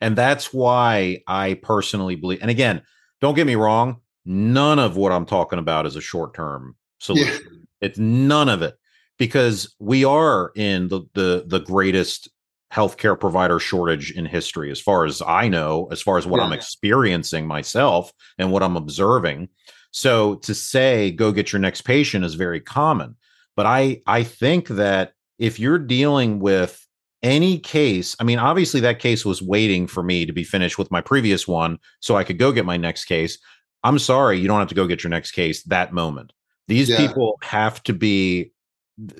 And 0.00 0.16
that's 0.16 0.52
why 0.52 1.22
I 1.26 1.54
personally 1.62 2.16
believe, 2.16 2.40
and 2.40 2.50
again, 2.50 2.82
don't 3.20 3.34
get 3.34 3.46
me 3.46 3.54
wrong, 3.54 4.00
none 4.24 4.78
of 4.78 4.96
what 4.96 5.12
I'm 5.12 5.26
talking 5.26 5.58
about 5.58 5.86
is 5.86 5.96
a 5.96 6.00
short 6.00 6.34
term 6.34 6.76
solution. 6.98 7.66
It's 7.80 7.98
none 7.98 8.48
of 8.48 8.62
it 8.62 8.76
because 9.20 9.76
we 9.78 10.02
are 10.02 10.50
in 10.56 10.88
the, 10.88 11.02
the, 11.12 11.44
the 11.46 11.60
greatest 11.60 12.30
healthcare 12.72 13.20
provider 13.20 13.58
shortage 13.58 14.10
in 14.12 14.24
history, 14.24 14.70
as 14.70 14.80
far 14.80 15.04
as 15.04 15.20
I 15.20 15.46
know, 15.46 15.88
as 15.92 16.00
far 16.00 16.16
as 16.16 16.26
what 16.26 16.40
I'm 16.40 16.54
experiencing 16.54 17.46
myself 17.46 18.14
and 18.38 18.50
what 18.50 18.62
I'm 18.62 18.78
observing. 18.78 19.50
So 19.90 20.36
to 20.36 20.54
say, 20.54 21.10
go 21.10 21.32
get 21.32 21.52
your 21.52 21.60
next 21.60 21.82
patient 21.82 22.24
is 22.24 22.34
very 22.34 22.60
common. 22.60 23.14
But 23.56 23.66
I, 23.66 24.00
I 24.06 24.22
think 24.22 24.68
that 24.68 25.12
if 25.38 25.60
you're 25.60 25.78
dealing 25.78 26.38
with 26.38 26.86
any 27.22 27.58
case, 27.58 28.16
I 28.20 28.24
mean, 28.24 28.38
obviously 28.38 28.80
that 28.80 29.00
case 29.00 29.26
was 29.26 29.42
waiting 29.42 29.86
for 29.86 30.02
me 30.02 30.24
to 30.24 30.32
be 30.32 30.44
finished 30.44 30.78
with 30.78 30.90
my 30.90 31.02
previous 31.02 31.46
one 31.46 31.78
so 32.00 32.16
I 32.16 32.24
could 32.24 32.38
go 32.38 32.52
get 32.52 32.64
my 32.64 32.78
next 32.78 33.04
case. 33.04 33.36
I'm 33.84 33.98
sorry, 33.98 34.38
you 34.38 34.48
don't 34.48 34.60
have 34.60 34.68
to 34.68 34.74
go 34.74 34.86
get 34.86 35.04
your 35.04 35.10
next 35.10 35.32
case 35.32 35.62
that 35.64 35.92
moment. 35.92 36.32
These 36.68 36.88
yeah. 36.88 36.96
people 37.06 37.36
have 37.42 37.82
to 37.82 37.92
be, 37.92 38.52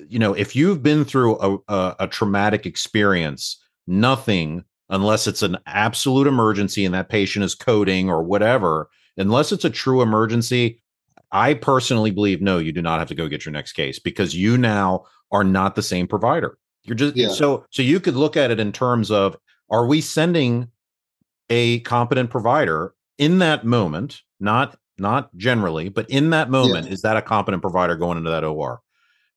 you 0.07 0.19
know, 0.19 0.33
if 0.33 0.55
you've 0.55 0.83
been 0.83 1.05
through 1.05 1.37
a, 1.39 1.57
a, 1.67 1.95
a 2.01 2.07
traumatic 2.07 2.65
experience, 2.65 3.57
nothing 3.87 4.63
unless 4.89 5.25
it's 5.25 5.41
an 5.41 5.57
absolute 5.67 6.27
emergency 6.27 6.85
and 6.85 6.93
that 6.93 7.09
patient 7.09 7.45
is 7.45 7.55
coding 7.55 8.09
or 8.09 8.21
whatever, 8.21 8.89
unless 9.17 9.51
it's 9.51 9.65
a 9.65 9.69
true 9.69 10.01
emergency, 10.01 10.81
I 11.31 11.53
personally 11.53 12.11
believe 12.11 12.41
no, 12.41 12.57
you 12.57 12.73
do 12.73 12.81
not 12.81 12.99
have 12.99 13.07
to 13.07 13.15
go 13.15 13.27
get 13.27 13.45
your 13.45 13.53
next 13.53 13.73
case 13.73 13.99
because 13.99 14.35
you 14.35 14.57
now 14.57 15.05
are 15.31 15.45
not 15.45 15.75
the 15.75 15.81
same 15.81 16.07
provider. 16.07 16.57
You're 16.83 16.95
just 16.95 17.15
yeah. 17.15 17.29
so 17.29 17.65
so 17.69 17.81
you 17.81 17.99
could 17.99 18.15
look 18.15 18.35
at 18.35 18.51
it 18.51 18.59
in 18.59 18.71
terms 18.71 19.11
of 19.11 19.37
are 19.69 19.85
we 19.85 20.01
sending 20.01 20.67
a 21.49 21.79
competent 21.81 22.29
provider 22.29 22.93
in 23.17 23.39
that 23.39 23.65
moment, 23.65 24.21
not 24.39 24.77
not 24.97 25.35
generally, 25.37 25.89
but 25.89 26.09
in 26.09 26.31
that 26.31 26.49
moment, 26.49 26.87
yeah. 26.87 26.93
is 26.93 27.01
that 27.03 27.17
a 27.17 27.21
competent 27.21 27.61
provider 27.61 27.95
going 27.95 28.17
into 28.17 28.29
that 28.29 28.43
OR? 28.43 28.81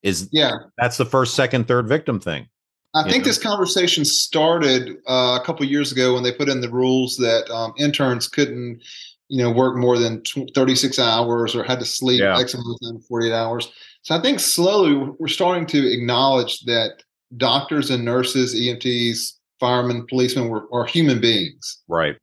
Is 0.04 0.28
yeah, 0.30 0.52
that's 0.78 0.98
the 0.98 1.04
first, 1.04 1.34
second, 1.34 1.66
third 1.66 1.88
victim 1.88 2.20
thing. 2.20 2.46
I 2.94 3.02
think 3.02 3.24
know? 3.24 3.28
this 3.28 3.38
conversation 3.38 4.04
started 4.04 4.98
uh, 5.08 5.38
a 5.40 5.44
couple 5.44 5.66
years 5.66 5.90
ago 5.90 6.14
when 6.14 6.22
they 6.22 6.30
put 6.30 6.48
in 6.48 6.60
the 6.60 6.70
rules 6.70 7.16
that 7.16 7.50
um, 7.50 7.72
interns 7.78 8.28
couldn't, 8.28 8.80
you 9.28 9.42
know, 9.42 9.50
work 9.50 9.76
more 9.76 9.98
than 9.98 10.22
36 10.54 10.98
hours 10.98 11.56
or 11.56 11.64
had 11.64 11.80
to 11.80 11.84
sleep 11.84 12.20
yeah. 12.20 12.38
X 12.38 12.54
amount 12.54 12.78
of 12.82 12.88
time, 12.88 13.00
48 13.00 13.32
hours. 13.32 13.72
So 14.02 14.14
I 14.14 14.20
think 14.20 14.38
slowly 14.38 15.10
we're 15.18 15.26
starting 15.26 15.66
to 15.66 15.92
acknowledge 15.92 16.60
that 16.66 17.02
doctors 17.36 17.90
and 17.90 18.04
nurses, 18.04 18.54
EMTs, 18.54 19.38
firemen, 19.58 20.06
policemen 20.06 20.50
were, 20.50 20.68
are 20.72 20.84
human 20.84 21.20
beings. 21.20 21.82
Right. 21.88 22.16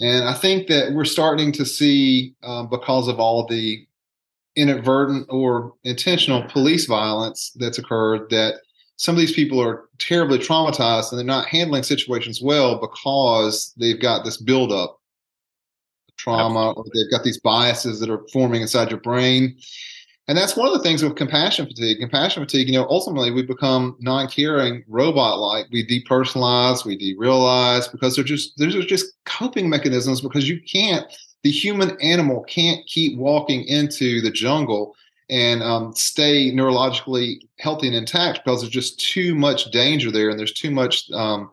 And 0.00 0.28
I 0.28 0.34
think 0.34 0.68
that 0.68 0.92
we're 0.92 1.04
starting 1.04 1.50
to 1.52 1.64
see, 1.64 2.34
um, 2.42 2.68
because 2.68 3.08
of 3.08 3.18
all 3.18 3.46
the 3.46 3.87
inadvertent 4.58 5.26
or 5.30 5.72
intentional 5.84 6.42
police 6.48 6.86
violence 6.86 7.52
that's 7.56 7.78
occurred, 7.78 8.28
that 8.30 8.56
some 8.96 9.14
of 9.14 9.20
these 9.20 9.32
people 9.32 9.62
are 9.62 9.84
terribly 9.98 10.38
traumatized 10.38 11.10
and 11.10 11.18
they're 11.18 11.24
not 11.24 11.46
handling 11.46 11.84
situations 11.84 12.42
well 12.42 12.80
because 12.80 13.72
they've 13.78 14.00
got 14.00 14.24
this 14.24 14.36
buildup 14.36 14.98
trauma 16.16 16.70
Absolutely. 16.70 16.82
or 16.82 16.84
they've 16.94 17.10
got 17.10 17.24
these 17.24 17.38
biases 17.40 18.00
that 18.00 18.10
are 18.10 18.26
forming 18.32 18.60
inside 18.60 18.90
your 18.90 19.00
brain. 19.00 19.56
And 20.26 20.36
that's 20.36 20.56
one 20.56 20.66
of 20.66 20.74
the 20.74 20.82
things 20.82 21.02
with 21.02 21.16
compassion 21.16 21.66
fatigue. 21.66 22.00
Compassion 22.00 22.42
fatigue, 22.42 22.68
you 22.68 22.74
know, 22.74 22.86
ultimately 22.90 23.30
we 23.30 23.42
become 23.42 23.96
non-caring, 24.00 24.84
robot-like. 24.88 25.68
We 25.72 25.86
depersonalize, 25.86 26.84
we 26.84 26.98
derealize 26.98 27.90
because 27.90 28.16
they're 28.16 28.24
just 28.24 28.58
those 28.58 28.74
are 28.74 28.82
just 28.82 29.06
coping 29.24 29.70
mechanisms 29.70 30.20
because 30.20 30.48
you 30.48 30.60
can't, 30.70 31.06
the 31.42 31.50
human 31.50 32.00
animal 32.00 32.42
can't 32.44 32.84
keep 32.86 33.16
walking 33.16 33.64
into 33.64 34.20
the 34.20 34.30
jungle 34.30 34.94
and 35.30 35.62
um, 35.62 35.94
stay 35.94 36.50
neurologically 36.50 37.36
healthy 37.58 37.86
and 37.86 37.96
intact 37.96 38.44
because 38.44 38.60
there's 38.60 38.72
just 38.72 38.98
too 38.98 39.34
much 39.34 39.70
danger 39.70 40.10
there 40.10 40.30
and 40.30 40.38
there's 40.38 40.54
too 40.54 40.70
much 40.70 41.10
um, 41.12 41.50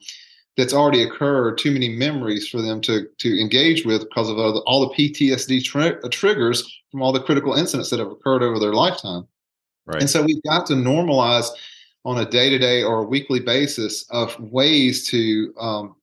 that's 0.58 0.74
already 0.74 1.04
occurred, 1.04 1.58
too 1.58 1.72
many 1.72 1.90
memories 1.90 2.48
for 2.48 2.62
them 2.62 2.80
to 2.82 3.08
to 3.20 3.40
engage 3.40 3.86
with 3.86 4.02
because 4.04 4.30
of 4.30 4.38
all 4.38 4.88
the 4.88 4.96
PTSD 4.96 5.64
tri- 5.64 5.98
uh, 6.04 6.10
triggers 6.10 6.82
from 6.92 7.02
all 7.02 7.12
the 7.12 7.22
critical 7.22 7.54
incidents 7.54 7.90
that 7.90 8.00
have 8.00 8.12
occurred 8.12 8.44
over 8.44 8.60
their 8.60 8.74
lifetime. 8.74 9.28
Right. 9.86 10.02
And 10.02 10.10
so 10.10 10.24
we've 10.24 10.42
got 10.44 10.66
to 10.68 10.74
normalize 10.74 11.50
on 12.06 12.20
a 12.20 12.26
day 12.26 12.50
to 12.50 12.58
day 12.58 12.84
or 12.84 13.00
a 13.00 13.08
weekly 13.08 13.40
basis 13.40 14.06
of 14.10 14.40
ways 14.40 15.08
to 15.10 15.54
um, 15.60 15.96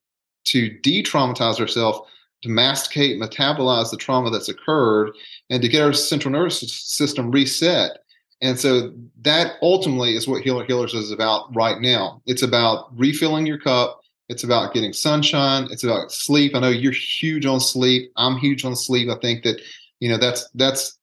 to 0.45 0.69
de-traumatize 0.81 1.61
ourselves, 1.61 2.01
to 2.01 2.12
masticate, 2.49 3.21
metabolize 3.21 3.91
the 3.91 3.97
trauma 3.97 4.31
that's 4.31 4.49
occurred, 4.49 5.13
and 5.51 5.63
to 5.63 5.69
get 5.69 5.83
our 5.83 5.93
central 5.93 6.33
nervous 6.33 6.61
system 6.61 7.31
reset. 7.31 7.99
And 8.41 8.59
so 8.59 8.93
that 9.21 9.55
ultimately 9.63 10.17
is 10.17 10.27
what 10.27 10.43
Heal 10.43 10.59
Our 10.59 10.65
Healers 10.65 10.95
is 10.95 11.13
about 11.13 11.55
right 11.55 11.81
now. 11.81 12.21
It's 12.27 12.43
about 12.43 12.87
refilling 12.99 13.47
your 13.47 13.59
cup 13.59 14.03
it's 14.33 14.45
about 14.45 14.73
getting 14.73 14.95
sunshine. 14.95 15.69
It's 15.71 15.85
about 15.85 16.11
sleep. 16.11 16.55
I 16.55 16.61
know 16.61 16.71
you're 16.71 16.91
huge 16.93 17.45
on 17.45 17.61
sleep. 17.61 18.11
I'm 18.17 18.39
huge 18.39 18.65
on 18.65 18.75
sleep. 18.75 19.11
I 19.11 19.17
think 19.17 19.45
that 19.45 19.61
you 20.01 20.09
know 20.09 20.17
that's 20.17 20.49
that's 20.55 20.99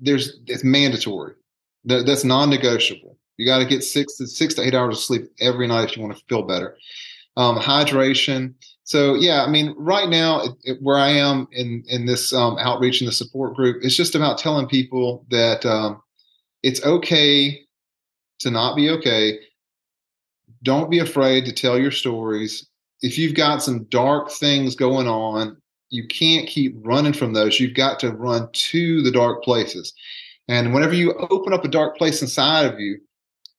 there's 0.00 0.40
it's 0.46 0.64
mandatory. 0.64 1.34
That, 1.84 2.06
that's 2.06 2.24
non-negotiable. 2.24 3.18
You 3.36 3.46
got 3.46 3.58
to 3.58 3.66
get 3.66 3.84
six 3.84 4.16
to 4.16 4.26
six 4.26 4.54
to 4.54 4.62
eight 4.62 4.74
hours 4.74 4.96
of 4.96 5.04
sleep 5.04 5.30
every 5.38 5.66
night 5.66 5.90
if 5.90 5.96
you 5.96 6.02
want 6.02 6.16
to 6.16 6.24
feel 6.30 6.42
better. 6.42 6.78
Um, 7.36 7.58
hydration. 7.58 8.54
So 8.86 9.14
yeah, 9.14 9.44
I 9.44 9.48
mean, 9.48 9.74
right 9.76 10.08
now 10.08 10.40
it, 10.40 10.52
it, 10.64 10.78
where 10.82 10.96
I 10.96 11.10
am 11.10 11.46
in 11.52 11.84
in 11.88 12.06
this 12.06 12.32
um, 12.32 12.56
outreach 12.58 13.00
and 13.00 13.08
the 13.08 13.12
support 13.12 13.54
group, 13.54 13.82
it's 13.82 13.96
just 13.96 14.14
about 14.14 14.38
telling 14.38 14.66
people 14.66 15.26
that 15.30 15.66
um, 15.66 16.02
it's 16.62 16.82
okay 16.84 17.60
to 18.38 18.50
not 18.50 18.76
be 18.76 18.90
okay 18.90 19.38
don't 20.62 20.90
be 20.90 20.98
afraid 20.98 21.44
to 21.44 21.52
tell 21.52 21.78
your 21.78 21.92
stories. 21.92 22.66
If 23.00 23.16
you've 23.16 23.36
got 23.36 23.62
some 23.62 23.84
dark 23.84 24.30
things 24.30 24.74
going 24.74 25.06
on, 25.06 25.56
you 25.90 26.06
can't 26.08 26.48
keep 26.48 26.74
running 26.78 27.12
from 27.12 27.32
those. 27.32 27.60
You've 27.60 27.76
got 27.76 28.00
to 28.00 28.10
run 28.10 28.48
to 28.52 29.02
the 29.02 29.12
dark 29.12 29.44
places. 29.44 29.94
And 30.48 30.74
whenever 30.74 30.94
you 30.94 31.14
open 31.30 31.52
up 31.52 31.64
a 31.64 31.68
dark 31.68 31.96
place 31.96 32.20
inside 32.20 32.66
of 32.66 32.80
you, 32.80 32.98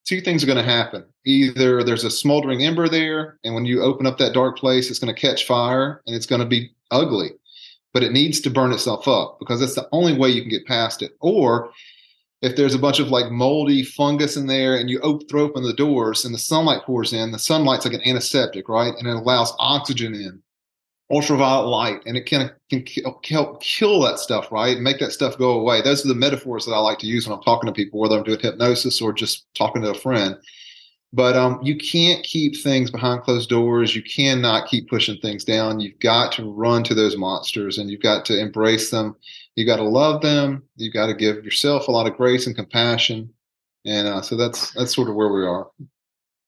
two 0.08 0.22
things 0.22 0.44
are 0.44 0.48
going 0.48 0.58
to 0.58 0.64
happen. 0.64 1.06
Either 1.26 1.84
there's 1.84 2.06
a 2.06 2.12
smoldering 2.12 2.64
ember 2.64 2.88
there, 2.88 3.38
and 3.44 3.54
when 3.54 3.66
you 3.66 3.82
open 3.82 4.08
up 4.08 4.18
that 4.18 4.34
dark 4.34 4.58
place, 4.58 4.90
it's 4.90 5.00
going 5.00 5.14
to 5.14 5.22
catch 5.22 5.46
fire 5.46 6.02
and 6.08 6.16
it's 6.16 6.26
going 6.26 6.42
to 6.42 6.48
be 6.48 6.72
ugly, 6.92 7.32
but 7.94 8.04
it 8.04 8.14
needs 8.14 8.40
to 8.42 8.50
burn 8.50 8.72
itself 8.72 9.08
up 9.08 9.38
because 9.40 9.60
that's 9.60 9.76
the 9.76 9.88
only 9.92 10.18
way 10.18 10.30
you 10.30 10.42
can 10.42 10.50
get 10.50 10.66
past 10.66 11.02
it. 11.02 11.12
Or 11.20 11.72
if 12.42 12.56
there's 12.56 12.76
a 12.76 12.80
bunch 12.80 13.00
of 13.00 13.10
like 13.10 13.32
moldy 13.32 13.84
fungus 13.84 14.38
in 14.38 14.48
there 14.48 14.76
and 14.76 14.90
you 14.90 15.00
op- 15.02 15.28
throw 15.30 15.44
open 15.44 15.64
the 15.64 15.74
doors 15.74 16.24
and 16.24 16.34
the 16.34 16.40
sunlight 16.40 16.84
pours 16.84 17.12
in, 17.12 17.32
the 17.32 17.40
sunlight's 17.40 17.86
like 17.86 17.96
an 17.96 18.08
antiseptic, 18.08 18.70
right? 18.70 18.94
And 18.98 19.08
it 19.08 19.16
allows 19.16 19.54
oxygen 19.60 20.14
in, 20.14 20.42
ultraviolet 21.10 21.68
light, 21.68 22.02
and 22.06 22.18
it 22.18 22.26
can, 22.26 22.52
can 22.70 22.86
help 23.30 23.62
kill 23.62 24.02
that 24.02 24.20
stuff, 24.20 24.52
right? 24.52 24.80
Make 24.80 25.00
that 25.00 25.14
stuff 25.14 25.38
go 25.38 25.52
away. 25.52 25.82
Those 25.82 26.04
are 26.04 26.10
the 26.10 26.16
metaphors 26.16 26.66
that 26.66 26.74
I 26.74 26.80
like 26.80 27.00
to 27.00 27.08
use 27.08 27.28
when 27.28 27.38
I'm 27.38 27.44
talking 27.44 27.68
to 27.68 27.74
people, 27.74 28.00
whether 28.00 28.18
I'm 28.18 28.24
doing 28.24 28.40
hypnosis 28.40 29.02
or 29.02 29.14
just 29.14 29.46
talking 29.56 29.82
to 29.84 29.92
a 29.92 29.94
friend. 29.94 30.38
But 31.14 31.38
um, 31.38 31.60
you 31.64 31.78
can't 31.78 32.24
keep 32.24 32.58
things 32.58 32.92
behind 32.92 33.22
closed 33.22 33.50
doors. 33.50 33.96
You 33.96 34.04
cannot 34.04 34.68
keep 34.68 34.90
pushing 34.90 35.18
things 35.20 35.46
down. 35.46 35.80
You've 35.80 36.00
got 36.00 36.34
to 36.34 36.52
run 36.52 36.84
to 36.84 36.94
those 36.94 37.16
monsters 37.16 37.78
and 37.78 37.90
you've 37.90 38.02
got 38.02 38.26
to 38.26 38.38
embrace 38.38 38.92
them 38.92 39.16
you've 39.58 39.68
got 39.68 39.78
to 39.78 39.84
love 39.84 40.22
them. 40.22 40.64
you've 40.78 40.94
got 40.94 41.08
to 41.08 41.14
give 41.14 41.44
yourself 41.44 41.90
a 41.90 41.92
lot 41.92 42.08
of 42.08 42.16
grace 42.16 42.48
and 42.48 42.56
compassion, 42.56 43.30
and 43.84 44.08
uh, 44.08 44.22
so 44.22 44.38
that's 44.38 44.72
that's 44.72 44.96
sort 44.96 45.10
of 45.10 45.16
where 45.16 45.34
we 45.34 45.46
are. 45.46 45.68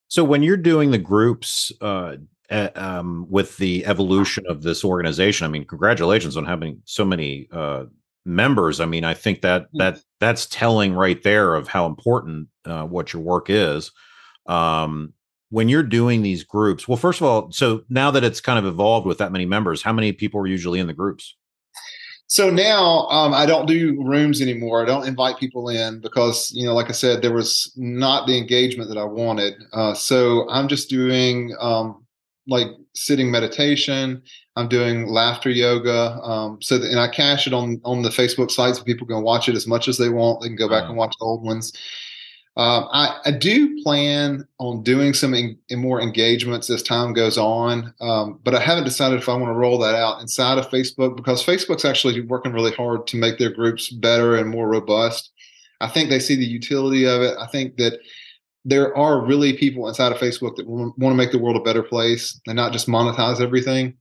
So 0.07 0.23
when 0.23 0.41
you're 0.41 0.57
doing 0.57 0.91
the 0.91 0.97
groups 0.97 1.73
uh, 1.81 2.15
um, 2.49 3.25
with 3.29 3.57
the 3.57 3.85
evolution 3.85 4.43
of 4.47 4.63
this 4.63 4.83
organization, 4.83 5.45
I 5.45 5.49
mean, 5.49 5.65
congratulations 5.65 6.35
on 6.37 6.45
having 6.45 6.81
so 6.85 7.05
many 7.05 7.47
uh, 7.51 7.85
members. 8.25 8.79
I 8.79 8.85
mean, 8.85 9.03
I 9.03 9.13
think 9.13 9.41
that 9.41 9.67
that 9.73 9.99
that's 10.19 10.45
telling 10.45 10.93
right 10.93 11.21
there 11.23 11.55
of 11.55 11.67
how 11.67 11.85
important 11.85 12.47
uh, 12.65 12.83
what 12.83 13.13
your 13.13 13.21
work 13.21 13.49
is. 13.49 13.91
Um, 14.47 15.13
when 15.51 15.67
you're 15.67 15.83
doing 15.83 16.21
these 16.21 16.43
groups, 16.43 16.87
well, 16.87 16.97
first 16.97 17.21
of 17.21 17.27
all, 17.27 17.51
so 17.51 17.83
now 17.89 18.11
that 18.11 18.23
it's 18.23 18.41
kind 18.41 18.59
of 18.59 18.65
evolved 18.65 19.07
with 19.07 19.17
that 19.17 19.31
many 19.31 19.45
members, 19.45 19.81
how 19.81 19.93
many 19.93 20.11
people 20.11 20.39
are 20.39 20.47
usually 20.47 20.79
in 20.79 20.87
the 20.87 20.93
groups? 20.93 21.35
So 22.27 22.51
now 22.51 23.07
um, 23.07 23.33
I 23.33 23.47
don't 23.47 23.65
do 23.65 24.03
rooms 24.03 24.39
anymore. 24.39 24.83
I 24.83 24.85
don't 24.85 25.07
invite 25.07 25.39
people 25.39 25.69
in 25.69 25.99
because, 25.99 26.51
you 26.53 26.63
know, 26.63 26.75
like 26.75 26.89
I 26.89 26.91
said, 26.91 27.23
there 27.23 27.33
was 27.33 27.73
not 27.75 28.27
the 28.27 28.37
engagement 28.37 28.87
that 28.89 28.99
I 28.99 29.03
wanted. 29.03 29.55
Uh, 29.73 29.95
so 29.95 30.47
I'm 30.47 30.67
just 30.67 30.91
doing 30.91 31.55
um, 31.59 32.05
like 32.49 32.67
sitting 32.93 33.31
meditation. 33.31 34.21
I'm 34.55 34.67
doing 34.67 35.07
laughter 35.07 35.49
yoga. 35.49 36.19
Um, 36.21 36.61
so 36.61 36.77
that, 36.77 36.89
and 36.89 36.99
I 36.99 37.07
cache 37.07 37.47
it 37.47 37.53
on 37.53 37.79
on 37.85 38.01
the 38.01 38.09
Facebook 38.09 38.51
site 38.51 38.75
so 38.75 38.83
people 38.83 39.07
can 39.07 39.23
watch 39.23 39.47
it 39.47 39.55
as 39.55 39.67
much 39.67 39.87
as 39.87 39.97
they 39.97 40.09
want. 40.09 40.41
They 40.41 40.47
can 40.47 40.57
go 40.57 40.69
back 40.69 40.85
and 40.85 40.97
watch 40.97 41.15
the 41.19 41.25
old 41.25 41.43
ones. 41.43 41.73
Um, 42.57 42.89
I, 42.91 43.17
I, 43.25 43.31
do 43.31 43.81
plan 43.83 44.45
on 44.57 44.83
doing 44.83 45.13
some 45.13 45.33
in, 45.33 45.57
in 45.69 45.79
more 45.79 46.01
engagements 46.01 46.69
as 46.69 46.83
time 46.83 47.13
goes 47.13 47.37
on, 47.37 47.93
um, 48.01 48.39
but 48.43 48.53
I 48.53 48.59
haven't 48.59 48.83
decided 48.83 49.17
if 49.17 49.29
I 49.29 49.33
want 49.33 49.45
to 49.45 49.53
roll 49.53 49.77
that 49.77 49.95
out 49.95 50.19
inside 50.19 50.57
of 50.57 50.69
Facebook 50.69 51.15
because 51.15 51.45
Facebook's 51.45 51.85
actually 51.85 52.19
working 52.19 52.51
really 52.51 52.73
hard 52.73 53.07
to 53.07 53.17
make 53.17 53.37
their 53.37 53.51
groups 53.53 53.89
better 53.89 54.35
and 54.35 54.49
more 54.49 54.67
robust. 54.67 55.31
I 55.79 55.87
think 55.87 56.09
they 56.09 56.19
see 56.19 56.35
the 56.35 56.43
utility 56.43 57.05
of 57.05 57.21
it. 57.21 57.37
I 57.39 57.47
think 57.47 57.77
that 57.77 57.99
there 58.69 58.95
are 58.95 59.25
really 59.25 59.53
people 59.53 59.87
inside 59.87 60.11
of 60.11 60.17
Facebook 60.17 60.55
that 60.55 60.67
want 60.67 60.95
to 60.97 61.13
make 61.13 61.31
the 61.31 61.39
world 61.39 61.57
a 61.57 61.63
better 61.63 61.83
place 61.83 62.39
and 62.47 62.55
not 62.55 62.71
just 62.71 62.87
monetize 62.87 63.41
everything. 63.41 63.95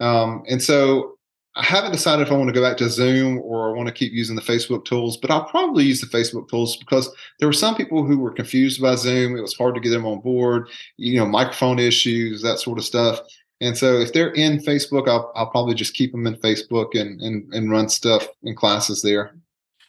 Um, 0.00 0.42
and 0.48 0.62
so 0.62 1.14
I 1.56 1.62
haven't 1.62 1.92
decided 1.92 2.26
if 2.26 2.32
I 2.32 2.36
want 2.36 2.48
to 2.48 2.54
go 2.54 2.62
back 2.62 2.76
to 2.78 2.90
Zoom 2.90 3.38
or 3.38 3.70
I 3.70 3.76
want 3.76 3.86
to 3.86 3.94
keep 3.94 4.12
using 4.12 4.34
the 4.34 4.42
Facebook 4.42 4.84
tools, 4.84 5.16
but 5.16 5.30
I'll 5.30 5.44
probably 5.44 5.84
use 5.84 6.00
the 6.00 6.06
Facebook 6.06 6.48
tools 6.48 6.76
because 6.76 7.08
there 7.38 7.48
were 7.48 7.52
some 7.52 7.76
people 7.76 8.04
who 8.04 8.18
were 8.18 8.32
confused 8.32 8.82
by 8.82 8.96
Zoom. 8.96 9.36
It 9.36 9.40
was 9.40 9.54
hard 9.54 9.76
to 9.76 9.80
get 9.80 9.90
them 9.90 10.06
on 10.06 10.20
board, 10.20 10.68
you 10.96 11.18
know, 11.18 11.26
microphone 11.26 11.78
issues, 11.78 12.42
that 12.42 12.58
sort 12.58 12.78
of 12.78 12.84
stuff. 12.84 13.20
And 13.60 13.78
so 13.78 13.98
if 13.98 14.12
they're 14.12 14.32
in 14.32 14.58
Facebook, 14.58 15.08
I'll, 15.08 15.32
I'll 15.36 15.50
probably 15.50 15.74
just 15.74 15.94
keep 15.94 16.10
them 16.10 16.26
in 16.26 16.34
Facebook 16.36 17.00
and, 17.00 17.20
and, 17.20 17.52
and 17.54 17.70
run 17.70 17.88
stuff 17.88 18.26
in 18.42 18.56
classes 18.56 19.00
there. 19.02 19.36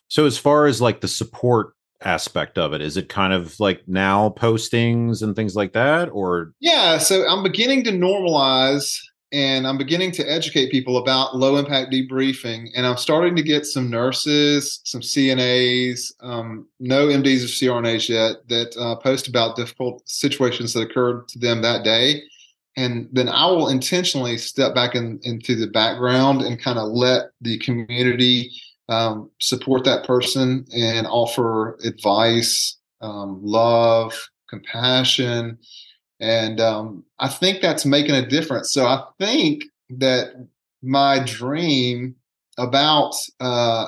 So 0.07 0.25
as 0.25 0.37
far 0.37 0.67
as 0.67 0.81
like 0.81 1.01
the 1.01 1.07
support 1.07 1.74
aspect 2.03 2.57
of 2.57 2.73
it, 2.73 2.81
is 2.81 2.97
it 2.97 3.09
kind 3.09 3.33
of 3.33 3.59
like 3.59 3.81
now 3.87 4.29
postings 4.29 5.21
and 5.21 5.35
things 5.35 5.55
like 5.55 5.73
that 5.73 6.09
or? 6.09 6.53
Yeah. 6.59 6.97
So 6.97 7.27
I'm 7.27 7.43
beginning 7.43 7.83
to 7.85 7.91
normalize 7.91 8.97
and 9.31 9.67
I'm 9.67 9.77
beginning 9.77 10.11
to 10.13 10.23
educate 10.23 10.71
people 10.71 10.97
about 10.97 11.35
low 11.35 11.57
impact 11.57 11.91
debriefing. 11.91 12.67
And 12.75 12.85
I'm 12.85 12.97
starting 12.97 13.35
to 13.35 13.43
get 13.43 13.65
some 13.65 13.89
nurses, 13.89 14.79
some 14.83 15.01
CNAs, 15.01 16.13
um, 16.21 16.67
no 16.79 17.07
MDs 17.07 17.43
or 17.43 17.81
CRNAs 17.81 18.07
yet 18.07 18.47
that 18.47 18.75
uh, 18.77 18.95
post 18.95 19.27
about 19.27 19.55
difficult 19.55 20.07
situations 20.07 20.73
that 20.73 20.81
occurred 20.81 21.27
to 21.29 21.39
them 21.39 21.61
that 21.61 21.83
day 21.83 22.21
and 22.77 23.07
then 23.11 23.29
I 23.29 23.45
will 23.47 23.69
intentionally 23.69 24.37
step 24.37 24.75
back 24.75 24.95
in, 24.95 25.19
into 25.23 25.55
the 25.55 25.67
background 25.67 26.41
and 26.41 26.61
kind 26.61 26.77
of 26.77 26.89
let 26.89 27.31
the 27.41 27.57
community 27.59 28.51
um, 28.89 29.29
support 29.39 29.83
that 29.85 30.05
person 30.05 30.65
and 30.75 31.07
offer 31.07 31.77
advice, 31.83 32.77
um, 33.01 33.39
love, 33.43 34.29
compassion, 34.49 35.57
and 36.19 36.59
um, 36.61 37.03
I 37.19 37.27
think 37.27 37.61
that's 37.61 37.85
making 37.85 38.15
a 38.15 38.25
difference. 38.25 38.71
So 38.71 38.85
I 38.85 39.03
think 39.19 39.65
that 39.89 40.47
my 40.81 41.19
dream 41.19 42.15
about 42.57 43.13
uh, 43.39 43.87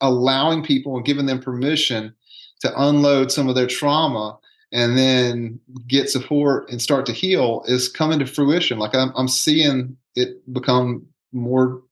allowing 0.00 0.62
people 0.62 0.96
and 0.96 1.04
giving 1.04 1.26
them 1.26 1.40
permission 1.40 2.14
to 2.60 2.82
unload 2.82 3.30
some 3.30 3.48
of 3.48 3.54
their 3.54 3.66
trauma 3.66 4.38
and 4.72 4.96
then 4.96 5.58
get 5.88 6.08
support 6.08 6.70
and 6.70 6.80
start 6.80 7.06
to 7.06 7.12
heal 7.12 7.62
is 7.66 7.88
coming 7.88 8.18
to 8.18 8.26
fruition. 8.26 8.78
Like 8.78 8.94
I'm, 8.94 9.12
I'm 9.16 9.28
seeing 9.28 9.96
it 10.14 10.40
become 10.52 11.06
more 11.32 11.82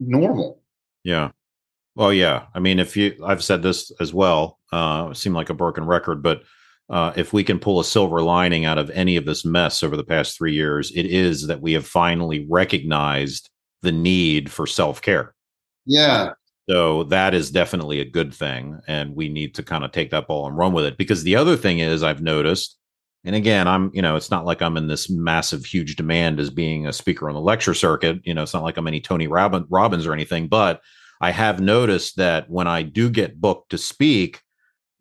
normal. 0.00 0.61
Yeah. 1.04 1.30
Well, 1.94 2.12
yeah. 2.12 2.46
I 2.54 2.60
mean, 2.60 2.78
if 2.78 2.96
you, 2.96 3.14
I've 3.24 3.44
said 3.44 3.62
this 3.62 3.92
as 4.00 4.14
well, 4.14 4.58
uh, 4.72 5.12
seem 5.12 5.34
like 5.34 5.50
a 5.50 5.54
broken 5.54 5.84
record, 5.84 6.22
but 6.22 6.42
uh, 6.88 7.12
if 7.16 7.32
we 7.32 7.44
can 7.44 7.58
pull 7.58 7.80
a 7.80 7.84
silver 7.84 8.22
lining 8.22 8.64
out 8.64 8.78
of 8.78 8.90
any 8.90 9.16
of 9.16 9.24
this 9.24 9.44
mess 9.44 9.82
over 9.82 9.96
the 9.96 10.04
past 10.04 10.36
three 10.36 10.54
years, 10.54 10.90
it 10.92 11.06
is 11.06 11.46
that 11.46 11.60
we 11.60 11.72
have 11.72 11.86
finally 11.86 12.46
recognized 12.48 13.50
the 13.82 13.92
need 13.92 14.50
for 14.50 14.66
self 14.66 15.02
care. 15.02 15.34
Yeah. 15.86 16.32
So 16.68 17.04
that 17.04 17.34
is 17.34 17.50
definitely 17.50 18.00
a 18.00 18.04
good 18.04 18.32
thing. 18.32 18.80
And 18.86 19.14
we 19.16 19.28
need 19.28 19.54
to 19.56 19.62
kind 19.62 19.84
of 19.84 19.92
take 19.92 20.10
that 20.10 20.28
ball 20.28 20.46
and 20.46 20.56
run 20.56 20.72
with 20.72 20.84
it. 20.84 20.96
Because 20.96 21.22
the 21.22 21.36
other 21.36 21.56
thing 21.56 21.80
is, 21.80 22.02
I've 22.02 22.22
noticed, 22.22 22.78
and 23.24 23.36
again, 23.36 23.68
I'm, 23.68 23.90
you 23.94 24.02
know, 24.02 24.16
it's 24.16 24.30
not 24.30 24.44
like 24.44 24.62
I'm 24.62 24.76
in 24.76 24.88
this 24.88 25.08
massive, 25.08 25.64
huge 25.64 25.96
demand 25.96 26.40
as 26.40 26.50
being 26.50 26.86
a 26.86 26.92
speaker 26.92 27.28
on 27.28 27.34
the 27.34 27.40
lecture 27.40 27.74
circuit. 27.74 28.20
You 28.24 28.34
know, 28.34 28.42
it's 28.42 28.54
not 28.54 28.64
like 28.64 28.76
I'm 28.76 28.88
any 28.88 29.00
Tony 29.00 29.28
Robbins 29.28 30.06
or 30.06 30.12
anything, 30.12 30.48
but 30.48 30.80
I 31.20 31.30
have 31.30 31.60
noticed 31.60 32.16
that 32.16 32.50
when 32.50 32.66
I 32.66 32.82
do 32.82 33.08
get 33.08 33.40
booked 33.40 33.70
to 33.70 33.78
speak, 33.78 34.42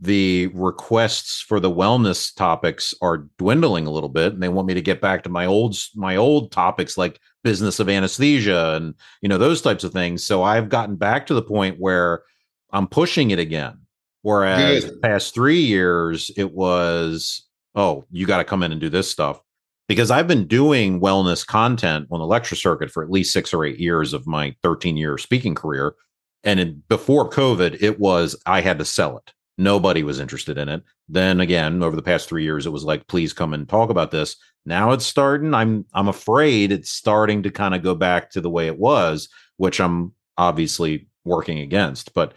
the 0.02 0.48
requests 0.48 1.42
for 1.42 1.60
the 1.60 1.70
wellness 1.72 2.36
topics 2.36 2.94
are 3.02 3.28
dwindling 3.38 3.86
a 3.86 3.92
little 3.92 4.10
bit 4.10 4.34
and 4.34 4.42
they 4.42 4.50
want 4.50 4.68
me 4.68 4.74
to 4.74 4.82
get 4.82 5.00
back 5.00 5.24
to 5.24 5.30
my 5.30 5.46
old 5.46 5.78
my 5.96 6.16
old 6.16 6.52
topics 6.52 6.98
like 6.98 7.20
business 7.44 7.80
of 7.80 7.88
anesthesia 7.88 8.74
and 8.76 8.96
you 9.22 9.30
know 9.30 9.38
those 9.38 9.62
types 9.62 9.84
of 9.84 9.94
things 9.94 10.24
so 10.24 10.42
i've 10.42 10.70
gotten 10.70 10.96
back 10.96 11.28
to 11.28 11.36
the 11.36 11.42
point 11.42 11.80
where 11.80 12.24
i'm 12.72 12.88
pushing 12.88 13.30
it 13.30 13.38
again 13.38 13.78
whereas 14.24 14.84
Good. 14.84 14.94
the 14.96 14.98
past 14.98 15.36
3 15.36 15.60
years 15.60 16.32
it 16.36 16.52
was 16.52 17.48
oh 17.76 18.06
you 18.12 18.26
got 18.26 18.38
to 18.38 18.44
come 18.44 18.64
in 18.64 18.72
and 18.72 18.82
do 18.82 18.90
this 18.90 19.10
stuff 19.10 19.42
because 19.88 20.12
i've 20.12 20.28
been 20.28 20.48
doing 20.48 21.00
wellness 21.00 21.46
content 21.46 22.08
on 22.12 22.20
the 22.20 22.26
lecture 22.26 22.56
circuit 22.56 22.92
for 22.92 23.04
at 23.04 23.12
least 23.12 23.34
6 23.34 23.54
or 23.54 23.66
8 23.66 23.80
years 23.80 24.14
of 24.14 24.28
my 24.28 24.56
13 24.64 24.98
year 24.98 25.18
speaking 25.18 25.56
career 25.56 25.96
and 26.44 26.60
in, 26.60 26.84
before 26.90 27.30
covid 27.30 27.82
it 27.82 28.00
was 28.00 28.36
i 28.46 28.62
had 28.62 28.80
to 28.80 28.86
sell 28.86 29.18
it 29.18 29.34
Nobody 29.62 30.02
was 30.02 30.20
interested 30.20 30.58
in 30.58 30.70
it. 30.70 30.84
Then 31.08 31.40
again, 31.40 31.84
over 31.84 31.96
the 31.96 32.02
past 32.02 32.28
three 32.28 32.44
years, 32.44 32.66
it 32.66 32.72
was 32.72 32.84
like, 32.84 33.08
please 33.08 33.32
come 33.32 33.54
and 33.54 33.70
talk 33.70 33.92
about 33.92 34.10
this. 34.10 34.36
Now 34.66 34.92
it's 34.92 35.06
starting. 35.06 35.54
I'm 35.54 35.86
I'm 35.94 36.08
afraid 36.08 36.72
it's 36.72 36.92
starting 36.92 37.44
to 37.44 37.52
kind 37.52 37.76
of 37.76 37.84
go 37.84 37.94
back 37.94 38.32
to 38.32 38.42
the 38.42 38.50
way 38.50 38.66
it 38.66 38.80
was, 38.80 39.30
which 39.58 39.80
I'm 39.80 40.14
obviously 40.38 41.08
working 41.26 41.60
against. 41.60 42.14
But 42.16 42.34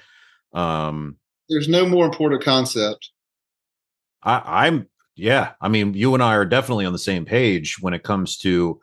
um 0.53 1.17
there's 1.49 1.69
no 1.69 1.87
more 1.87 2.05
important 2.05 2.43
concept. 2.43 3.11
I, 4.23 4.67
I'm 4.67 4.87
yeah. 5.17 5.53
I 5.61 5.69
mean, 5.69 5.95
you 5.95 6.15
and 6.15 6.23
I 6.23 6.35
are 6.35 6.45
definitely 6.45 6.87
on 6.87 6.93
the 6.93 6.99
same 6.99 7.25
page 7.25 7.77
when 7.81 7.95
it 7.95 8.03
comes 8.03 8.37
to 8.39 8.81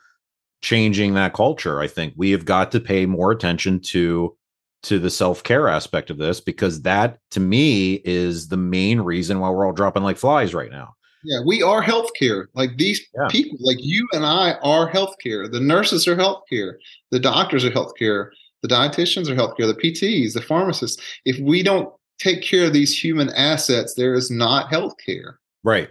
changing 0.62 1.14
that 1.16 1.34
culture. 1.34 1.82
I 1.82 1.88
think 1.88 2.14
we 2.16 2.32
have 2.32 2.46
got 2.46 2.72
to 2.72 2.80
pay 2.80 3.06
more 3.06 3.32
attention 3.32 3.80
to 3.82 4.36
to 4.84 4.98
the 4.98 5.12
self-care 5.12 5.68
aspect 5.68 6.10
of 6.10 6.18
this 6.18 6.42
because 6.42 6.82
that 6.82 7.20
to 7.30 7.40
me 7.40 8.02
is 8.04 8.48
the 8.48 8.58
main 8.58 9.00
reason 9.00 9.40
why 9.40 9.48
we're 9.48 9.66
all 9.66 9.72
dropping 9.72 10.02
like 10.02 10.18
flies 10.18 10.56
right 10.56 10.72
now. 10.72 10.96
Yeah, 11.24 11.42
we 11.46 11.62
are 11.62 11.84
healthcare. 11.84 12.48
Like 12.56 12.78
these 12.78 13.00
yeah. 13.14 13.28
people, 13.30 13.58
like 13.62 13.78
you 13.80 14.08
and 14.12 14.26
I 14.26 14.54
are 14.64 14.90
healthcare. 14.90 15.52
The 15.52 15.60
nurses 15.60 16.08
are 16.08 16.16
healthcare. 16.16 16.74
The 17.12 17.20
doctors 17.20 17.64
are 17.64 17.70
healthcare. 17.70 18.30
The 18.64 18.68
dietitians 18.68 19.30
are 19.30 19.36
healthcare. 19.36 19.68
The 19.68 19.80
PTs, 19.80 20.34
the 20.34 20.42
pharmacists. 20.42 21.02
If 21.26 21.38
we 21.40 21.62
don't 21.62 21.94
take 22.18 22.42
care 22.42 22.66
of 22.66 22.74
these 22.74 22.98
human 22.98 23.30
assets, 23.30 23.94
there 23.94 24.16
is 24.16 24.32
not 24.32 24.72
healthcare. 24.72 25.36
Right. 25.64 25.90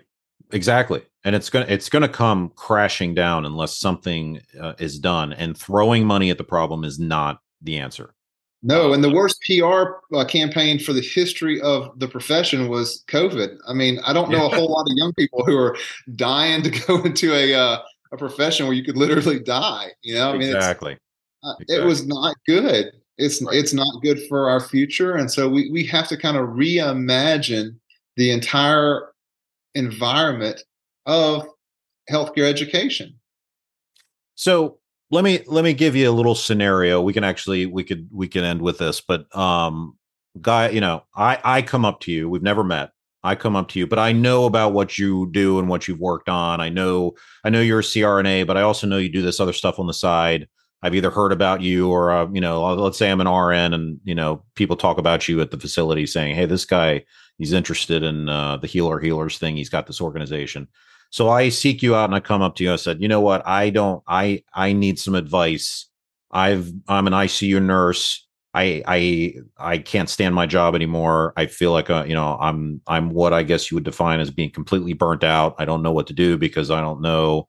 Exactly. 0.52 1.02
And 1.24 1.36
it's 1.36 1.50
gonna 1.50 1.66
it's 1.68 1.88
gonna 1.88 2.08
come 2.08 2.50
crashing 2.56 3.14
down 3.14 3.44
unless 3.44 3.78
something 3.78 4.40
uh, 4.58 4.74
is 4.78 4.98
done. 4.98 5.32
And 5.32 5.56
throwing 5.56 6.04
money 6.04 6.30
at 6.30 6.38
the 6.38 6.44
problem 6.44 6.84
is 6.84 6.98
not 6.98 7.40
the 7.60 7.78
answer. 7.78 8.14
No, 8.62 8.92
and 8.92 9.02
the 9.02 9.10
worst 9.10 9.40
PR 9.46 10.14
uh, 10.14 10.24
campaign 10.26 10.78
for 10.78 10.92
the 10.92 11.00
history 11.00 11.60
of 11.62 11.98
the 11.98 12.06
profession 12.06 12.68
was 12.68 13.04
COVID. 13.08 13.56
I 13.66 13.72
mean, 13.72 13.98
I 14.04 14.12
don't 14.12 14.30
know 14.30 14.46
a 14.46 14.54
whole 14.54 14.70
lot 14.70 14.82
of 14.82 14.96
young 14.96 15.14
people 15.14 15.44
who 15.46 15.56
are 15.56 15.76
dying 16.14 16.62
to 16.64 16.70
go 16.86 17.02
into 17.02 17.34
a 17.34 17.54
uh, 17.54 17.78
a 18.12 18.16
profession 18.16 18.66
where 18.66 18.74
you 18.74 18.84
could 18.84 18.96
literally 18.96 19.40
die. 19.40 19.88
You 20.02 20.14
know, 20.14 20.30
I 20.30 20.36
mean, 20.36 20.54
exactly. 20.54 20.98
Uh, 21.42 21.54
exactly. 21.60 21.76
It 21.76 21.86
was 21.86 22.06
not 22.06 22.36
good. 22.46 22.92
It's 23.16 23.42
right. 23.42 23.56
it's 23.56 23.72
not 23.72 24.02
good 24.02 24.20
for 24.28 24.50
our 24.50 24.60
future, 24.60 25.14
and 25.14 25.30
so 25.30 25.48
we 25.48 25.70
we 25.70 25.84
have 25.86 26.08
to 26.08 26.16
kind 26.16 26.36
of 26.36 26.48
reimagine 26.50 27.76
the 28.16 28.30
entire 28.30 29.09
environment 29.74 30.62
of 31.06 31.46
healthcare 32.10 32.48
education. 32.48 33.14
So 34.34 34.78
let 35.10 35.24
me 35.24 35.40
let 35.46 35.64
me 35.64 35.74
give 35.74 35.96
you 35.96 36.08
a 36.08 36.12
little 36.12 36.34
scenario. 36.34 37.00
We 37.00 37.12
can 37.12 37.24
actually 37.24 37.66
we 37.66 37.84
could 37.84 38.08
we 38.12 38.28
can 38.28 38.44
end 38.44 38.62
with 38.62 38.78
this 38.78 39.00
but 39.00 39.34
um 39.36 39.96
guy 40.40 40.68
you 40.68 40.80
know 40.80 41.02
i 41.16 41.38
i 41.42 41.60
come 41.60 41.84
up 41.84 42.00
to 42.00 42.12
you 42.12 42.28
we've 42.28 42.42
never 42.42 42.64
met. 42.64 42.90
I 43.22 43.34
come 43.34 43.54
up 43.54 43.68
to 43.70 43.78
you 43.78 43.86
but 43.86 43.98
i 43.98 44.12
know 44.12 44.46
about 44.46 44.72
what 44.72 44.98
you 44.98 45.28
do 45.30 45.58
and 45.58 45.68
what 45.68 45.88
you've 45.88 46.00
worked 46.00 46.28
on. 46.28 46.60
I 46.60 46.68
know 46.68 47.12
i 47.44 47.50
know 47.50 47.60
you're 47.60 47.80
a 47.80 47.82
crna 47.82 48.46
but 48.46 48.56
i 48.56 48.62
also 48.62 48.86
know 48.86 48.98
you 48.98 49.10
do 49.10 49.22
this 49.22 49.40
other 49.40 49.52
stuff 49.52 49.78
on 49.78 49.86
the 49.86 49.94
side. 49.94 50.48
I've 50.82 50.94
either 50.94 51.10
heard 51.10 51.32
about 51.32 51.60
you 51.60 51.90
or 51.90 52.10
uh, 52.10 52.28
you 52.32 52.40
know 52.40 52.62
let's 52.74 52.96
say 52.96 53.10
i'm 53.10 53.20
an 53.20 53.28
rn 53.28 53.74
and 53.74 54.00
you 54.04 54.14
know 54.14 54.42
people 54.54 54.76
talk 54.76 54.96
about 54.96 55.28
you 55.28 55.40
at 55.40 55.50
the 55.50 55.60
facility 55.60 56.06
saying 56.06 56.34
hey 56.34 56.46
this 56.46 56.64
guy 56.64 57.04
he's 57.40 57.52
interested 57.52 58.04
in 58.04 58.28
uh, 58.28 58.56
the 58.58 58.68
Heal 58.68 58.86
Our 58.86 59.00
Healers 59.00 59.38
thing 59.38 59.56
he's 59.56 59.68
got 59.68 59.88
this 59.88 60.00
organization 60.00 60.68
so 61.10 61.28
I 61.28 61.48
seek 61.48 61.82
you 61.82 61.96
out 61.96 62.04
and 62.04 62.14
I 62.14 62.20
come 62.20 62.40
up 62.40 62.54
to 62.56 62.64
you. 62.64 62.72
I 62.72 62.76
said, 62.76 63.02
you 63.02 63.08
know 63.08 63.20
what? 63.20 63.46
I 63.46 63.70
don't. 63.70 64.02
I 64.06 64.44
I 64.54 64.72
need 64.72 64.98
some 64.98 65.16
advice. 65.16 65.86
I've 66.30 66.72
I'm 66.88 67.08
an 67.08 67.12
ICU 67.12 67.60
nurse. 67.60 68.26
I 68.54 68.82
I 68.86 69.34
I 69.58 69.78
can't 69.78 70.08
stand 70.08 70.34
my 70.34 70.46
job 70.46 70.74
anymore. 70.76 71.32
I 71.36 71.46
feel 71.46 71.72
like 71.72 71.90
uh, 71.90 72.04
you 72.06 72.14
know 72.14 72.38
I'm 72.40 72.80
I'm 72.86 73.10
what 73.10 73.32
I 73.32 73.42
guess 73.42 73.70
you 73.70 73.76
would 73.76 73.84
define 73.84 74.20
as 74.20 74.30
being 74.30 74.50
completely 74.52 74.92
burnt 74.92 75.24
out. 75.24 75.56
I 75.58 75.64
don't 75.64 75.82
know 75.82 75.92
what 75.92 76.06
to 76.08 76.12
do 76.12 76.38
because 76.38 76.70
I 76.70 76.80
don't 76.80 77.00
know, 77.00 77.48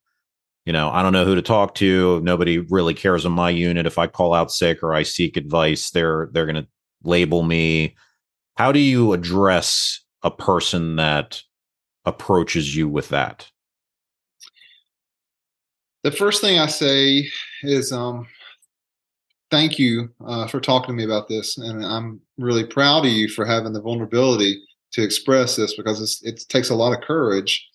you 0.65 0.73
know, 0.73 0.89
I 0.89 1.03
don't 1.03 1.13
know 1.13 1.25
who 1.25 1.35
to 1.35 1.41
talk 1.43 1.75
to. 1.75 2.19
Nobody 2.21 2.59
really 2.59 2.95
cares 2.95 3.25
in 3.25 3.31
my 3.31 3.51
unit. 3.51 3.85
If 3.85 3.99
I 3.99 4.07
call 4.07 4.33
out 4.33 4.51
sick 4.51 4.81
or 4.81 4.93
I 4.93 5.03
seek 5.03 5.37
advice, 5.37 5.91
they're 5.91 6.29
they're 6.31 6.47
going 6.47 6.63
to 6.63 6.67
label 7.03 7.43
me. 7.43 7.95
How 8.57 8.71
do 8.71 8.79
you 8.79 9.13
address 9.13 10.01
a 10.23 10.31
person 10.31 10.95
that 10.97 11.41
approaches 12.05 12.75
you 12.75 12.87
with 12.87 13.09
that? 13.09 13.49
The 16.03 16.11
first 16.11 16.41
thing 16.41 16.59
I 16.59 16.67
say 16.67 17.27
is 17.63 17.91
um, 17.91 18.27
thank 19.51 19.77
you 19.77 20.09
uh, 20.25 20.47
for 20.47 20.59
talking 20.59 20.87
to 20.87 20.93
me 20.93 21.03
about 21.03 21.27
this. 21.27 21.57
And 21.57 21.85
I'm 21.85 22.21
really 22.37 22.65
proud 22.65 23.05
of 23.05 23.11
you 23.11 23.27
for 23.27 23.45
having 23.45 23.73
the 23.73 23.81
vulnerability 23.81 24.61
to 24.93 25.03
express 25.03 25.55
this 25.55 25.75
because 25.75 26.21
it 26.23 26.43
takes 26.49 26.69
a 26.69 26.75
lot 26.75 26.93
of 26.93 27.01
courage. 27.01 27.67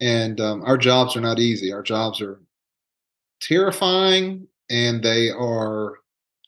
And 0.00 0.40
um, 0.40 0.62
our 0.64 0.78
jobs 0.78 1.16
are 1.16 1.20
not 1.20 1.38
easy. 1.38 1.72
Our 1.72 1.82
jobs 1.82 2.20
are 2.20 2.40
terrifying 3.40 4.46
and 4.70 5.02
they 5.02 5.30
are 5.30 5.94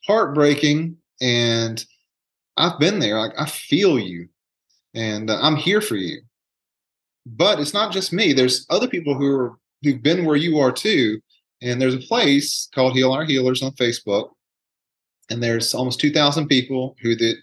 heartbreaking. 0.07 0.97
And 1.20 1.84
I've 2.57 2.78
been 2.78 2.98
there. 2.98 3.18
Like 3.18 3.32
I 3.38 3.46
feel 3.46 3.98
you, 3.98 4.28
and 4.94 5.30
uh, 5.30 5.38
I'm 5.40 5.57
here 5.57 5.80
for 5.80 5.96
you 5.96 6.20
but 7.26 7.59
it's 7.59 7.74
not 7.74 7.92
just 7.92 8.12
me. 8.12 8.32
There's 8.32 8.66
other 8.70 8.86
people 8.86 9.14
who 9.14 9.34
are 9.34 9.59
who've 9.82 10.02
been 10.02 10.24
where 10.24 10.36
you 10.36 10.59
are 10.59 10.72
too. 10.72 11.20
And 11.61 11.80
there's 11.80 11.94
a 11.94 11.98
place 11.98 12.68
called 12.74 12.92
Heal 12.92 13.12
Our 13.12 13.24
Healers 13.24 13.62
on 13.62 13.72
Facebook, 13.72 14.30
and 15.30 15.42
there's 15.42 15.74
almost 15.74 16.00
2,000 16.00 16.46
people 16.48 16.94
who 17.00 17.16
that 17.16 17.36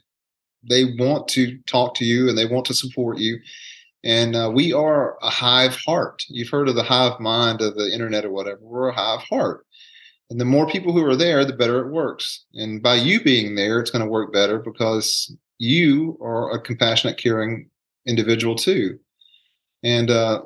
they 0.64 0.86
want 0.98 1.28
to 1.30 1.58
talk 1.68 1.96
to 1.96 2.06
you 2.06 2.30
and 2.30 2.38
they 2.38 2.46
want 2.46 2.66
to 2.68 2.74
support 2.74 3.18
you. 3.18 3.40
And 4.04 4.36
uh, 4.36 4.52
we 4.54 4.72
are 4.72 5.18
a 5.22 5.30
hive 5.30 5.76
heart. 5.76 6.24
You've 6.30 6.50
heard 6.50 6.70
of 6.70 6.76
the 6.76 6.84
hive 6.84 7.20
mind 7.20 7.62
of 7.62 7.76
the 7.76 7.92
internet 7.92 8.24
or 8.24 8.32
whatever. 8.32 8.60
We're 8.62 8.90
a 8.90 8.94
hive 8.94 9.22
heart. 9.22 9.66
And 10.30 10.40
the 10.40 10.46
more 10.46 10.68
people 10.68 10.94
who 10.94 11.06
are 11.06 11.16
there, 11.16 11.46
the 11.46 11.54
better 11.54 11.80
it 11.80 11.92
works. 11.92 12.46
And 12.54 12.82
by 12.82 12.96
you 12.96 13.22
being 13.22 13.56
there, 13.56 13.80
it's 13.80 13.92
going 13.92 14.04
to 14.04 14.10
work 14.10 14.34
better 14.34 14.58
because 14.58 15.36
you 15.60 16.18
are 16.22 16.52
a 16.52 16.60
compassionate, 16.60 17.18
caring 17.18 17.70
individual 18.08 18.56
too. 18.56 19.00
And 19.84 20.10
uh, 20.10 20.44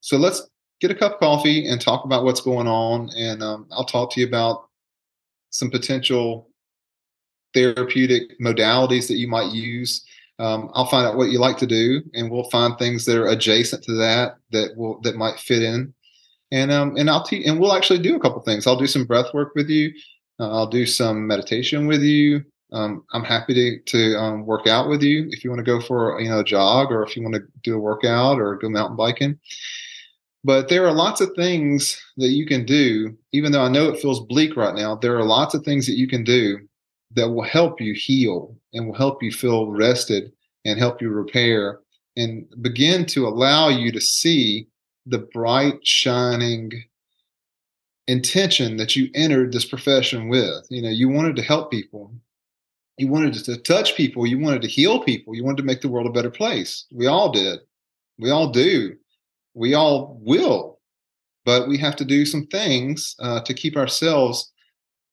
so 0.00 0.16
let's 0.16 0.48
get 0.80 0.90
a 0.90 0.94
cup 0.94 1.14
of 1.14 1.20
coffee 1.20 1.66
and 1.66 1.80
talk 1.80 2.04
about 2.04 2.24
what's 2.24 2.40
going 2.40 2.66
on. 2.66 3.10
And 3.16 3.42
um, 3.42 3.66
I'll 3.70 3.84
talk 3.84 4.12
to 4.12 4.20
you 4.20 4.26
about 4.26 4.68
some 5.50 5.70
potential 5.70 6.48
therapeutic 7.54 8.38
modalities 8.40 9.08
that 9.08 9.16
you 9.16 9.28
might 9.28 9.52
use. 9.52 10.04
Um, 10.38 10.70
I'll 10.74 10.86
find 10.86 11.06
out 11.06 11.16
what 11.16 11.30
you 11.30 11.40
like 11.40 11.58
to 11.58 11.66
do, 11.66 12.02
and 12.14 12.30
we'll 12.30 12.48
find 12.50 12.78
things 12.78 13.04
that 13.06 13.16
are 13.16 13.26
adjacent 13.26 13.82
to 13.84 13.94
that 13.94 14.36
that 14.52 14.76
will 14.76 15.00
that 15.00 15.16
might 15.16 15.38
fit 15.40 15.62
in. 15.62 15.92
And 16.50 16.72
um, 16.72 16.96
and 16.96 17.10
I'll 17.10 17.24
teach, 17.24 17.46
and 17.46 17.60
we'll 17.60 17.74
actually 17.74 17.98
do 17.98 18.16
a 18.16 18.20
couple 18.20 18.40
things. 18.40 18.66
I'll 18.66 18.78
do 18.78 18.86
some 18.86 19.04
breath 19.04 19.34
work 19.34 19.52
with 19.54 19.68
you. 19.68 19.92
Uh, 20.40 20.50
I'll 20.50 20.66
do 20.66 20.86
some 20.86 21.26
meditation 21.26 21.86
with 21.86 22.02
you. 22.02 22.44
Um, 22.72 23.04
I'm 23.12 23.24
happy 23.24 23.54
to 23.54 23.78
to 23.80 24.18
um, 24.18 24.46
work 24.46 24.66
out 24.66 24.88
with 24.88 25.02
you 25.02 25.28
if 25.30 25.44
you 25.44 25.50
want 25.50 25.58
to 25.58 25.70
go 25.70 25.80
for 25.80 26.20
you 26.20 26.28
know 26.28 26.40
a 26.40 26.44
jog 26.44 26.90
or 26.90 27.02
if 27.02 27.16
you 27.16 27.22
want 27.22 27.34
to 27.34 27.42
do 27.62 27.76
a 27.76 27.80
workout 27.80 28.38
or 28.38 28.56
go 28.56 28.68
mountain 28.68 28.96
biking. 28.96 29.38
But 30.44 30.68
there 30.68 30.86
are 30.86 30.92
lots 30.92 31.20
of 31.20 31.32
things 31.34 32.00
that 32.16 32.30
you 32.30 32.46
can 32.46 32.64
do, 32.64 33.16
even 33.32 33.52
though 33.52 33.62
I 33.62 33.68
know 33.68 33.88
it 33.88 34.00
feels 34.00 34.24
bleak 34.26 34.56
right 34.56 34.74
now. 34.74 34.94
There 34.94 35.18
are 35.18 35.24
lots 35.24 35.54
of 35.54 35.64
things 35.64 35.86
that 35.86 35.98
you 35.98 36.06
can 36.06 36.24
do 36.24 36.58
that 37.14 37.28
will 37.28 37.42
help 37.42 37.80
you 37.80 37.94
heal 37.94 38.56
and 38.72 38.86
will 38.86 38.94
help 38.94 39.22
you 39.22 39.32
feel 39.32 39.70
rested 39.70 40.32
and 40.64 40.78
help 40.78 41.02
you 41.02 41.10
repair 41.10 41.80
and 42.16 42.46
begin 42.60 43.06
to 43.06 43.26
allow 43.26 43.68
you 43.68 43.90
to 43.92 44.00
see 44.00 44.68
the 45.08 45.18
bright, 45.18 45.86
shining 45.86 46.84
intention 48.06 48.76
that 48.78 48.96
you 48.96 49.10
entered 49.14 49.52
this 49.52 49.64
profession 49.64 50.28
with. 50.28 50.66
You 50.70 50.82
know, 50.82 50.90
you 50.90 51.08
wanted 51.08 51.36
to 51.36 51.42
help 51.42 51.70
people, 51.70 52.12
you 52.96 53.08
wanted 53.08 53.34
to 53.34 53.56
touch 53.58 53.96
people, 53.96 54.26
you 54.26 54.38
wanted 54.38 54.62
to 54.62 54.68
heal 54.68 55.02
people, 55.02 55.34
you 55.34 55.44
wanted 55.44 55.58
to 55.58 55.64
make 55.64 55.80
the 55.80 55.88
world 55.88 56.06
a 56.06 56.12
better 56.12 56.30
place. 56.30 56.86
We 56.92 57.06
all 57.06 57.30
did. 57.30 57.60
We 58.18 58.30
all 58.30 58.50
do 58.50 58.96
we 59.58 59.74
all 59.74 60.18
will, 60.22 60.78
but 61.44 61.68
we 61.68 61.76
have 61.78 61.96
to 61.96 62.04
do 62.04 62.24
some 62.24 62.46
things 62.46 63.16
uh, 63.18 63.40
to 63.40 63.52
keep 63.52 63.76
ourselves 63.76 64.52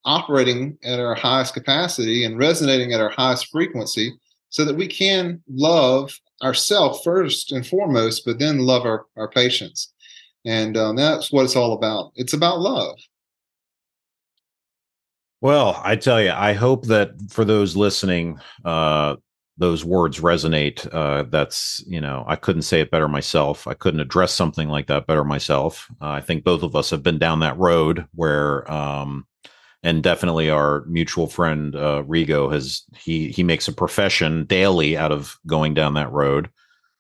operating 0.06 0.78
at 0.84 1.00
our 1.00 1.16
highest 1.16 1.56
capacity 1.56 2.24
and 2.24 2.38
resonating 2.38 2.94
at 2.94 3.02
our 3.02 3.10
highest 3.10 3.48
frequency 3.48 4.14
so 4.56 4.64
that 4.64 4.78
we 4.78 4.88
can 4.88 5.42
love 5.50 6.18
ourselves 6.42 7.02
first 7.04 7.52
and 7.52 7.68
foremost, 7.68 8.24
but 8.26 8.40
then 8.40 8.60
love 8.60 8.86
our, 8.86 9.06
our 9.18 9.28
patients. 9.28 9.94
And 10.46 10.78
um, 10.78 10.96
that's 10.96 11.30
what 11.30 11.44
it's 11.44 11.58
all 11.58 11.74
about. 11.74 12.14
It's 12.16 12.32
about 12.32 12.62
love. 12.62 12.98
Well, 15.42 15.82
I 15.84 15.98
tell 15.98 16.22
you, 16.22 16.32
I 16.32 16.54
hope 16.54 16.86
that 16.86 17.16
for 17.30 17.44
those 17.44 17.76
listening, 17.76 18.40
uh, 18.64 19.18
those 19.58 19.84
words 19.84 20.22
resonate. 20.22 20.88
Uh, 20.94 21.24
that's 21.24 21.84
you 21.86 22.00
know 22.00 22.24
I 22.26 22.38
couldn't 22.38 22.62
say 22.62 22.80
it 22.80 22.92
better 22.92 23.10
myself. 23.10 23.68
I 23.68 23.74
couldn't 23.74 24.00
address 24.00 24.34
something 24.34 24.70
like 24.70 24.88
that 24.88 25.06
better 25.06 25.26
myself. 25.26 25.92
Uh, 26.02 26.12
I 26.12 26.22
think 26.22 26.46
both 26.46 26.64
of 26.64 26.78
us 26.78 26.90
have 26.92 27.04
been 27.04 27.20
down 27.20 27.40
that 27.42 27.58
road 27.58 28.08
where, 28.14 28.70
um, 28.72 29.28
and 29.86 30.04
definitely 30.04 30.50
our 30.50 30.84
mutual 30.88 31.28
friend 31.28 31.76
uh, 31.76 32.04
Rigo 32.06 32.52
has 32.52 32.84
he 32.98 33.32
he 33.32 33.44
makes 33.44 33.68
a 33.68 33.74
profession 33.74 34.46
daily 34.46 34.98
out 34.98 35.12
of 35.12 35.38
going 35.48 35.74
down 35.74 35.94
that 35.94 36.12
road 36.12 36.50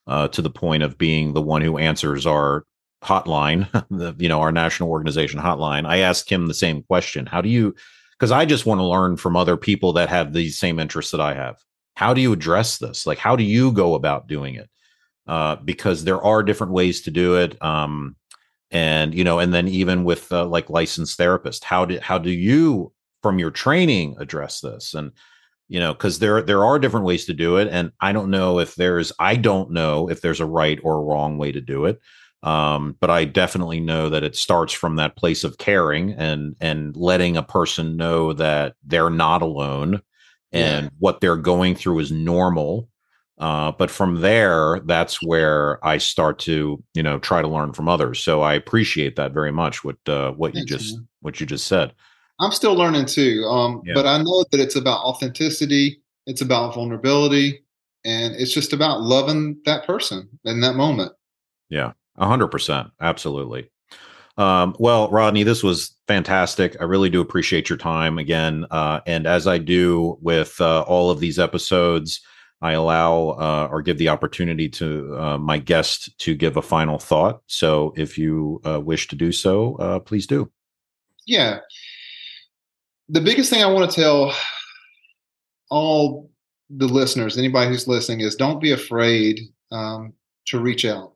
uh, 0.07 0.27
to 0.29 0.41
the 0.41 0.49
point 0.49 0.83
of 0.83 0.97
being 0.97 1.33
the 1.33 1.41
one 1.41 1.61
who 1.61 1.77
answers 1.77 2.25
our 2.25 2.65
hotline, 3.03 3.69
the, 3.89 4.15
you 4.17 4.29
know, 4.29 4.39
our 4.39 4.51
national 4.51 4.89
organization 4.89 5.39
hotline. 5.39 5.85
I 5.85 5.97
asked 5.97 6.29
him 6.29 6.47
the 6.47 6.53
same 6.53 6.83
question: 6.83 7.25
How 7.25 7.41
do 7.41 7.49
you? 7.49 7.75
Because 8.17 8.31
I 8.31 8.45
just 8.45 8.65
want 8.65 8.79
to 8.79 8.85
learn 8.85 9.17
from 9.17 9.35
other 9.35 9.57
people 9.57 9.91
that 9.93 10.07
have 10.07 10.31
these 10.31 10.57
same 10.57 10.79
interests 10.79 11.11
that 11.11 11.19
I 11.19 11.33
have 11.33 11.57
how 11.95 12.13
do 12.13 12.21
you 12.21 12.33
address 12.33 12.77
this 12.77 13.07
like 13.07 13.17
how 13.17 13.35
do 13.35 13.43
you 13.43 13.71
go 13.71 13.95
about 13.95 14.27
doing 14.27 14.55
it 14.55 14.69
uh, 15.27 15.55
because 15.55 16.03
there 16.03 16.21
are 16.21 16.43
different 16.43 16.73
ways 16.73 17.01
to 17.01 17.11
do 17.11 17.35
it 17.35 17.61
um, 17.63 18.15
and 18.71 19.13
you 19.13 19.23
know 19.23 19.39
and 19.39 19.53
then 19.53 19.67
even 19.67 20.03
with 20.03 20.31
uh, 20.31 20.45
like 20.45 20.69
licensed 20.69 21.17
therapist 21.17 21.63
how 21.63 21.85
do 21.85 21.99
how 21.99 22.17
do 22.17 22.31
you 22.31 22.91
from 23.21 23.39
your 23.39 23.51
training 23.51 24.15
address 24.19 24.61
this 24.61 24.93
and 24.93 25.11
you 25.67 25.79
know 25.79 25.93
because 25.93 26.19
there 26.19 26.41
there 26.41 26.65
are 26.65 26.79
different 26.79 27.05
ways 27.05 27.25
to 27.25 27.33
do 27.33 27.57
it 27.57 27.67
and 27.71 27.91
i 28.01 28.11
don't 28.11 28.29
know 28.29 28.59
if 28.59 28.75
there's 28.75 29.11
i 29.19 29.35
don't 29.35 29.71
know 29.71 30.09
if 30.09 30.21
there's 30.21 30.39
a 30.39 30.45
right 30.45 30.79
or 30.83 30.95
a 30.95 31.03
wrong 31.03 31.37
way 31.37 31.51
to 31.51 31.61
do 31.61 31.85
it 31.85 31.99
um, 32.43 32.95
but 32.99 33.09
i 33.09 33.25
definitely 33.25 33.79
know 33.79 34.09
that 34.09 34.23
it 34.23 34.35
starts 34.35 34.73
from 34.73 34.95
that 34.95 35.15
place 35.15 35.43
of 35.43 35.57
caring 35.57 36.11
and 36.13 36.55
and 36.61 36.95
letting 36.95 37.37
a 37.37 37.43
person 37.43 37.97
know 37.97 38.33
that 38.33 38.75
they're 38.83 39.09
not 39.09 39.41
alone 39.41 40.01
and 40.55 40.85
yeah. 40.85 40.89
what 40.99 41.19
they're 41.19 41.35
going 41.35 41.75
through 41.75 41.99
is 41.99 42.11
normal. 42.11 42.87
Uh, 43.37 43.71
but 43.73 43.91
from 43.91 44.21
there, 44.21 44.79
that's 44.85 45.21
where 45.21 45.85
I 45.85 45.97
start 45.97 46.39
to, 46.39 46.81
you 46.93 47.03
know, 47.03 47.19
try 47.19 47.41
to 47.41 47.47
learn 47.47 47.73
from 47.73 47.89
others. 47.89 48.23
So 48.23 48.41
I 48.41 48.53
appreciate 48.53 49.17
that 49.17 49.33
very 49.33 49.51
much. 49.51 49.83
What 49.83 49.97
uh, 50.07 50.31
what 50.31 50.53
Thanks, 50.53 50.71
you 50.71 50.77
just 50.77 50.95
man. 50.95 51.07
what 51.21 51.39
you 51.39 51.45
just 51.45 51.67
said. 51.67 51.93
I'm 52.39 52.51
still 52.51 52.75
learning 52.75 53.05
too, 53.07 53.45
um, 53.49 53.81
yeah. 53.85 53.93
but 53.93 54.05
I 54.05 54.17
know 54.21 54.45
that 54.51 54.59
it's 54.59 54.75
about 54.75 55.03
authenticity. 55.03 56.01
It's 56.27 56.41
about 56.41 56.75
vulnerability, 56.75 57.63
and 58.03 58.33
it's 58.35 58.53
just 58.53 58.73
about 58.73 59.01
loving 59.01 59.57
that 59.65 59.85
person 59.85 60.27
in 60.45 60.61
that 60.61 60.75
moment. 60.75 61.11
Yeah, 61.69 61.91
a 62.17 62.27
hundred 62.27 62.47
percent, 62.47 62.89
absolutely. 63.01 63.69
Um, 64.37 64.75
well, 64.79 65.09
Rodney, 65.09 65.43
this 65.43 65.63
was 65.63 65.95
fantastic. 66.07 66.75
I 66.81 66.83
really 66.83 67.09
do 67.09 67.21
appreciate 67.21 67.69
your 67.69 67.77
time 67.77 68.17
again. 68.17 68.65
Uh, 68.69 68.99
and 69.05 69.25
as 69.25 69.47
I 69.47 69.57
do 69.57 70.17
with 70.21 70.59
uh, 70.59 70.81
all 70.81 71.09
of 71.09 71.19
these 71.19 71.39
episodes, 71.39 72.21
I 72.61 72.73
allow 72.73 73.29
uh, 73.29 73.67
or 73.69 73.81
give 73.81 73.97
the 73.97 74.09
opportunity 74.09 74.69
to 74.69 75.17
uh, 75.17 75.37
my 75.37 75.57
guest 75.57 76.17
to 76.19 76.35
give 76.35 76.57
a 76.57 76.61
final 76.61 76.97
thought. 76.97 77.41
So 77.47 77.93
if 77.95 78.17
you 78.17 78.61
uh, 78.65 78.79
wish 78.79 79.07
to 79.09 79.15
do 79.15 79.31
so, 79.31 79.75
uh, 79.75 79.99
please 79.99 80.25
do. 80.25 80.51
Yeah. 81.25 81.59
The 83.09 83.21
biggest 83.21 83.49
thing 83.49 83.63
I 83.63 83.71
want 83.71 83.91
to 83.91 84.01
tell 84.01 84.35
all 85.69 86.29
the 86.69 86.87
listeners, 86.87 87.37
anybody 87.37 87.69
who's 87.69 87.87
listening, 87.87 88.21
is 88.21 88.35
don't 88.35 88.61
be 88.61 88.71
afraid 88.71 89.39
um, 89.71 90.13
to 90.47 90.59
reach 90.59 90.85
out. 90.85 91.13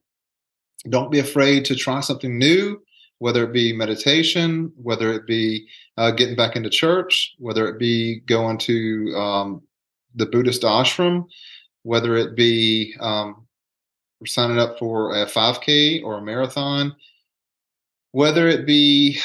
Don't 0.89 1.11
be 1.11 1.19
afraid 1.19 1.65
to 1.65 1.75
try 1.75 1.99
something 2.01 2.37
new 2.37 2.79
whether 3.19 3.43
it 3.43 3.53
be 3.53 3.73
meditation, 3.73 4.71
whether 4.75 5.13
it 5.13 5.27
be 5.27 5.67
uh, 5.97 6.11
getting 6.11 6.35
back 6.35 6.55
into 6.55 6.69
church, 6.69 7.35
whether 7.37 7.67
it 7.67 7.77
be 7.77 8.21
going 8.21 8.57
to 8.57 9.13
um, 9.15 9.61
the 10.20 10.28
Buddhist 10.28 10.61
ashram, 10.61 11.26
whether 11.84 12.15
it 12.15 12.36
be 12.36 12.93
um, 12.99 13.47
signing 14.26 14.59
up 14.59 14.78
for 14.78 15.15
a 15.15 15.26
5K 15.26 16.03
or 16.03 16.17
a 16.17 16.22
marathon, 16.22 16.95
whether 18.11 18.47
it 18.47 18.65
be 18.65 19.20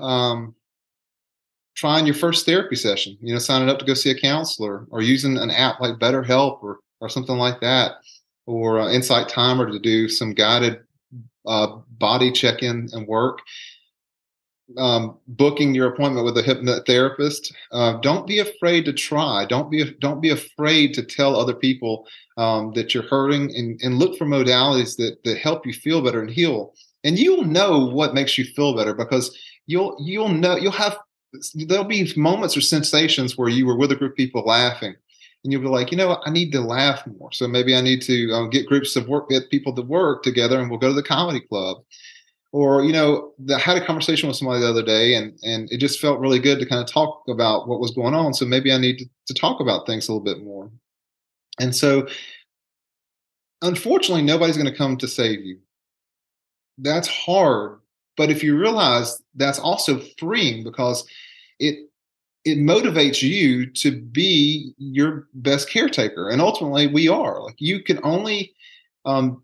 um, 0.00 0.54
trying 1.74 2.04
your 2.04 2.14
first 2.14 2.44
therapy 2.44 2.76
session, 2.76 3.16
you 3.20 3.32
know, 3.32 3.38
signing 3.38 3.68
up 3.68 3.78
to 3.78 3.84
go 3.84 3.94
see 3.94 4.10
a 4.10 4.18
counselor 4.18 4.86
or 4.90 5.02
using 5.02 5.38
an 5.38 5.50
app 5.50 5.80
like 5.80 5.98
BetterHelp 5.98 6.62
or, 6.62 6.80
or 7.00 7.08
something 7.08 7.36
like 7.36 7.60
that, 7.60 7.92
or 8.46 8.80
uh, 8.80 8.90
Insight 8.90 9.28
Timer 9.28 9.70
to 9.70 9.78
do 9.78 10.08
some 10.08 10.34
guided 10.34 10.80
uh, 11.46 11.76
body 11.98 12.32
check 12.32 12.62
in 12.62 12.88
and 12.92 13.06
work. 13.06 13.38
Um, 14.78 15.18
booking 15.26 15.74
your 15.74 15.88
appointment 15.88 16.24
with 16.24 16.38
a 16.38 16.42
hypnotherapist. 16.42 17.52
Uh, 17.72 17.94
don't 18.00 18.26
be 18.26 18.38
afraid 18.38 18.84
to 18.84 18.92
try. 18.92 19.44
Don't 19.44 19.70
be 19.70 19.96
don't 20.00 20.20
be 20.20 20.30
afraid 20.30 20.94
to 20.94 21.02
tell 21.02 21.34
other 21.34 21.54
people 21.54 22.06
um, 22.36 22.72
that 22.74 22.94
you're 22.94 23.08
hurting, 23.08 23.54
and, 23.56 23.80
and 23.82 23.98
look 23.98 24.16
for 24.16 24.26
modalities 24.26 24.96
that 24.96 25.24
that 25.24 25.38
help 25.38 25.66
you 25.66 25.72
feel 25.72 26.02
better 26.02 26.20
and 26.20 26.30
heal. 26.30 26.74
And 27.02 27.18
you'll 27.18 27.44
know 27.44 27.86
what 27.86 28.14
makes 28.14 28.38
you 28.38 28.44
feel 28.44 28.76
better 28.76 28.94
because 28.94 29.36
you'll 29.66 29.96
you'll 30.00 30.28
know 30.28 30.56
you'll 30.56 30.72
have 30.72 30.98
there'll 31.54 31.84
be 31.84 32.12
moments 32.16 32.56
or 32.56 32.60
sensations 32.60 33.36
where 33.36 33.48
you 33.48 33.66
were 33.66 33.76
with 33.76 33.92
a 33.92 33.96
group 33.96 34.12
of 34.12 34.16
people 34.16 34.42
laughing 34.42 34.94
and 35.42 35.52
you'll 35.52 35.62
be 35.62 35.68
like, 35.68 35.90
you 35.90 35.96
know, 35.96 36.20
I 36.24 36.30
need 36.30 36.52
to 36.52 36.60
laugh 36.60 37.06
more. 37.06 37.32
So 37.32 37.48
maybe 37.48 37.74
I 37.74 37.80
need 37.80 38.02
to 38.02 38.30
um, 38.32 38.50
get 38.50 38.66
groups 38.66 38.96
of 38.96 39.08
work, 39.08 39.30
get 39.30 39.50
people 39.50 39.74
to 39.74 39.82
work 39.82 40.22
together, 40.22 40.60
and 40.60 40.68
we'll 40.68 40.78
go 40.78 40.88
to 40.88 40.94
the 40.94 41.02
comedy 41.02 41.40
club. 41.40 41.78
Or 42.52 42.82
you 42.84 42.92
know, 42.92 43.32
I 43.54 43.58
had 43.58 43.76
a 43.76 43.86
conversation 43.86 44.28
with 44.28 44.36
somebody 44.36 44.60
the 44.60 44.68
other 44.68 44.82
day, 44.82 45.14
and 45.14 45.38
and 45.42 45.70
it 45.70 45.78
just 45.78 46.00
felt 46.00 46.20
really 46.20 46.40
good 46.40 46.58
to 46.58 46.66
kind 46.66 46.82
of 46.82 46.88
talk 46.90 47.22
about 47.28 47.68
what 47.68 47.80
was 47.80 47.92
going 47.92 48.14
on. 48.14 48.34
So 48.34 48.44
maybe 48.44 48.72
I 48.72 48.78
need 48.78 48.98
to, 48.98 49.06
to 49.26 49.34
talk 49.34 49.60
about 49.60 49.86
things 49.86 50.08
a 50.08 50.12
little 50.12 50.24
bit 50.24 50.42
more. 50.42 50.70
And 51.60 51.74
so, 51.76 52.08
unfortunately, 53.62 54.22
nobody's 54.22 54.56
going 54.56 54.70
to 54.70 54.76
come 54.76 54.96
to 54.98 55.08
save 55.08 55.44
you. 55.44 55.58
That's 56.78 57.08
hard, 57.08 57.80
But 58.16 58.30
if 58.30 58.42
you 58.42 58.58
realize 58.58 59.20
that's 59.34 59.58
also 59.58 60.00
freeing 60.18 60.64
because 60.64 61.06
it 61.58 61.90
it 62.44 62.58
motivates 62.58 63.22
you 63.22 63.66
to 63.66 64.00
be 64.00 64.72
your 64.78 65.28
best 65.34 65.70
caretaker, 65.70 66.30
and 66.30 66.40
ultimately 66.40 66.86
we 66.86 67.08
are. 67.08 67.42
Like 67.42 67.56
you 67.58 67.82
can 67.82 68.00
only 68.02 68.54
um, 69.04 69.42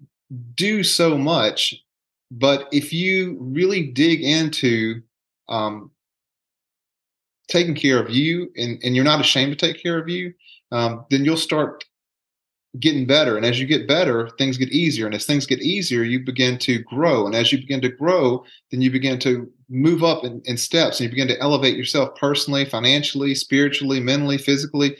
do 0.55 0.83
so 0.83 1.19
much, 1.19 1.75
but 2.31 2.69
if 2.73 2.93
you 2.93 3.39
really 3.41 3.93
dig 3.93 4.23
into 4.23 5.03
um, 5.49 5.91
taking 7.49 7.75
care 7.75 8.01
of 8.01 8.11
you, 8.11 8.51
and, 8.57 8.81
and 8.83 8.97
you're 8.97 9.05
not 9.05 9.21
ashamed 9.21 9.57
to 9.57 9.67
take 9.67 9.83
care 9.83 9.99
of 9.99 10.09
you, 10.09 10.33
um, 10.73 11.05
then 11.11 11.25
you'll 11.25 11.37
start 11.37 11.85
getting 12.81 13.07
better. 13.07 13.37
And 13.37 13.47
as 13.47 13.59
you 13.61 13.67
get 13.67 13.89
better, 13.89 14.29
things 14.39 14.59
get 14.59 14.71
easier. 14.71 15.07
And 15.07 15.15
as 15.15 15.25
things 15.25 15.47
get 15.47 15.61
easier, 15.61 16.03
you 16.03 16.21
begin 16.21 16.59
to 16.59 16.81
grow. 16.81 17.27
And 17.27 17.35
as 17.35 17.53
you 17.53 17.59
begin 17.59 17.81
to 17.83 17.89
grow, 17.89 18.45
then 18.71 18.81
you 18.81 18.91
begin 18.91 19.19
to 19.21 19.51
move 19.69 20.05
up 20.05 20.25
in, 20.25 20.43
in 20.45 20.57
steps 20.57 21.01
and 21.01 21.05
you 21.05 21.11
begin 21.11 21.29
to 21.29 21.41
elevate 21.41 21.77
yourself 21.77 22.17
personally, 22.17 22.65
financially, 22.65 23.35
spiritually, 23.35 24.01
mentally, 24.01 24.39
physically. 24.39 24.97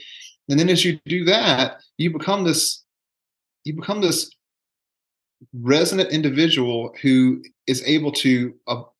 And 0.49 0.59
then 0.59 0.69
as 0.69 0.83
you 0.83 0.99
do 1.05 1.25
that, 1.25 1.81
you 1.97 2.11
become 2.11 2.43
this, 2.43 2.83
you 3.63 3.75
become 3.75 4.01
this 4.01 4.31
resonant 5.53 6.11
individual 6.11 6.93
who 7.01 7.43
is 7.67 7.83
able 7.85 8.11
to 8.11 8.53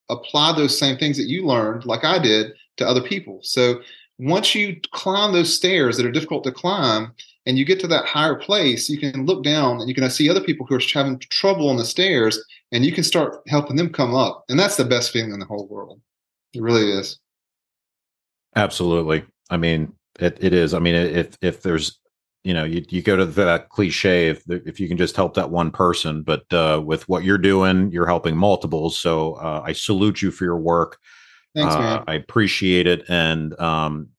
apply 0.10 0.54
those 0.54 0.78
same 0.78 0.98
things 0.98 1.18
that 1.18 1.28
you 1.28 1.46
learned, 1.46 1.86
like 1.86 2.04
I 2.04 2.20
did, 2.20 2.54
to 2.78 2.88
other 2.88 3.02
people. 3.02 3.40
So 3.42 3.82
once 4.20 4.56
you 4.56 4.80
climb 4.92 5.34
those 5.34 5.54
stairs 5.54 5.98
that 5.98 6.06
are 6.06 6.12
difficult 6.12 6.44
to 6.44 6.52
climb 6.52 7.14
and 7.46 7.58
you 7.58 7.66
get 7.66 7.80
to 7.82 7.88
that 7.88 8.06
higher 8.06 8.36
place, 8.36 8.90
you 8.90 9.00
can 9.00 9.26
look 9.26 9.44
down 9.44 9.80
and 9.80 9.88
you 9.88 9.96
can 9.96 10.10
see 10.10 10.30
other 10.30 10.42
people 10.42 10.66
who 10.66 10.76
are 10.76 10.82
having 10.94 11.20
trouble 11.20 11.70
on 11.70 11.78
the 11.78 11.86
stairs 11.86 12.44
and 12.72 12.86
you 12.86 12.92
can 12.92 13.04
start 13.04 13.42
helping 13.48 13.76
them 13.76 13.92
come 13.92 14.14
up. 14.16 14.44
And 14.50 14.60
that's 14.60 14.76
the 14.76 14.86
best 14.86 15.12
feeling 15.12 15.34
in 15.34 15.40
the 15.40 15.46
whole 15.46 15.68
world. 15.68 16.02
It 16.54 16.62
really 16.62 16.92
is. 16.92 17.20
Absolutely. 18.56 19.24
I 19.50 19.58
mean, 19.58 19.94
it, 20.20 20.38
it 20.42 20.54
is. 20.54 20.74
I 20.74 20.80
mean, 20.80 20.96
if, 20.96 21.38
if 21.42 21.62
there's, 21.62 22.00
you 22.44 22.54
know, 22.54 22.64
you, 22.64 22.84
you 22.90 23.02
go 23.02 23.16
to 23.16 23.26
that 23.26 23.70
cliche, 23.70 24.30
if, 24.30 24.44
if 24.50 24.80
you 24.80 24.88
can 24.88 24.98
just 24.98 25.16
help 25.16 25.34
that 25.34 25.50
one 25.50 25.72
person, 25.72 26.24
but 26.24 26.52
uh, 26.54 26.82
with 26.86 27.08
what 27.10 27.24
you're 27.24 27.38
doing, 27.38 27.92
you're 27.92 28.06
helping 28.06 28.38
multiples. 28.38 28.98
So 29.00 29.34
uh, 29.34 29.64
I 29.66 29.74
salute 29.74 30.22
you 30.22 30.32
for 30.32 30.46
your 30.46 30.58
work. 30.58 30.98
Thanks, 31.56 31.76
uh, 31.76 31.80
man. 31.80 32.04
I 32.08 32.16
appreciate 32.16 32.88
it. 32.88 33.04
And 33.10 33.60
um, 33.60 34.10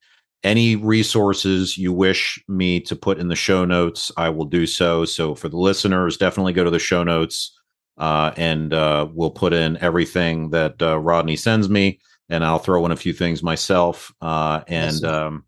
any 0.45 0.77
resources 0.77 1.79
you 1.79 1.93
wish 1.93 2.43
me 2.49 2.81
to 2.81 2.95
put 2.97 3.19
in 3.19 3.29
the 3.29 3.37
show 3.37 3.65
notes, 3.65 4.13
I 4.17 4.29
will 4.29 4.45
do 4.45 4.67
so. 4.67 5.05
So 5.05 5.35
for 5.35 5.49
the 5.49 5.57
listeners, 5.57 6.17
definitely 6.17 6.53
go 6.53 6.65
to 6.65 6.71
the 6.71 6.79
show 6.79 7.05
notes 7.05 7.59
uh, 7.99 8.33
and 8.37 8.73
uh, 8.73 9.09
we'll 9.13 9.31
put 9.31 9.53
in 9.53 9.77
everything 9.79 10.51
that 10.51 10.81
uh, 10.81 10.99
Rodney 10.99 11.37
sends 11.37 11.69
me, 11.69 11.99
and 12.29 12.45
I'll 12.45 12.61
throw 12.61 12.87
in 12.87 12.93
a 12.93 12.97
few 12.97 13.13
things 13.13 13.43
myself. 13.43 14.13
Uh, 14.21 14.63
and 14.69 15.05
um, 15.05 15.45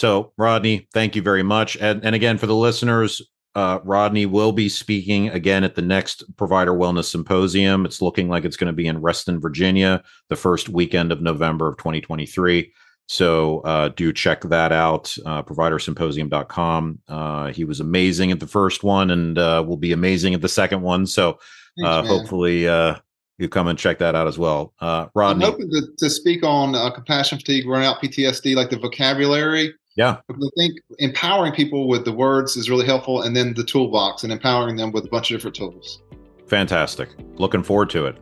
so, 0.00 0.32
Rodney, 0.38 0.88
thank 0.94 1.14
you 1.14 1.20
very 1.20 1.42
much. 1.42 1.76
And, 1.76 2.02
and 2.02 2.14
again, 2.14 2.38
for 2.38 2.46
the 2.46 2.56
listeners, 2.56 3.20
uh, 3.54 3.80
Rodney 3.84 4.24
will 4.24 4.50
be 4.50 4.66
speaking 4.66 5.28
again 5.28 5.62
at 5.62 5.74
the 5.74 5.82
next 5.82 6.24
Provider 6.38 6.72
Wellness 6.72 7.04
Symposium. 7.10 7.84
It's 7.84 8.00
looking 8.00 8.30
like 8.30 8.46
it's 8.46 8.56
going 8.56 8.72
to 8.72 8.76
be 8.76 8.86
in 8.86 9.02
Reston, 9.02 9.38
Virginia, 9.38 10.02
the 10.30 10.36
first 10.36 10.70
weekend 10.70 11.12
of 11.12 11.20
November 11.20 11.68
of 11.68 11.76
2023. 11.76 12.72
So 13.08 13.60
uh, 13.60 13.88
do 13.88 14.10
check 14.10 14.40
that 14.44 14.72
out, 14.72 15.14
uh, 15.26 15.42
providersymposium.com. 15.42 16.98
Uh, 17.06 17.48
he 17.48 17.64
was 17.64 17.80
amazing 17.80 18.32
at 18.32 18.40
the 18.40 18.46
first 18.46 18.82
one 18.82 19.10
and 19.10 19.36
uh, 19.36 19.62
will 19.66 19.76
be 19.76 19.92
amazing 19.92 20.32
at 20.32 20.40
the 20.40 20.48
second 20.48 20.80
one. 20.80 21.06
So 21.06 21.38
uh, 21.84 22.02
hopefully 22.06 22.66
uh, 22.66 22.94
you 23.36 23.50
come 23.50 23.68
and 23.68 23.78
check 23.78 23.98
that 23.98 24.14
out 24.14 24.26
as 24.26 24.38
well. 24.38 24.72
Uh, 24.80 25.08
Rodney. 25.14 25.44
I'm 25.44 25.52
hoping 25.52 25.70
to, 25.72 25.88
to 25.98 26.08
speak 26.08 26.42
on 26.42 26.74
uh, 26.74 26.90
compassion 26.90 27.36
fatigue, 27.36 27.66
burnout, 27.66 27.98
PTSD, 28.00 28.54
like 28.54 28.70
the 28.70 28.78
vocabulary 28.78 29.74
yeah. 29.96 30.18
Because 30.28 30.50
I 30.56 30.60
think 30.60 30.80
empowering 30.98 31.52
people 31.52 31.88
with 31.88 32.04
the 32.04 32.12
words 32.12 32.56
is 32.56 32.70
really 32.70 32.86
helpful, 32.86 33.22
and 33.22 33.36
then 33.36 33.54
the 33.54 33.64
toolbox 33.64 34.22
and 34.22 34.32
empowering 34.32 34.76
them 34.76 34.92
with 34.92 35.04
a 35.04 35.08
bunch 35.08 35.30
of 35.30 35.36
different 35.36 35.56
tools. 35.56 36.02
Fantastic. 36.46 37.10
Looking 37.34 37.62
forward 37.62 37.90
to 37.90 38.06
it. 38.06 38.18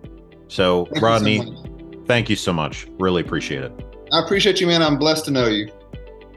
So, 0.49 0.87
thank 0.87 1.03
Rodney, 1.03 1.37
you 1.37 1.43
so 1.45 2.05
thank 2.07 2.31
you 2.31 2.37
so 2.37 2.53
much. 2.53 2.87
Really 2.99 3.23
appreciate 3.23 3.63
it. 3.63 3.73
I 4.13 4.23
appreciate 4.23 4.61
you, 4.61 4.67
man. 4.67 4.83
I'm 4.83 4.99
blessed 4.99 5.27
to 5.27 5.31
know 5.31 5.47
you. 5.47 5.71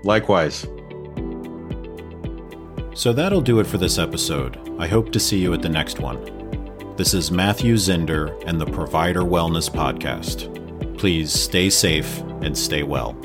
Likewise. 0.03 0.67
So 2.93 3.13
that'll 3.13 3.41
do 3.41 3.59
it 3.59 3.67
for 3.67 3.77
this 3.77 3.97
episode. 3.97 4.59
I 4.77 4.87
hope 4.87 5.11
to 5.13 5.19
see 5.19 5.39
you 5.39 5.53
at 5.53 5.61
the 5.61 5.69
next 5.69 5.99
one. 5.99 6.19
This 6.97 7.13
is 7.13 7.31
Matthew 7.31 7.75
Zinder 7.75 8.43
and 8.45 8.59
the 8.59 8.65
Provider 8.65 9.21
Wellness 9.21 9.69
Podcast. 9.69 10.49
Please 10.97 11.31
stay 11.31 11.69
safe 11.69 12.19
and 12.41 12.55
stay 12.55 12.83
well. 12.83 13.15